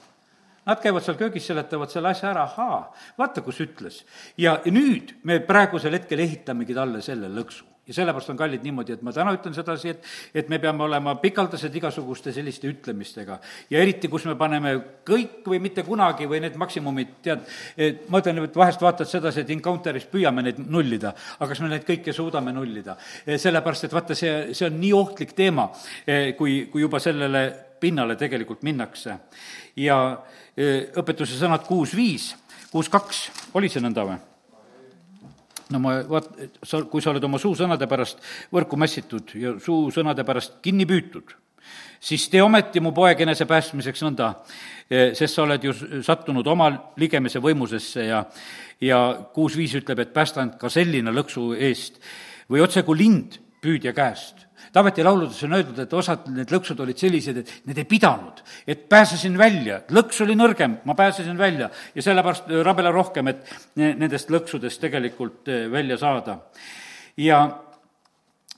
Nad 0.66 0.82
käivad 0.84 1.06
seal 1.06 1.18
köögis, 1.18 1.48
seletavad 1.48 1.92
selle 1.92 2.12
asja 2.12 2.30
ära, 2.34 2.44
ahaa, 2.44 2.82
vaata, 3.18 3.42
kus 3.46 3.62
ütles. 3.64 4.04
ja 4.38 4.60
nüüd 4.66 5.16
me 5.24 5.40
praegusel 5.40 5.96
hetkel 5.98 6.20
ehitamegi 6.26 6.76
talle 6.78 7.02
selle 7.06 7.32
lõksu 7.32 7.70
ja 7.90 7.94
sellepärast 7.94 8.30
on 8.30 8.38
kallid 8.38 8.62
niimoodi, 8.64 8.94
et 8.94 9.02
ma 9.06 9.12
täna 9.14 9.32
ütlen 9.34 9.56
sedasi, 9.56 9.96
et, 9.96 10.04
et 10.38 10.50
me 10.52 10.60
peame 10.62 10.84
olema 10.86 11.16
pikaldased 11.22 11.74
igasuguste 11.80 12.32
selliste 12.34 12.70
ütlemistega. 12.70 13.40
ja 13.70 13.82
eriti, 13.82 14.08
kus 14.12 14.28
me 14.30 14.36
paneme 14.38 14.76
kõik 15.08 15.48
või 15.50 15.58
mitte 15.64 15.84
kunagi 15.88 16.30
või 16.30 16.44
need 16.44 16.58
maksimumid, 16.62 17.16
tead, 17.26 17.48
ma 18.14 18.22
ütlen, 18.22 18.44
et 18.46 18.60
vahest 18.62 18.86
vaatad 18.86 19.10
sedasi, 19.10 19.42
et 19.42 19.54
Encounteris 19.56 20.06
püüame 20.12 20.46
neid 20.46 20.62
nullida, 20.62 21.16
aga 21.40 21.50
kas 21.50 21.64
me 21.66 21.72
neid 21.74 21.88
kõiki 21.88 22.14
suudame 22.14 22.54
nullida? 22.54 22.98
sellepärast, 23.26 23.88
et 23.88 23.98
vaata, 23.98 24.18
see, 24.18 24.36
see 24.54 24.70
on 24.70 24.78
nii 24.78 24.94
ohtlik 24.94 25.34
teema, 25.38 25.72
kui, 26.38 26.62
kui 26.70 26.86
juba 26.86 27.02
sellele 27.02 27.48
pinnale 27.80 28.20
tegelikult 28.20 28.62
minnakse. 28.68 29.18
ja 29.80 29.98
õpetuse 30.60 31.38
sõnad 31.40 31.64
kuus 31.68 31.94
viis, 31.96 32.34
kuus 32.72 32.90
kaks, 32.92 33.30
oli 33.58 33.70
see 33.72 33.84
nõnda 33.84 34.06
või? 34.08 34.18
no 35.70 35.82
ma 35.84 36.00
vaat-, 36.10 36.32
sa, 36.66 36.82
kui 36.90 37.04
sa 37.04 37.14
oled 37.14 37.26
oma 37.26 37.40
suusõnade 37.42 37.88
pärast 37.90 38.24
võrku 38.54 38.80
mässitud 38.80 39.36
ja 39.38 39.54
suusõnade 39.62 40.26
pärast 40.28 40.58
kinni 40.66 40.88
püütud, 40.90 41.36
siis 42.02 42.28
tee 42.32 42.42
ometi 42.44 42.82
mu 42.82 42.92
poeg 42.96 43.22
enese 43.22 43.46
päästmiseks 43.50 44.04
nõnda, 44.08 44.32
sest 44.90 45.36
sa 45.36 45.46
oled 45.46 45.64
ju 45.64 45.76
sattunud 46.06 46.48
oma 46.48 46.72
ligemise 46.98 47.42
võimusesse 47.44 48.10
ja 48.10 48.24
ja 48.82 49.00
kuus 49.36 49.58
viis 49.60 49.74
ütleb, 49.76 50.00
et 50.00 50.14
päästa 50.16 50.42
end 50.46 50.56
ka 50.60 50.70
selline 50.72 51.12
lõksu 51.12 51.52
eest 51.54 52.00
või 52.50 52.64
otse 52.64 52.86
kui 52.88 53.02
lind 53.04 53.36
püüdja 53.60 53.92
käest 53.94 54.49
Taaveti 54.74 55.04
lauludes 55.04 55.40
on 55.48 55.56
öeldud, 55.58 55.80
et 55.82 55.94
osad 55.98 56.28
need 56.30 56.52
lõksud 56.54 56.82
olid 56.84 57.00
sellised, 57.00 57.40
et 57.42 57.54
need 57.70 57.80
ei 57.82 57.88
pidanud, 57.90 58.42
et 58.70 58.84
pääsesin 58.92 59.38
välja, 59.40 59.80
lõks 59.96 60.22
oli 60.26 60.36
nõrgem, 60.38 60.78
ma 60.86 60.96
pääsesin 60.98 61.38
välja. 61.40 61.72
Ja 61.96 62.06
sellepärast 62.06 62.52
äh, 62.52 62.62
rabela 62.66 62.92
rohkem, 62.94 63.32
et 63.32 63.50
nendest 63.80 64.30
lõksudest 64.34 64.82
tegelikult 64.84 65.50
äh, 65.50 65.66
välja 65.72 65.98
saada. 65.98 66.38
ja 67.18 67.42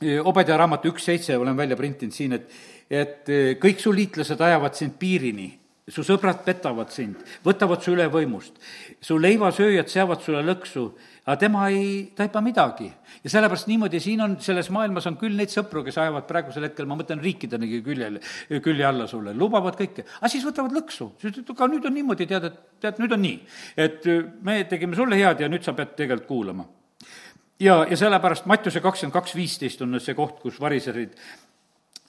äh, 0.02 0.20
Obeda 0.26 0.58
raamatu 0.58 0.92
üks 0.92 1.06
seitse 1.08 1.38
olen 1.38 1.58
välja 1.58 1.78
printinud 1.80 2.14
siin, 2.14 2.36
et, 2.36 2.52
et 2.90 3.30
kõik 3.62 3.80
su 3.80 3.94
liitlased 3.96 4.42
ajavad 4.42 4.76
sind 4.76 4.98
piirini, 5.00 5.48
su 5.88 6.04
sõbrad 6.06 6.44
petavad 6.46 6.92
sind, 6.94 7.18
võtavad 7.46 7.82
su 7.82 7.96
üle 7.96 8.06
võimust, 8.12 8.60
su 9.02 9.18
leivasööjad 9.18 9.90
seavad 9.90 10.22
sulle 10.22 10.44
lõksu 10.46 10.92
aga 11.26 11.38
tema 11.38 11.68
ei 11.70 12.12
taipa 12.16 12.42
midagi. 12.42 12.92
ja 13.24 13.30
sellepärast 13.30 13.68
niimoodi 13.68 14.00
siin 14.02 14.22
on, 14.22 14.36
selles 14.42 14.70
maailmas 14.74 15.06
on 15.08 15.18
küll 15.22 15.36
neid 15.38 15.52
sõpru, 15.54 15.84
kes 15.86 15.98
ajavad 16.02 16.26
praegusel 16.26 16.66
hetkel, 16.66 16.88
ma 16.90 16.98
mõtlen 16.98 17.22
riikidenegi 17.22 17.82
küljel, 17.86 18.18
külje 18.64 18.88
alla 18.88 19.06
sulle, 19.08 19.36
lubavad 19.38 19.78
kõike, 19.78 20.08
aga 20.18 20.32
siis 20.32 20.46
võtavad 20.46 20.74
lõksu. 20.74 21.12
sa 21.22 21.30
ütled, 21.30 21.54
aga 21.54 21.70
nüüd 21.70 21.86
on 21.86 21.94
niimoodi, 21.94 22.28
tead, 22.28 22.50
et 22.50 22.60
tead, 22.82 23.00
nüüd 23.04 23.14
on 23.14 23.22
nii. 23.22 23.40
et 23.78 24.10
äh, 24.10 24.26
me 24.42 24.64
tegime 24.66 24.98
sulle 24.98 25.20
head 25.22 25.46
ja 25.46 25.50
nüüd 25.50 25.64
sa 25.64 25.78
pead 25.78 25.96
tegelikult 25.96 26.28
kuulama. 26.28 26.66
ja, 27.60 27.86
ja 27.86 27.98
sellepärast 27.98 28.50
Mattiuse 28.50 28.82
kakskümmend 28.82 29.14
kaks 29.14 29.36
viisteist 29.38 29.82
on 29.82 30.00
see 30.00 30.18
koht, 30.18 30.40
kus 30.42 30.60
variserid 30.60 31.14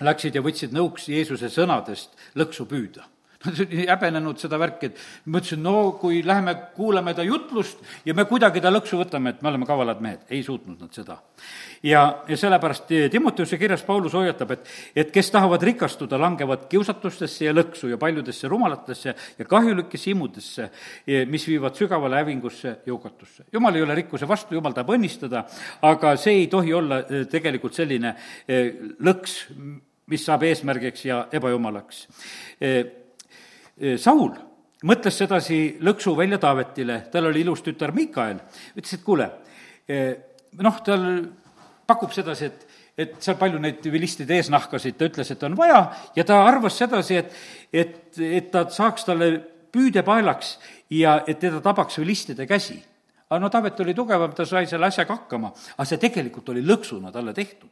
läksid 0.00 0.34
ja 0.34 0.42
võtsid 0.42 0.72
nõuks 0.72 1.10
Jeesuse 1.12 1.52
sõnadest 1.52 2.16
lõksu 2.34 2.64
püüda 2.66 3.11
Nad 3.43 3.59
olid 3.59 3.88
häbenenud 3.88 4.38
seda 4.38 4.59
värki, 4.61 4.93
et 4.93 5.01
ma 5.26 5.40
ütlesin, 5.40 5.62
no 5.64 5.93
kui 6.01 6.20
läheme 6.26 6.55
kuulame 6.76 7.14
ta 7.14 7.24
jutlust 7.26 7.80
ja 8.07 8.14
me 8.14 8.26
kuidagi 8.30 8.62
ta 8.62 8.70
lõksu 8.70 9.01
võtame, 9.01 9.32
et 9.34 9.43
me 9.43 9.51
oleme 9.51 9.66
kavalad 9.66 10.03
mehed. 10.05 10.22
ei 10.30 10.43
suutnud 10.43 10.80
nad 10.80 10.93
seda. 10.95 11.18
ja, 11.82 12.22
ja 12.28 12.36
sellepärast 12.36 12.93
Timoteuse 13.11 13.59
kirjas 13.59 13.82
Paulus 13.82 14.14
hoiatab, 14.14 14.51
et, 14.55 14.68
et 14.97 15.11
kes 15.11 15.30
tahavad 15.30 15.62
rikastuda, 15.62 16.18
langevad 16.20 16.68
kiusatustesse 16.70 17.45
ja 17.45 17.53
lõksu 17.53 17.90
ja 17.90 17.99
paljudesse 17.99 18.49
rumalatesse 18.49 19.14
ja 19.38 19.45
kahjulikesse 19.49 20.11
imudesse, 20.11 20.70
mis 21.26 21.47
viivad 21.49 21.76
sügavale 21.78 22.22
hävingusse 22.22 22.76
ja 22.86 22.93
hukatusse. 22.93 23.45
jumal 23.53 23.74
ei 23.74 23.82
ole 23.82 23.95
rikkuse 23.95 24.28
vastu, 24.28 24.55
jumal 24.55 24.72
tahab 24.72 24.95
õnnistada, 24.97 25.45
aga 25.82 26.16
see 26.20 26.43
ei 26.43 26.47
tohi 26.53 26.72
olla 26.74 27.03
eh, 27.03 27.26
tegelikult 27.30 27.74
selline 27.76 28.14
eh, 28.47 28.72
lõks, 29.03 29.38
mis 30.12 30.24
saab 30.26 30.45
eesmärgiks 30.49 31.07
ja 31.09 31.24
ebajumalaks 31.32 32.07
eh, 32.61 33.01
Saul 33.96 34.34
mõtles 34.86 35.16
sedasi 35.16 35.60
lõksu 35.80 36.16
välja 36.18 36.38
Taavetile, 36.42 37.04
tal 37.12 37.30
oli 37.30 37.44
ilus 37.44 37.62
tütar 37.62 37.94
Miikael, 37.94 38.40
ütles, 38.76 38.98
et 38.98 39.04
kuule, 39.06 39.28
noh, 40.58 40.80
tal 40.84 41.06
pakub 41.86 42.12
sedasi, 42.14 42.50
et 42.50 42.68
et 42.98 43.16
seal 43.24 43.38
palju 43.40 43.60
neid 43.62 43.84
vilistide 43.88 44.36
eesnahkasid, 44.36 44.98
ta 44.98 45.08
ütles, 45.08 45.30
et 45.32 45.42
on 45.48 45.56
vaja. 45.56 45.80
Ja 46.16 46.26
ta 46.28 46.42
arvas 46.44 46.76
sedasi, 46.76 47.22
et, 47.22 47.36
et, 47.72 47.94
et 48.20 48.50
ta 48.52 48.66
saaks 48.70 49.06
talle 49.08 49.32
püüdepaelaks 49.72 50.56
ja 50.92 51.22
et 51.26 51.40
teda 51.40 51.62
tabaks 51.64 51.96
vilistide 52.02 52.46
käsi. 52.48 52.76
Aga 53.32 53.40
no 53.40 53.48
Taavet 53.48 53.80
oli 53.80 53.94
tugevam, 53.96 54.34
ta 54.36 54.44
sai 54.44 54.66
selle 54.68 54.90
asjaga 54.90 55.16
hakkama, 55.16 55.54
aga 55.72 55.86
see 55.88 56.00
tegelikult 56.02 56.50
oli 56.52 56.60
lõksuna 56.68 57.12
talle 57.14 57.32
tehtud. 57.32 57.70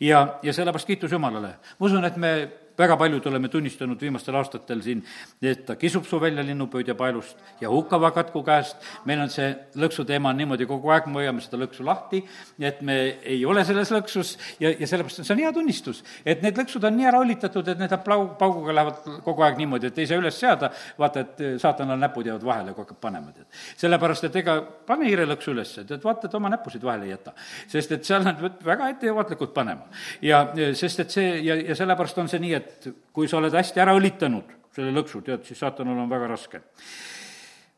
ja, 0.00 0.38
ja 0.42 0.52
sellepärast 0.56 0.88
kiitus 0.88 1.12
Jumalale. 1.12 1.52
ma 1.78 1.86
usun, 1.86 2.04
et 2.08 2.16
me 2.16 2.32
väga 2.78 2.96
paljud 2.96 3.26
oleme 3.26 3.48
tunnistanud 3.48 4.00
viimastel 4.00 4.36
aastatel 4.38 4.80
siin, 4.82 5.02
et 5.42 5.64
ta 5.66 5.76
kisub 5.76 6.06
su 6.08 6.20
välja 6.20 6.44
linnupöödja 6.46 6.94
paelust 6.98 7.36
ja 7.60 7.70
hukkava 7.70 8.10
katku 8.10 8.42
käest, 8.46 8.76
meil 9.04 9.20
on 9.22 9.30
see 9.32 9.50
lõksu 9.78 10.06
teema 10.08 10.32
niimoodi 10.36 10.66
kogu 10.66 10.92
aeg, 10.94 11.06
me 11.06 11.20
hoiame 11.20 11.44
seda 11.44 11.60
lõksu 11.62 11.84
lahti, 11.86 12.22
et 12.60 12.80
me 12.82 12.98
ei 13.28 13.44
ole 13.46 13.64
selles 13.68 13.92
lõksus 13.92 14.34
ja, 14.60 14.72
ja 14.72 14.88
sellepärast 14.88 15.22
see 15.22 15.34
on 15.34 15.42
hea 15.44 15.52
tunnistus, 15.52 16.02
et 16.24 16.42
need 16.44 16.58
lõksud 16.58 16.86
on 16.88 16.96
nii 16.96 17.08
ära 17.10 17.20
õlitatud, 17.22 17.68
et 17.68 17.82
need 17.82 17.96
plau-, 18.06 18.30
pauguga 18.40 18.76
lähevad 18.78 19.20
kogu 19.26 19.46
aeg 19.46 19.60
niimoodi, 19.60 19.90
et 19.92 20.02
ei 20.02 20.08
saa 20.10 20.22
üles 20.22 20.38
seada, 20.38 20.72
vaata, 20.98 21.26
et 21.26 21.44
saatanal 21.62 22.00
näpud 22.00 22.26
jäävad 22.30 22.46
vahele, 22.46 22.76
kui 22.76 22.86
hakkab 22.86 23.00
panema, 23.02 23.34
tead. 23.36 23.46
sellepärast, 23.84 24.28
et 24.28 24.40
ega 24.42 24.58
pane 24.88 25.08
hiirelõksu 25.10 25.52
üles, 25.54 25.74
tead, 25.80 26.00
vaata, 26.04 26.28
et 26.28 26.38
oma 26.38 26.50
näpusid 26.52 26.84
vahele 26.86 27.08
ei 27.08 27.14
jäta. 27.14 27.36
sest 27.68 27.92
et 27.92 28.04
seal 28.08 28.26
on 28.26 28.50
väga 28.64 28.88
ettevaatlikult 28.94 29.54
panema. 29.54 29.88
ja 30.22 30.44
sest 30.78 31.04
et 31.04 31.10
see 31.10 31.38
ja, 31.44 31.56
ja 31.56 31.76
sellepärast 31.76 32.18
on 32.18 32.28
see 32.32 32.40
nii, 32.42 32.61
et 32.62 32.90
kui 33.12 33.28
sa 33.28 33.38
oled 33.40 33.54
hästi 33.54 33.82
ära 33.82 33.94
õlitanud 33.98 34.58
selle 34.72 34.92
lõksu, 34.96 35.20
tead, 35.24 35.44
siis 35.44 35.60
saatanal 35.60 35.98
on 36.00 36.10
väga 36.10 36.30
raske. 36.30 36.62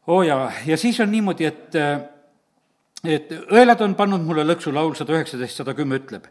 oo 0.07 0.20
oh 0.20 0.26
jaa, 0.26 0.51
ja 0.66 0.76
siis 0.78 1.01
on 1.01 1.11
niimoodi, 1.11 1.49
et 1.49 1.78
et 3.05 3.32
õelad 3.53 3.82
on 3.85 3.95
pannud 3.99 4.22
mulle 4.24 4.45
lõksu, 4.47 4.72
laul 4.72 4.95
sada 4.97 5.16
üheksateist, 5.16 5.61
sada 5.61 5.74
kümme 5.76 5.99
ütleb 6.01 6.28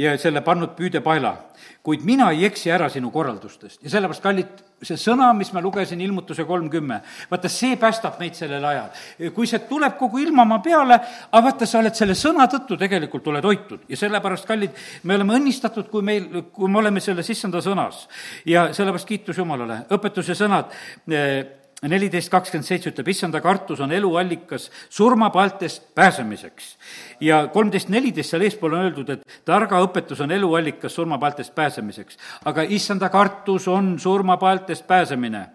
ja 0.00 0.16
selle 0.20 0.42
pannud 0.44 0.74
püüdepaela. 0.78 1.36
kuid 1.84 2.02
mina 2.04 2.30
ei 2.32 2.44
eksi 2.44 2.70
ära 2.72 2.88
sinu 2.92 3.10
korraldustest 3.12 3.82
ja 3.84 3.90
sellepärast, 3.92 4.22
kallid, 4.24 4.50
see 4.84 4.96
sõna, 5.00 5.30
mis 5.36 5.50
ma 5.52 5.60
lugesin, 5.64 6.00
ilmutuse 6.00 6.44
kolmkümme, 6.48 7.00
vaata, 7.30 7.48
see 7.52 7.76
päästab 7.80 8.18
meid 8.20 8.36
sellel 8.36 8.64
ajal. 8.64 8.90
kui 9.36 9.48
see 9.48 9.62
tuleb 9.68 9.96
kogu 9.98 10.20
ilmamaa 10.24 10.60
peale, 10.64 10.98
aga 11.30 11.44
vaata, 11.46 11.68
sa 11.68 11.80
oled 11.80 11.96
selle 11.96 12.16
sõna 12.16 12.48
tõttu 12.52 12.78
tegelikult 12.80 13.28
oled 13.32 13.48
hoitud 13.48 13.86
ja 13.88 14.00
sellepärast, 14.00 14.48
kallid, 14.48 14.76
me 15.04 15.16
oleme 15.16 15.36
õnnistatud, 15.40 15.88
kui 15.92 16.04
meil, 16.04 16.28
kui 16.52 16.68
me 16.68 16.80
oleme 16.80 17.00
selles 17.00 17.28
issanda 17.32 17.64
sõnas. 17.64 18.06
ja 18.44 18.70
sellepärast 18.72 19.08
kiitus 19.08 19.40
Jumalale, 19.40 19.84
õpetuse 19.96 20.36
sõnad 20.36 20.72
eh, 21.08 21.59
neliteist 21.88 22.28
kakskümmend 22.32 22.66
seitse 22.66 22.90
ütleb, 22.90 23.08
issanda 23.08 23.40
kartus 23.40 23.80
on 23.80 23.92
eluallikas 23.92 24.70
surmapaltest 24.92 25.94
pääsemiseks. 25.94 26.76
ja 27.20 27.48
kolmteist 27.52 27.88
neliteist 27.88 28.30
seal 28.30 28.42
eespool 28.44 28.72
on 28.72 28.84
öeldud, 28.84 29.08
et 29.08 29.40
targa 29.44 29.80
õpetus 29.80 30.20
on 30.20 30.30
eluallikas 30.30 30.94
surmapaltest 30.94 31.54
pääsemiseks. 31.54 32.18
aga 32.44 32.62
issanda 32.62 33.08
kartus 33.08 33.68
on 33.68 33.98
surmapaltest 33.98 34.86
pääsemine 34.86 35.46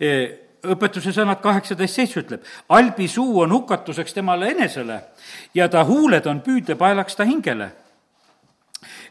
e, 0.00 0.38
õpetuse 0.62 1.12
sõnad 1.12 1.40
kaheksateist 1.40 1.94
seitse 1.94 2.20
ütleb, 2.20 2.42
albi 2.68 3.08
suu 3.08 3.40
on 3.40 3.52
hukatuseks 3.52 4.12
temale 4.12 4.50
enesele 4.50 5.00
ja 5.54 5.68
ta 5.68 5.84
huuled 5.84 6.26
on 6.26 6.40
püüdepaelaks 6.40 7.16
ta 7.16 7.24
hingele 7.24 7.70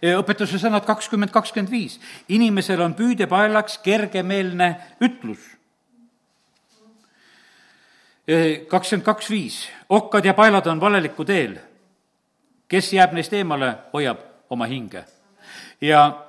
e, 0.02 0.14
õpetuse 0.14 0.62
sõnad 0.62 0.86
kakskümmend 0.86 1.32
kakskümmend 1.32 1.74
viis, 1.74 1.98
inimesel 2.30 2.82
on 2.82 2.94
püüdepaelaks 2.94 3.82
kergemeelne 3.82 4.76
ütlus 5.02 5.58
kakskümmend 8.70 9.06
kaks 9.06 9.30
viis, 9.30 9.70
okkad 9.90 10.26
ja 10.26 10.34
paelad 10.34 10.68
on 10.68 10.82
valeliku 10.82 11.26
teel. 11.26 11.58
kes 12.68 12.94
jääb 12.94 13.12
neist 13.14 13.34
eemale, 13.34 13.74
hoiab 13.94 14.20
oma 14.50 14.66
hinge. 14.66 15.04
ja 15.82 16.28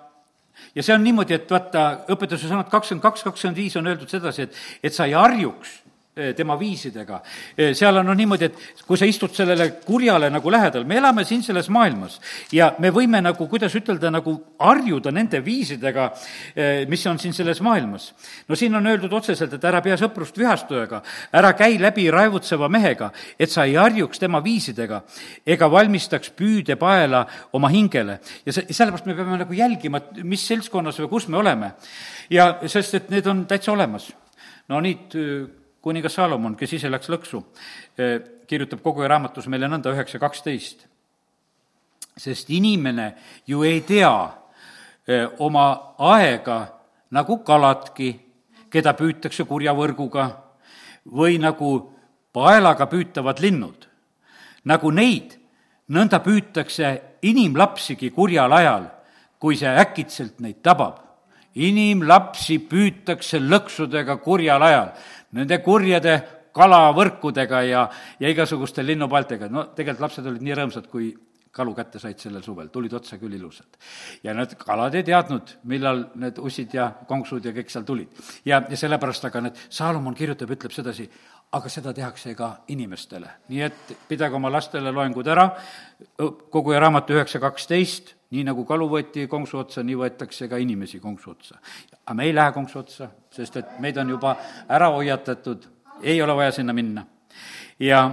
ja 0.75 0.83
see 0.83 0.95
on 0.95 1.05
niimoodi, 1.05 1.35
et 1.35 1.51
vaata, 1.51 2.05
õpetuse 2.09 2.49
sõnad 2.49 2.71
kakskümmend 2.71 3.03
kaks, 3.03 3.23
kakskümmend 3.23 3.57
viis 3.57 3.77
on 3.77 3.87
öeldud 3.87 4.09
sedasi, 4.09 4.43
et, 4.43 4.55
et 4.83 4.95
sa 4.95 5.05
ei 5.07 5.13
harjuks 5.13 5.83
Eh, 5.83 5.92
tema 6.13 6.59
viisidega. 6.61 7.23
Eh, 7.57 7.71
seal 7.73 7.97
on 7.97 8.05
noh 8.05 8.17
niimoodi, 8.17 8.45
et 8.51 8.81
kui 8.85 8.99
sa 9.01 9.07
istud 9.09 9.33
sellele 9.33 9.71
kurjale 9.81 10.29
nagu 10.29 10.51
lähedal, 10.53 10.85
me 10.85 10.99
elame 11.01 11.23
siin 11.25 11.41
selles 11.41 11.71
maailmas 11.73 12.19
ja 12.53 12.67
me 12.85 12.91
võime 12.93 13.23
nagu, 13.25 13.47
kuidas 13.49 13.73
ütelda, 13.79 14.11
nagu 14.13 14.35
harjuda 14.61 15.09
nende 15.09 15.41
viisidega, 15.41 16.11
eh, 16.53 16.83
mis 16.89 17.07
on 17.09 17.19
siin 17.19 17.33
selles 17.33 17.63
maailmas. 17.65 18.13
no 18.49 18.57
siin 18.57 18.75
on 18.75 18.87
öeldud 18.87 19.13
otseselt, 19.13 19.55
et 19.55 19.65
ära 19.65 19.81
pea 19.81 19.97
sõprust 19.97 20.37
vihastujaga, 20.37 21.01
ära 21.33 21.55
käi 21.57 21.81
läbi 21.81 22.11
raevutseva 22.11 22.69
mehega, 22.69 23.11
et 23.39 23.51
sa 23.51 23.65
ei 23.65 23.75
harjuks 23.81 24.19
tema 24.19 24.45
viisidega 24.45 25.03
ega 25.47 25.71
valmistaks 25.71 26.31
püüdepaela 26.37 27.27
oma 27.53 27.69
hingele. 27.69 28.21
ja 28.45 28.53
see, 28.53 28.67
sellepärast 28.69 29.07
me 29.07 29.15
peame 29.15 29.39
nagu 29.39 29.53
jälgima, 29.53 29.97
et 29.97 30.23
mis 30.25 30.47
seltskonnas 30.47 31.01
või 31.01 31.09
kus 31.09 31.29
me 31.29 31.39
oleme. 31.39 31.73
ja 32.29 32.59
sest, 32.67 32.95
et 32.95 33.11
need 33.11 33.27
on 33.27 33.47
täitsa 33.47 33.73
olemas. 33.73 34.13
no 34.69 34.81
nii 34.81 35.62
kuningas 35.83 36.15
Saalomon, 36.15 36.55
kes 36.57 36.77
ise 36.79 36.91
läks 36.91 37.11
lõksu, 37.11 37.43
eh, 37.99 38.21
kirjutab 38.47 38.83
kogu 38.83 39.07
raamatus 39.09 39.49
meile 39.51 39.69
nõnda 39.69 39.93
üheksa 39.93 40.19
kaksteist. 40.19 40.87
sest 42.17 42.51
inimene 42.51 43.15
ju 43.47 43.63
ei 43.63 43.81
tea 43.81 44.31
eh, 45.09 45.27
oma 45.39 45.95
aega 45.99 46.73
nagu 47.11 47.39
kaladki, 47.39 48.21
keda 48.71 48.93
püütakse 48.93 49.45
kurja 49.45 49.73
võrguga 49.73 50.31
või 51.09 51.39
nagu 51.41 51.93
paelaga 52.33 52.87
püütavad 52.87 53.41
linnud. 53.41 53.89
nagu 54.65 54.91
neid, 54.91 55.39
nõnda 55.89 56.21
püütakse 56.23 57.03
inimlapsigi 57.23 58.11
kurjal 58.11 58.53
ajal, 58.53 58.87
kui 59.39 59.57
see 59.57 59.69
äkitselt 59.69 60.41
neid 60.41 60.63
tabab. 60.63 60.99
inimlapsi 61.55 62.59
püütakse 62.59 63.39
lõksudega 63.39 64.17
kurjal 64.23 64.63
ajal 64.63 64.93
nende 65.33 65.59
kurjade 65.65 66.17
kalavõrkudega 66.53 67.63
ja, 67.65 67.83
ja 68.21 68.33
igasuguste 68.33 68.85
linnupaltega, 68.85 69.49
no 69.49 69.71
tegelikult 69.77 70.07
lapsed 70.07 70.27
olid 70.29 70.43
nii 70.45 70.57
rõõmsad, 70.59 70.89
kui 70.93 71.13
kalu 71.53 71.75
kätte 71.77 72.01
said 72.01 72.21
sellel 72.21 72.43
suvel, 72.45 72.71
tulid 72.73 72.95
otsa 72.97 73.19
küll 73.21 73.37
ilusad. 73.37 73.77
ja 74.25 74.33
need 74.35 74.55
kalad 74.61 74.95
ei 74.97 75.05
teadnud, 75.05 75.57
millal 75.69 76.07
need 76.21 76.39
ussid 76.41 76.73
ja 76.75 76.89
konksud 77.09 77.45
ja 77.45 77.53
kõik 77.53 77.73
seal 77.73 77.85
tulid. 77.85 78.09
ja, 78.45 78.63
ja 78.69 78.77
sellepärast 78.77 79.29
aga 79.29 79.45
need, 79.47 79.61
Saalomon 79.69 80.17
kirjutab, 80.17 80.51
ütleb 80.57 80.73
sedasi, 80.73 81.09
aga 81.53 81.69
seda 81.69 81.93
tehakse 81.93 82.35
ka 82.35 82.51
inimestele. 82.73 83.29
nii 83.49 83.63
et 83.69 83.95
pidage 84.09 84.37
oma 84.37 84.53
lastele 84.53 84.93
loengud 84.93 85.29
ära, 85.29 85.51
kogu 86.51 86.73
raamatu 86.73 87.19
üheksa 87.19 87.41
kaksteist, 87.41 88.15
nii 88.33 88.47
nagu 88.49 88.65
kalu 88.69 88.89
võeti 88.91 89.29
konksu 89.31 89.61
otsa, 89.63 89.85
nii 89.87 89.99
võetakse 90.01 90.49
ka 90.49 90.61
inimesi 90.61 91.01
konksu 91.01 91.31
otsa. 91.35 91.61
aga 92.05 92.17
me 92.17 92.27
ei 92.27 92.35
lähe 92.35 92.53
konksu 92.53 92.79
otsa, 92.79 93.11
sest 93.31 93.57
et 93.61 93.79
meid 93.81 93.97
on 94.01 94.09
juba 94.17 94.37
ära 94.69 94.91
hoiatatud, 94.95 95.69
ei 96.03 96.23
ole 96.23 96.37
vaja 96.37 96.53
sinna 96.59 96.73
minna. 96.73 97.07
ja 97.79 98.05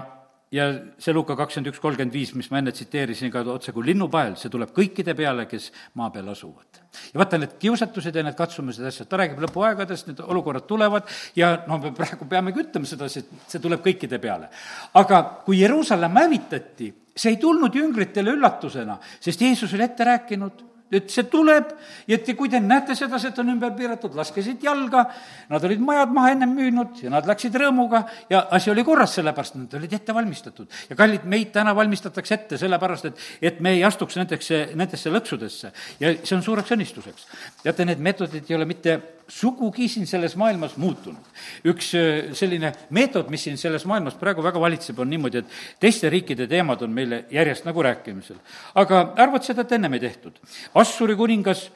ja 0.51 0.65
see 1.01 1.13
Luka 1.13 1.35
kakskümmend 1.37 1.69
üks, 1.71 1.81
kolmkümmend 1.81 2.13
viis, 2.13 2.31
mis 2.37 2.49
ma 2.49 2.59
enne 2.61 2.73
tsiteerisin 2.73 3.29
ka 3.33 3.43
otse 3.53 3.73
kui 3.73 3.85
linnupael, 3.85 4.35
see 4.39 4.49
tuleb 4.49 4.71
kõikide 4.73 5.13
peale, 5.17 5.45
kes 5.49 5.69
maa 5.99 6.09
peal 6.13 6.31
asuvad. 6.33 6.81
ja 7.13 7.21
vaata, 7.21 7.37
need 7.37 7.57
kiusatused 7.61 8.15
ja 8.15 8.23
need 8.25 8.37
katsumused 8.37 8.81
ja 8.81 8.89
asjad, 8.89 9.09
ta 9.09 9.19
räägib 9.21 9.43
lõpuaegadest, 9.45 10.09
need 10.09 10.23
olukorrad 10.25 10.65
tulevad 10.69 11.05
ja 11.37 11.51
noh, 11.67 11.81
me 11.83 11.93
praegu 11.93 12.25
peamegi 12.29 12.63
ütlema 12.65 12.89
sedasi, 12.89 13.21
et 13.21 13.53
see 13.53 13.61
tuleb 13.61 13.85
kõikide 13.85 14.17
peale. 14.21 14.49
aga 14.97 15.21
kui 15.45 15.61
Jeruusalemm 15.61 16.17
hävitati, 16.23 16.89
see 17.19 17.35
ei 17.35 17.39
tulnud 17.41 17.75
jüngritele 17.75 18.37
üllatusena, 18.37 18.95
sest 19.19 19.41
Jeesus 19.43 19.75
oli 19.75 19.83
ette 19.83 20.07
rääkinud 20.07 20.65
et 20.91 21.11
see 21.13 21.25
tuleb 21.29 21.69
ja 22.09 22.17
et 22.17 22.29
kui 22.37 22.49
te 22.49 22.59
näete 22.61 22.95
sedasi, 22.97 23.29
et 23.29 23.41
on 23.41 23.51
ümber 23.53 23.71
piiratud, 23.77 24.15
laske 24.17 24.41
siit 24.45 24.63
jalga, 24.65 25.03
nad 25.51 25.67
olid 25.67 25.83
majad 25.85 26.13
maha 26.15 26.31
ennem 26.33 26.55
müünud 26.57 27.03
ja 27.03 27.13
nad 27.13 27.29
läksid 27.29 27.55
rõõmuga 27.61 28.03
ja 28.31 28.41
asi 28.55 28.71
oli 28.73 28.85
korras, 28.87 29.13
sellepärast 29.19 29.59
nad 29.59 29.77
olid 29.77 29.93
ette 29.99 30.15
valmistatud. 30.15 30.67
ja 30.89 30.97
kallid, 30.97 31.27
meid 31.29 31.53
täna 31.53 31.75
valmistatakse 31.77 32.35
ette 32.39 32.61
sellepärast, 32.61 33.11
et, 33.11 33.23
et 33.51 33.61
me 33.61 33.75
ei 33.77 33.85
astuks 33.85 34.17
nendesse, 34.17 34.63
nendesse 34.75 35.13
lõksudesse 35.13 35.73
ja 36.01 36.13
see 36.23 36.35
on 36.37 36.43
suureks 36.45 36.73
õnnistuseks. 36.77 37.29
teate, 37.63 37.85
need 37.85 38.01
meetodid 38.01 38.49
ei 38.49 38.57
ole 38.57 38.65
mitte 38.69 38.97
sugugi 39.29 39.87
siin 39.87 40.07
selles 40.07 40.35
maailmas 40.35 40.75
muutunud. 40.77 41.29
üks 41.65 41.93
äh, 41.95 42.31
selline 42.33 42.71
meetod, 42.89 43.29
mis 43.29 43.43
siin 43.45 43.57
selles 43.57 43.85
maailmas 43.85 44.17
praegu 44.19 44.43
väga 44.43 44.61
valitseb, 44.61 44.99
on 44.99 45.09
niimoodi, 45.09 45.43
et 45.43 45.79
teiste 45.79 46.09
riikide 46.09 46.47
teemad 46.49 46.81
on 46.81 46.93
meile 46.93 47.23
järjest 47.31 47.65
nagu 47.65 47.83
rääkimisel. 47.85 48.39
aga 48.75 49.01
arvad 49.17 49.45
seda, 49.45 49.61
et 49.61 49.71
ennem 49.77 49.93
ei 49.93 50.03
tehtud. 50.07 50.39
Assuri 50.81 51.15
kuningas, 51.15 51.69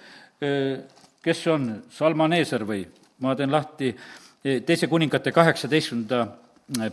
äh, 0.44 0.82
kes 1.24 1.48
on 1.48 1.84
Salmaneeser 1.94 2.66
või 2.68 2.86
ma 3.24 3.36
teen 3.36 3.52
lahti 3.54 3.94
äh, 3.94 4.62
teise 4.66 4.88
kuningate 4.88 5.32
kaheksateistkümnenda 5.32 6.26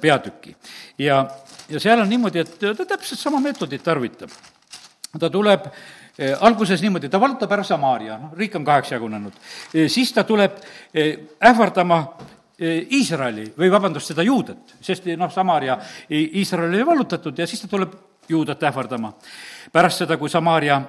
peatüki. 0.00 0.56
ja, 0.98 1.24
ja 1.68 1.80
seal 1.80 2.00
on 2.00 2.08
niimoodi, 2.11 2.44
et 2.44 2.58
ta 2.61 2.84
täpselt 2.84 3.20
sama 3.20 3.40
meetodit 3.40 3.82
tarvitab. 3.82 4.30
ta 5.18 5.30
tuleb 5.30 5.66
Eh, 5.70 5.99
alguses 6.40 6.82
niimoodi, 6.82 7.08
ta 7.08 7.20
vallutab 7.20 7.52
ära 7.52 7.64
Samaaria, 7.64 8.18
noh, 8.18 8.34
riik 8.36 8.56
on 8.58 8.64
kaheks 8.64 8.92
jagunenud. 8.92 9.38
Eh, 9.74 9.88
siis 9.88 10.12
ta 10.12 10.24
tuleb 10.24 10.58
eh, 10.94 11.16
ähvardama 11.50 12.04
Iisraeli 12.61 13.46
või 13.56 13.70
vabandust, 13.72 14.11
seda 14.11 14.20
juudet, 14.20 14.74
sest 14.84 15.06
noh, 15.16 15.30
Samaaria, 15.32 15.78
Iisrael 16.12 16.68
oli 16.68 16.84
vallutatud 16.84 17.38
ja 17.40 17.46
siis 17.48 17.62
ta 17.62 17.70
tuleb 17.72 17.94
juudat 18.28 18.62
ähvardama. 18.68 19.12
pärast 19.72 19.98
seda, 20.04 20.16
kui 20.16 20.28
Samaaria 20.28 20.80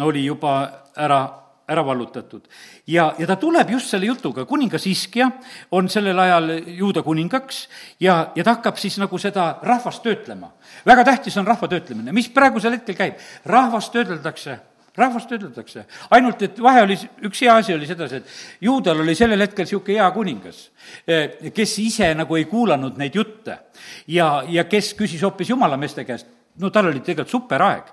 oli 0.00 0.24
juba 0.24 0.70
ära 0.96 1.41
ära 1.68 1.84
vallutatud. 1.86 2.48
ja, 2.86 3.14
ja 3.18 3.26
ta 3.26 3.36
tuleb 3.36 3.70
just 3.70 3.90
selle 3.90 4.06
jutuga, 4.06 4.44
kuningas 4.44 4.86
Iskja 4.86 5.30
on 5.70 5.88
sellel 5.88 6.18
ajal 6.18 6.50
juuda 6.66 7.02
kuningaks 7.02 7.68
ja, 8.00 8.32
ja 8.34 8.44
ta 8.44 8.56
hakkab 8.56 8.76
siis 8.76 8.98
nagu 8.98 9.18
seda 9.18 9.58
rahvast 9.62 10.02
töötlema. 10.02 10.52
väga 10.86 11.04
tähtis 11.04 11.36
on 11.36 11.46
rahva 11.46 11.68
töötlemine, 11.68 12.12
mis 12.12 12.28
praegusel 12.28 12.78
hetkel 12.78 12.98
käib, 12.98 13.18
rahvast 13.44 13.92
töödeldakse 13.92 14.58
rahvast 14.96 15.30
töödeldakse, 15.30 15.86
ainult 16.12 16.42
et 16.44 16.58
vahe 16.60 16.82
oli, 16.84 16.96
üks 17.24 17.40
hea 17.44 17.54
asi 17.56 17.72
oli 17.72 17.86
sedasi, 17.88 18.20
et 18.20 18.66
juudal 18.66 19.00
oli 19.00 19.14
sellel 19.16 19.40
hetkel 19.40 19.64
niisugune 19.64 19.96
hea 19.96 20.08
kuningas, 20.12 20.58
eh, 21.06 21.38
kes 21.54 21.78
ise 21.80 22.10
nagu 22.14 22.36
ei 22.36 22.44
kuulanud 22.50 22.98
neid 23.00 23.16
jutte. 23.16 23.58
Ja, 24.06 24.42
ja 24.48 24.64
kes 24.68 24.92
küsis 24.98 25.22
hoopis 25.24 25.48
jumalameeste 25.48 26.04
käest, 26.04 26.28
no 26.60 26.70
tal 26.70 26.90
oli 26.90 27.00
tegelikult 27.00 27.32
superaeg. 27.32 27.84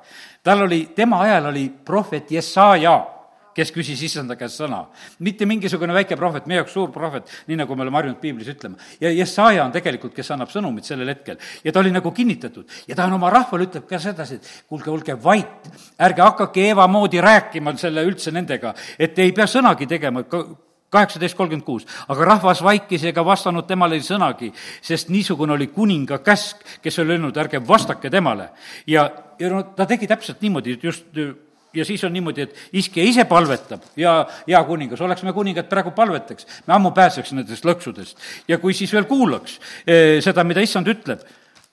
tal 0.43 0.61
oli, 0.61 0.89
tema 0.95 1.21
ajal 1.21 1.45
oli 1.45 1.69
prohvet 1.85 2.31
Jesaja 2.31 3.18
kes 3.59 3.73
küsis 3.75 4.01
issanda 4.07 4.37
käest 4.39 4.59
sõna. 4.61 4.85
mitte 5.25 5.47
mingisugune 5.49 5.93
väike 5.95 6.17
prohvet, 6.19 6.47
meie 6.47 6.61
jaoks 6.61 6.75
suur 6.75 6.93
prohvet, 6.95 7.27
nii 7.47 7.59
nagu 7.59 7.75
me 7.75 7.85
oleme 7.85 7.99
harjunud 7.99 8.21
piiblis 8.21 8.51
ütlema. 8.53 8.79
ja 9.01 9.11
Jesaja 9.11 9.65
on 9.65 9.75
tegelikult, 9.75 10.15
kes 10.15 10.31
annab 10.35 10.51
sõnumit 10.53 10.87
sellel 10.87 11.11
hetkel. 11.11 11.37
ja 11.63 11.71
ta 11.71 11.83
oli 11.83 11.91
nagu 11.91 12.11
kinnitatud 12.15 12.69
ja 12.87 12.95
ta 12.95 13.09
on 13.09 13.17
oma 13.19 13.31
rahvale, 13.33 13.67
ütleb 13.67 13.87
ka 13.89 13.99
sedasi, 13.99 14.39
et 14.39 14.63
kuulge, 14.69 14.91
olge 14.91 15.17
vait, 15.23 15.69
ärge 15.99 16.21
hakake 16.23 16.69
Eeva 16.69 16.87
moodi 16.87 17.21
rääkima 17.21 17.75
selle 17.77 18.05
üldse 18.07 18.31
nendega, 18.31 18.73
et 18.99 19.19
ei 19.19 19.31
pea 19.35 19.47
sõnagi 19.49 19.87
tegema, 19.89 20.23
kaheksateist 20.89 21.37
kolmkümmend 21.37 21.65
kuus, 21.65 21.85
aga 22.09 22.25
rahvas 22.33 22.63
vaikis 22.65 23.03
ega 23.11 23.23
vastanud 23.25 23.67
temale 23.69 23.99
sõnagi, 24.05 24.49
sest 24.81 25.11
niisugune 25.13 25.53
oli 25.53 25.69
kuninga 25.73 26.21
käsk, 26.25 26.63
kes 26.81 26.99
oli 27.03 27.17
öelnud, 27.17 27.37
ärge 27.37 27.61
vastake 27.67 28.09
temale. 28.09 28.49
ja, 28.87 29.09
ja 29.39 29.53
no 29.53 29.63
ta 29.75 29.85
tegi 29.85 30.07
täpselt 30.07 30.41
niimoodi, 30.41 30.79
et 30.79 30.83
just 30.83 31.05
ja 31.73 31.85
siis 31.85 32.03
on 32.03 32.13
niimoodi, 32.13 32.47
et 32.47 32.55
iskja 32.73 33.03
ise 33.05 33.25
palvetab 33.29 33.83
ja 33.99 34.21
hea 34.47 34.61
kuningas, 34.67 35.01
oleks 35.01 35.23
me 35.23 35.33
kuningad 35.33 35.69
praegu 35.69 35.91
palvetaks, 35.95 36.47
me 36.67 36.73
ammu 36.77 36.91
pääseks 36.95 37.33
nendest 37.37 37.67
lõksudest. 37.67 38.17
ja 38.47 38.57
kui 38.57 38.73
siis 38.73 38.93
veel 38.93 39.05
kuulaks 39.09 39.59
eh, 39.85 40.17
seda, 40.23 40.43
mida 40.43 40.63
issand 40.65 40.89
ütleb, 40.89 41.25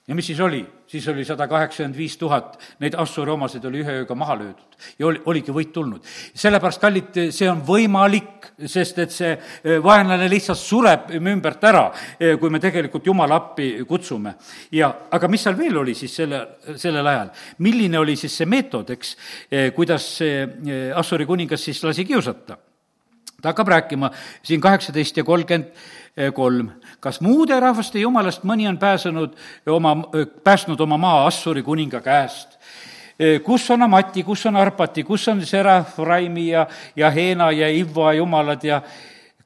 ja 0.06 0.14
mis 0.14 0.26
siis 0.26 0.40
oli? 0.40 0.66
siis 0.86 1.08
oli 1.08 1.24
sada 1.24 1.48
kaheksakümmend 1.50 1.96
viis 1.98 2.14
tuhat, 2.16 2.60
neid 2.78 2.94
Assuri 2.94 3.30
omasid 3.32 3.64
oli 3.66 3.80
ühe 3.82 3.94
ööga 4.02 4.14
maha 4.14 4.36
löödud 4.38 4.76
ja 4.98 5.06
oli, 5.08 5.20
oligi 5.26 5.54
võit 5.54 5.72
tulnud. 5.74 6.04
sellepärast, 6.34 6.80
kallid, 6.80 7.18
see 7.34 7.48
on 7.50 7.62
võimalik, 7.66 8.52
sest 8.70 9.00
et 9.02 9.14
see 9.14 9.32
e, 9.34 9.78
vaenlane 9.82 10.28
lihtsalt 10.30 10.60
sureb 10.60 11.10
me 11.18 11.34
ümbert 11.34 11.64
ära, 11.66 11.88
e, 12.20 12.36
kui 12.38 12.50
me 12.54 12.62
tegelikult 12.62 13.06
Jumala 13.06 13.40
appi 13.40 13.72
kutsume. 13.88 14.36
ja, 14.70 14.92
aga 15.10 15.28
mis 15.28 15.42
seal 15.42 15.58
veel 15.58 15.82
oli 15.82 15.94
siis 15.94 16.14
selle, 16.22 16.42
sellel 16.76 17.06
ajal? 17.06 17.34
milline 17.58 17.98
oli 17.98 18.16
siis 18.16 18.38
see 18.38 18.46
meetod, 18.46 18.94
eks, 18.94 19.16
e, 19.50 19.70
kuidas 19.74 20.06
see 20.20 20.46
Assuri 20.94 21.26
kuningas 21.26 21.66
siis 21.66 21.82
lasi 21.82 22.06
kiusata? 22.06 22.58
Ta 23.42 23.48
hakkab 23.48 23.68
rääkima 23.68 24.10
siin 24.42 24.60
kaheksateist 24.60 25.16
ja 25.16 25.24
kolmkümmend 25.24 25.70
kolm. 26.34 26.70
kas 27.00 27.20
muude 27.20 27.60
rahvaste 27.60 27.98
jumalast 27.98 28.44
mõni 28.44 28.68
on 28.68 28.78
pääsenud 28.78 29.36
oma, 29.66 29.96
päästnud 30.44 30.80
oma 30.80 30.96
maa 30.96 31.26
Assuri 31.26 31.62
kuninga 31.62 32.00
käest? 32.00 32.58
kus 33.44 33.70
on 33.70 33.82
Amati, 33.82 34.22
kus 34.22 34.46
on 34.46 34.56
Arpati, 34.56 35.04
kus 35.04 35.28
on 35.28 35.46
Serafraimi 35.46 36.48
ja, 36.48 36.66
ja 36.96 37.10
Heena 37.10 37.50
ja 37.52 37.68
Ivva 37.68 38.12
jumalad 38.12 38.64
ja 38.64 38.82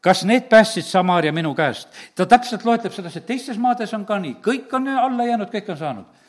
kas 0.00 0.24
need 0.24 0.48
päästsid 0.48 0.84
Samaria 0.84 1.32
minu 1.32 1.54
käest? 1.54 1.88
ta 2.14 2.26
täpselt 2.26 2.64
loetleb 2.64 2.92
sedasi, 2.92 3.18
et 3.18 3.26
teistes 3.26 3.58
maades 3.58 3.94
on 3.94 4.06
ka 4.06 4.18
nii, 4.18 4.36
kõik 4.42 4.72
on 4.72 4.88
alla 4.88 5.26
jäänud, 5.26 5.50
kõik 5.50 5.70
on 5.70 5.78
saanud 5.78 6.19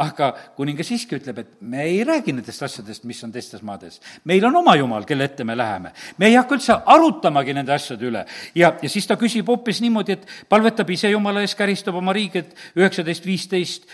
aga 0.00 0.30
kuningas 0.56 0.88
siiski 0.88 1.16
ütleb, 1.18 1.38
et 1.42 1.50
me 1.60 1.82
ei 1.84 2.00
räägi 2.06 2.32
nendest 2.34 2.62
asjadest, 2.64 3.04
mis 3.08 3.20
on 3.24 3.32
teistes 3.32 3.62
maades. 3.62 4.00
meil 4.24 4.44
on 4.44 4.56
oma 4.56 4.74
jumal, 4.76 5.04
kelle 5.04 5.24
ette 5.24 5.44
me 5.44 5.56
läheme. 5.56 5.92
me 6.18 6.26
ei 6.26 6.34
hakka 6.34 6.54
üldse 6.54 6.78
arutamagi 6.86 7.54
nende 7.54 7.72
asjade 7.72 8.06
üle. 8.06 8.24
ja, 8.54 8.74
ja 8.82 8.88
siis 8.88 9.06
ta 9.06 9.16
küsib 9.16 9.46
hoopis 9.46 9.80
niimoodi, 9.80 10.12
et 10.12 10.26
palvetab 10.48 10.90
ise 10.90 11.10
Jumala 11.10 11.40
ees, 11.40 11.54
käristab 11.54 11.94
oma 11.94 12.12
riigid, 12.12 12.54
üheksateist, 12.76 13.26
viisteist, 13.26 13.86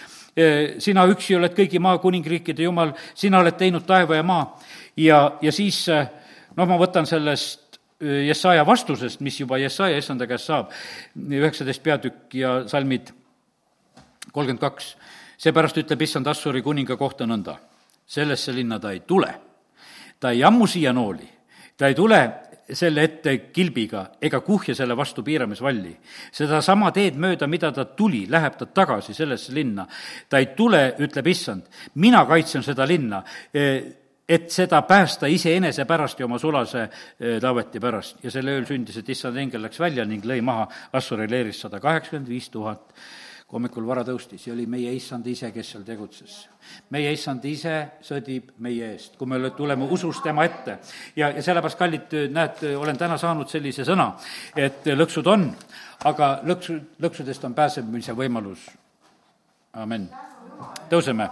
sina 0.78 1.06
üksi 1.10 1.34
oled 1.34 1.54
kõigi 1.56 1.80
maa 1.82 1.98
kuningriikide 1.98 2.62
jumal, 2.62 2.92
sina 3.14 3.40
oled 3.42 3.56
teinud 3.58 3.86
taeva 3.86 4.20
ja 4.20 4.22
maa. 4.22 4.44
ja, 4.96 5.38
ja 5.42 5.52
siis 5.52 5.86
noh, 5.88 6.66
ma 6.66 6.78
võtan 6.78 7.06
sellest 7.06 7.66
Jesaja 7.98 8.62
vastusest, 8.66 9.20
mis 9.26 9.40
juba 9.40 9.58
Jesaja 9.58 9.98
issanda 9.98 10.28
käest 10.30 10.46
saab, 10.46 10.70
üheksateist 11.18 11.82
peatükk 11.82 12.34
ja 12.38 12.60
salmid 12.70 13.10
kolmkümmend 14.30 14.62
kaks 14.62 14.92
seepärast 15.38 15.78
ütleb 15.84 16.02
issand 16.02 16.26
Assuri 16.26 16.62
kuninga 16.62 16.96
kohta 16.98 17.26
nõnda, 17.26 17.56
sellesse 18.06 18.52
linna 18.52 18.78
ta 18.82 18.92
ei 18.92 19.00
tule, 19.06 19.32
ta 20.20 20.34
ei 20.34 20.42
ammu 20.44 20.66
siia 20.66 20.92
nooli, 20.92 21.28
ta 21.76 21.88
ei 21.88 21.94
tule 21.94 22.22
selle 22.74 23.04
ette 23.06 23.36
kilbiga 23.52 24.02
ega 24.20 24.40
kuhja 24.44 24.74
selle 24.76 24.96
vastu 24.96 25.22
piiramisvalli. 25.24 25.94
sedasama 26.32 26.90
teed 26.92 27.16
mööda, 27.16 27.46
mida 27.46 27.70
ta 27.72 27.84
tuli, 27.84 28.26
läheb 28.28 28.58
ta 28.58 28.66
tagasi 28.66 29.14
sellesse 29.14 29.54
linna. 29.54 29.86
ta 30.28 30.38
ei 30.38 30.46
tule, 30.56 30.94
ütleb 30.98 31.26
issand, 31.26 31.62
mina 31.94 32.24
kaitsen 32.26 32.62
seda 32.62 32.86
linna, 32.86 33.22
et 34.28 34.50
seda 34.50 34.82
päästa 34.82 35.26
iseenese 35.26 35.84
pärast 35.84 36.20
ja 36.20 36.26
oma 36.26 36.38
sulase 36.38 36.88
Taaveti 37.40 37.80
pärast. 37.80 38.24
ja 38.24 38.30
sel 38.30 38.48
ööl 38.48 38.66
sündis, 38.66 38.96
et 38.96 39.08
issand 39.08 39.36
engel 39.36 39.62
läks 39.62 39.80
välja 39.80 40.04
ning 40.04 40.24
lõi 40.24 40.42
maha 40.42 40.68
Assuri 40.92 41.30
leerist 41.30 41.60
sada 41.60 41.80
kaheksakümmend 41.80 42.28
viis 42.28 42.50
tuhat 42.50 42.92
hommikul 43.52 43.86
vara 43.88 44.02
tõustis 44.04 44.44
ja 44.44 44.52
oli 44.52 44.66
meie 44.68 44.90
issand 44.92 45.26
ise, 45.30 45.48
kes 45.52 45.70
seal 45.72 45.84
tegutses. 45.86 46.36
meie 46.92 47.12
issand 47.12 47.44
ise 47.48 47.74
sõdib 48.04 48.50
meie 48.64 48.92
eest, 48.92 49.16
kui 49.16 49.28
me 49.28 49.50
tuleme 49.56 49.88
usus 49.88 50.20
tema 50.22 50.44
ette. 50.44 50.78
ja, 51.16 51.30
ja 51.30 51.42
sellepärast, 51.42 51.78
kallid, 51.78 52.16
näed, 52.32 52.62
olen 52.76 52.98
täna 52.98 53.16
saanud 53.18 53.48
sellise 53.48 53.84
sõna, 53.88 54.12
et 54.56 54.84
lõksud 54.84 55.26
on, 55.32 55.48
aga 56.04 56.40
lõksu, 56.44 56.78
lõksudest 57.00 57.44
on 57.44 57.54
pääsemise 57.54 58.12
võimalus. 58.12 58.68
amin. 59.72 60.08
tõuseme. 60.90 61.30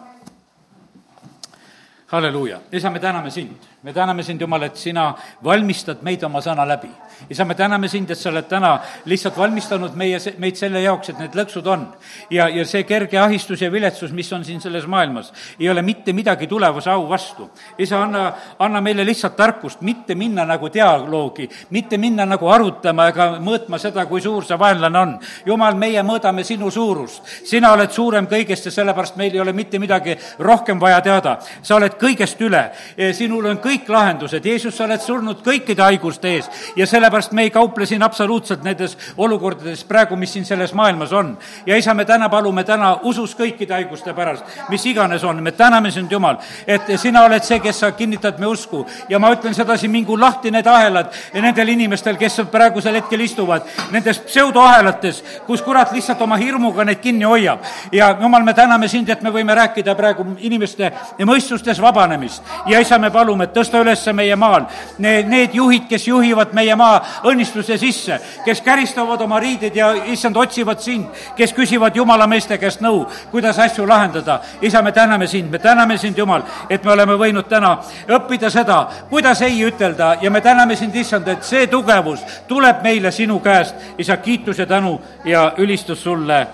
halleluuja, 2.06 2.60
isa, 2.72 2.90
me 2.90 3.00
täname 3.00 3.30
sind, 3.30 3.68
me 3.86 3.92
täname 3.92 4.22
sind, 4.26 4.40
Jumal, 4.40 4.64
et 4.66 4.76
sina 4.76 5.12
valmistad 5.44 6.02
meid 6.02 6.24
oma 6.26 6.40
sõna 6.42 6.64
läbi 6.66 6.90
isa, 7.30 7.44
me 7.44 7.54
täname 7.54 7.88
sind, 7.88 8.10
et 8.10 8.18
sa 8.18 8.30
oled 8.30 8.46
täna 8.48 8.76
lihtsalt 9.08 9.36
valmistanud 9.38 9.94
meie, 9.98 10.18
meid 10.42 10.58
selle 10.58 10.82
jaoks, 10.84 11.10
et 11.10 11.20
need 11.20 11.36
lõksud 11.36 11.66
on. 11.70 11.86
ja, 12.30 12.48
ja 12.52 12.64
see 12.68 12.84
kerge 12.86 13.18
ahistus 13.18 13.62
ja 13.62 13.70
viletsus, 13.72 14.12
mis 14.12 14.30
on 14.32 14.44
siin 14.44 14.60
selles 14.60 14.86
maailmas, 14.90 15.32
ei 15.60 15.70
ole 15.70 15.82
mitte 15.82 16.12
midagi 16.12 16.46
tulevase 16.46 16.90
au 16.90 17.08
vastu. 17.08 17.48
isa, 17.78 18.02
anna, 18.02 18.32
anna 18.58 18.80
meile 18.80 19.04
lihtsalt 19.04 19.36
tarkust, 19.36 19.80
mitte 19.80 20.14
minna 20.14 20.44
nagu 20.44 20.70
dialoogi, 20.72 21.48
mitte 21.70 21.98
minna 21.98 22.26
nagu 22.26 22.48
arutama 22.52 23.08
ega 23.10 23.30
mõõtma 23.40 23.80
seda, 23.80 24.06
kui 24.06 24.20
suur 24.20 24.44
see 24.44 24.58
vaenlane 24.58 24.98
on. 24.98 25.16
jumal, 25.46 25.74
meie 25.74 26.02
mõõdame 26.02 26.44
sinu 26.44 26.70
suurust. 26.70 27.22
sina 27.44 27.72
oled 27.72 27.90
suurem 27.90 28.26
kõigest 28.26 28.68
ja 28.68 28.74
sellepärast 28.74 29.16
meil 29.16 29.34
ei 29.34 29.40
ole 29.40 29.52
mitte 29.52 29.78
midagi 29.78 30.16
rohkem 30.38 30.80
vaja 30.80 31.00
teada. 31.00 31.38
sa 31.62 31.76
oled 31.76 31.96
kõigest 31.98 32.40
üle, 32.40 32.70
sinul 33.12 33.46
on 33.46 33.58
kõik 33.58 33.75
lahendused, 33.88 34.44
Jeesus, 34.44 34.76
sa 34.76 34.84
oled 34.84 35.00
surnud 35.00 35.42
kõikide 35.44 35.82
haiguste 35.82 36.28
ees. 36.36 36.50
Ja 36.76 36.86
selle 36.86 37.06
sellepärast 37.06 37.32
me 37.32 37.42
ei 37.42 37.50
kauple 37.50 37.86
siin 37.86 38.02
absoluutselt 38.02 38.64
nendes 38.64 38.96
olukordades 39.16 39.84
praegu, 39.84 40.16
mis 40.16 40.32
siin 40.32 40.44
selles 40.44 40.74
maailmas 40.74 41.12
on. 41.12 41.38
ja 41.66 41.76
isa, 41.76 41.94
me 41.94 42.04
täna 42.04 42.28
palume 42.28 42.64
täna 42.64 42.96
usus 43.02 43.36
kõikide 43.36 43.72
haiguste 43.72 44.14
pärast, 44.14 44.44
mis 44.68 44.86
iganes 44.86 45.24
on, 45.24 45.42
me 45.42 45.52
täname 45.52 45.90
sind, 45.90 46.12
Jumal, 46.12 46.36
et 46.66 46.82
sina 46.98 47.22
oled 47.24 47.44
see, 47.44 47.60
kes 47.60 47.80
sa 47.80 47.92
kinnitad 47.92 48.38
me 48.38 48.46
usku. 48.46 48.86
Ja 49.08 49.18
ma 49.18 49.30
ütlen 49.34 49.54
sedasi, 49.54 49.88
mingu 49.88 50.18
lahti 50.20 50.50
need 50.50 50.66
ahelad 50.66 51.12
nendel 51.34 51.68
inimestel, 51.68 52.16
kes 52.16 52.40
praegusel 52.50 52.94
hetkel 52.94 53.20
istuvad 53.20 53.62
nendes 53.92 54.18
pseudoahelates, 54.18 55.22
kus 55.46 55.62
kurat 55.62 55.92
lihtsalt 55.92 56.22
oma 56.22 56.36
hirmuga 56.36 56.84
neid 56.84 57.00
kinni 57.00 57.24
hoiab. 57.24 57.60
ja 57.92 58.16
Jumal, 58.20 58.42
me 58.42 58.54
täname 58.54 58.88
sind, 58.88 59.08
et 59.08 59.22
me 59.22 59.30
võime 59.30 59.54
rääkida 59.54 59.94
praegu 59.94 60.26
inimeste 60.38 60.92
mõistustes 61.26 61.80
vabanemist. 61.82 62.42
Ja 62.66 62.80
isa, 62.80 62.98
me 62.98 63.10
palume, 63.10 63.44
et 63.44 63.52
tõsta 63.56 63.80
üles 63.82 64.04
meie 64.12 64.36
maal 64.36 64.66
need, 64.98 65.28
need 65.28 65.54
juhid, 65.54 65.86
kes 65.88 66.06
juhivad 66.08 66.52
meie 66.56 66.76
maa 66.76 67.00
õnnistuse 67.26 67.78
sisse, 67.80 68.18
kes 68.44 68.60
käristavad 68.64 69.20
oma 69.24 69.40
riided 69.40 69.76
ja 69.76 69.92
issand, 70.12 70.36
otsivad 70.36 70.80
sind, 70.84 71.08
kes 71.36 71.52
küsivad 71.56 71.96
jumala 71.96 72.26
meeste 72.30 72.58
käest 72.58 72.82
nõu, 72.84 73.04
kuidas 73.30 73.58
asju 73.58 73.86
lahendada. 73.88 74.40
isa, 74.60 74.82
me 74.82 74.92
täname 74.92 75.26
sind, 75.26 75.50
me 75.50 75.58
täname 75.58 75.98
sind, 75.98 76.18
Jumal, 76.18 76.42
et 76.70 76.84
me 76.84 76.92
oleme 76.92 77.16
võinud 77.18 77.48
täna 77.48 77.76
õppida 78.08 78.50
seda, 78.50 78.86
kuidas 79.10 79.42
ei 79.42 79.60
ütelda 79.64 80.16
ja 80.22 80.30
me 80.30 80.40
täname 80.40 80.76
sind, 80.76 80.94
issand, 80.94 81.28
et 81.28 81.44
see 81.44 81.66
tugevus 81.66 82.24
tuleb 82.48 82.82
meile 82.82 83.10
sinu 83.12 83.40
käest. 83.40 83.74
isa, 83.98 84.16
kiitus 84.16 84.58
ja 84.58 84.66
tänu 84.66 85.00
ja 85.24 85.52
ülistus 85.58 86.02
sulle 86.02 86.46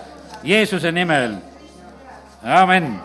Jeesuse 0.43 0.93
nimel. 0.93 1.37
amin 2.43 3.03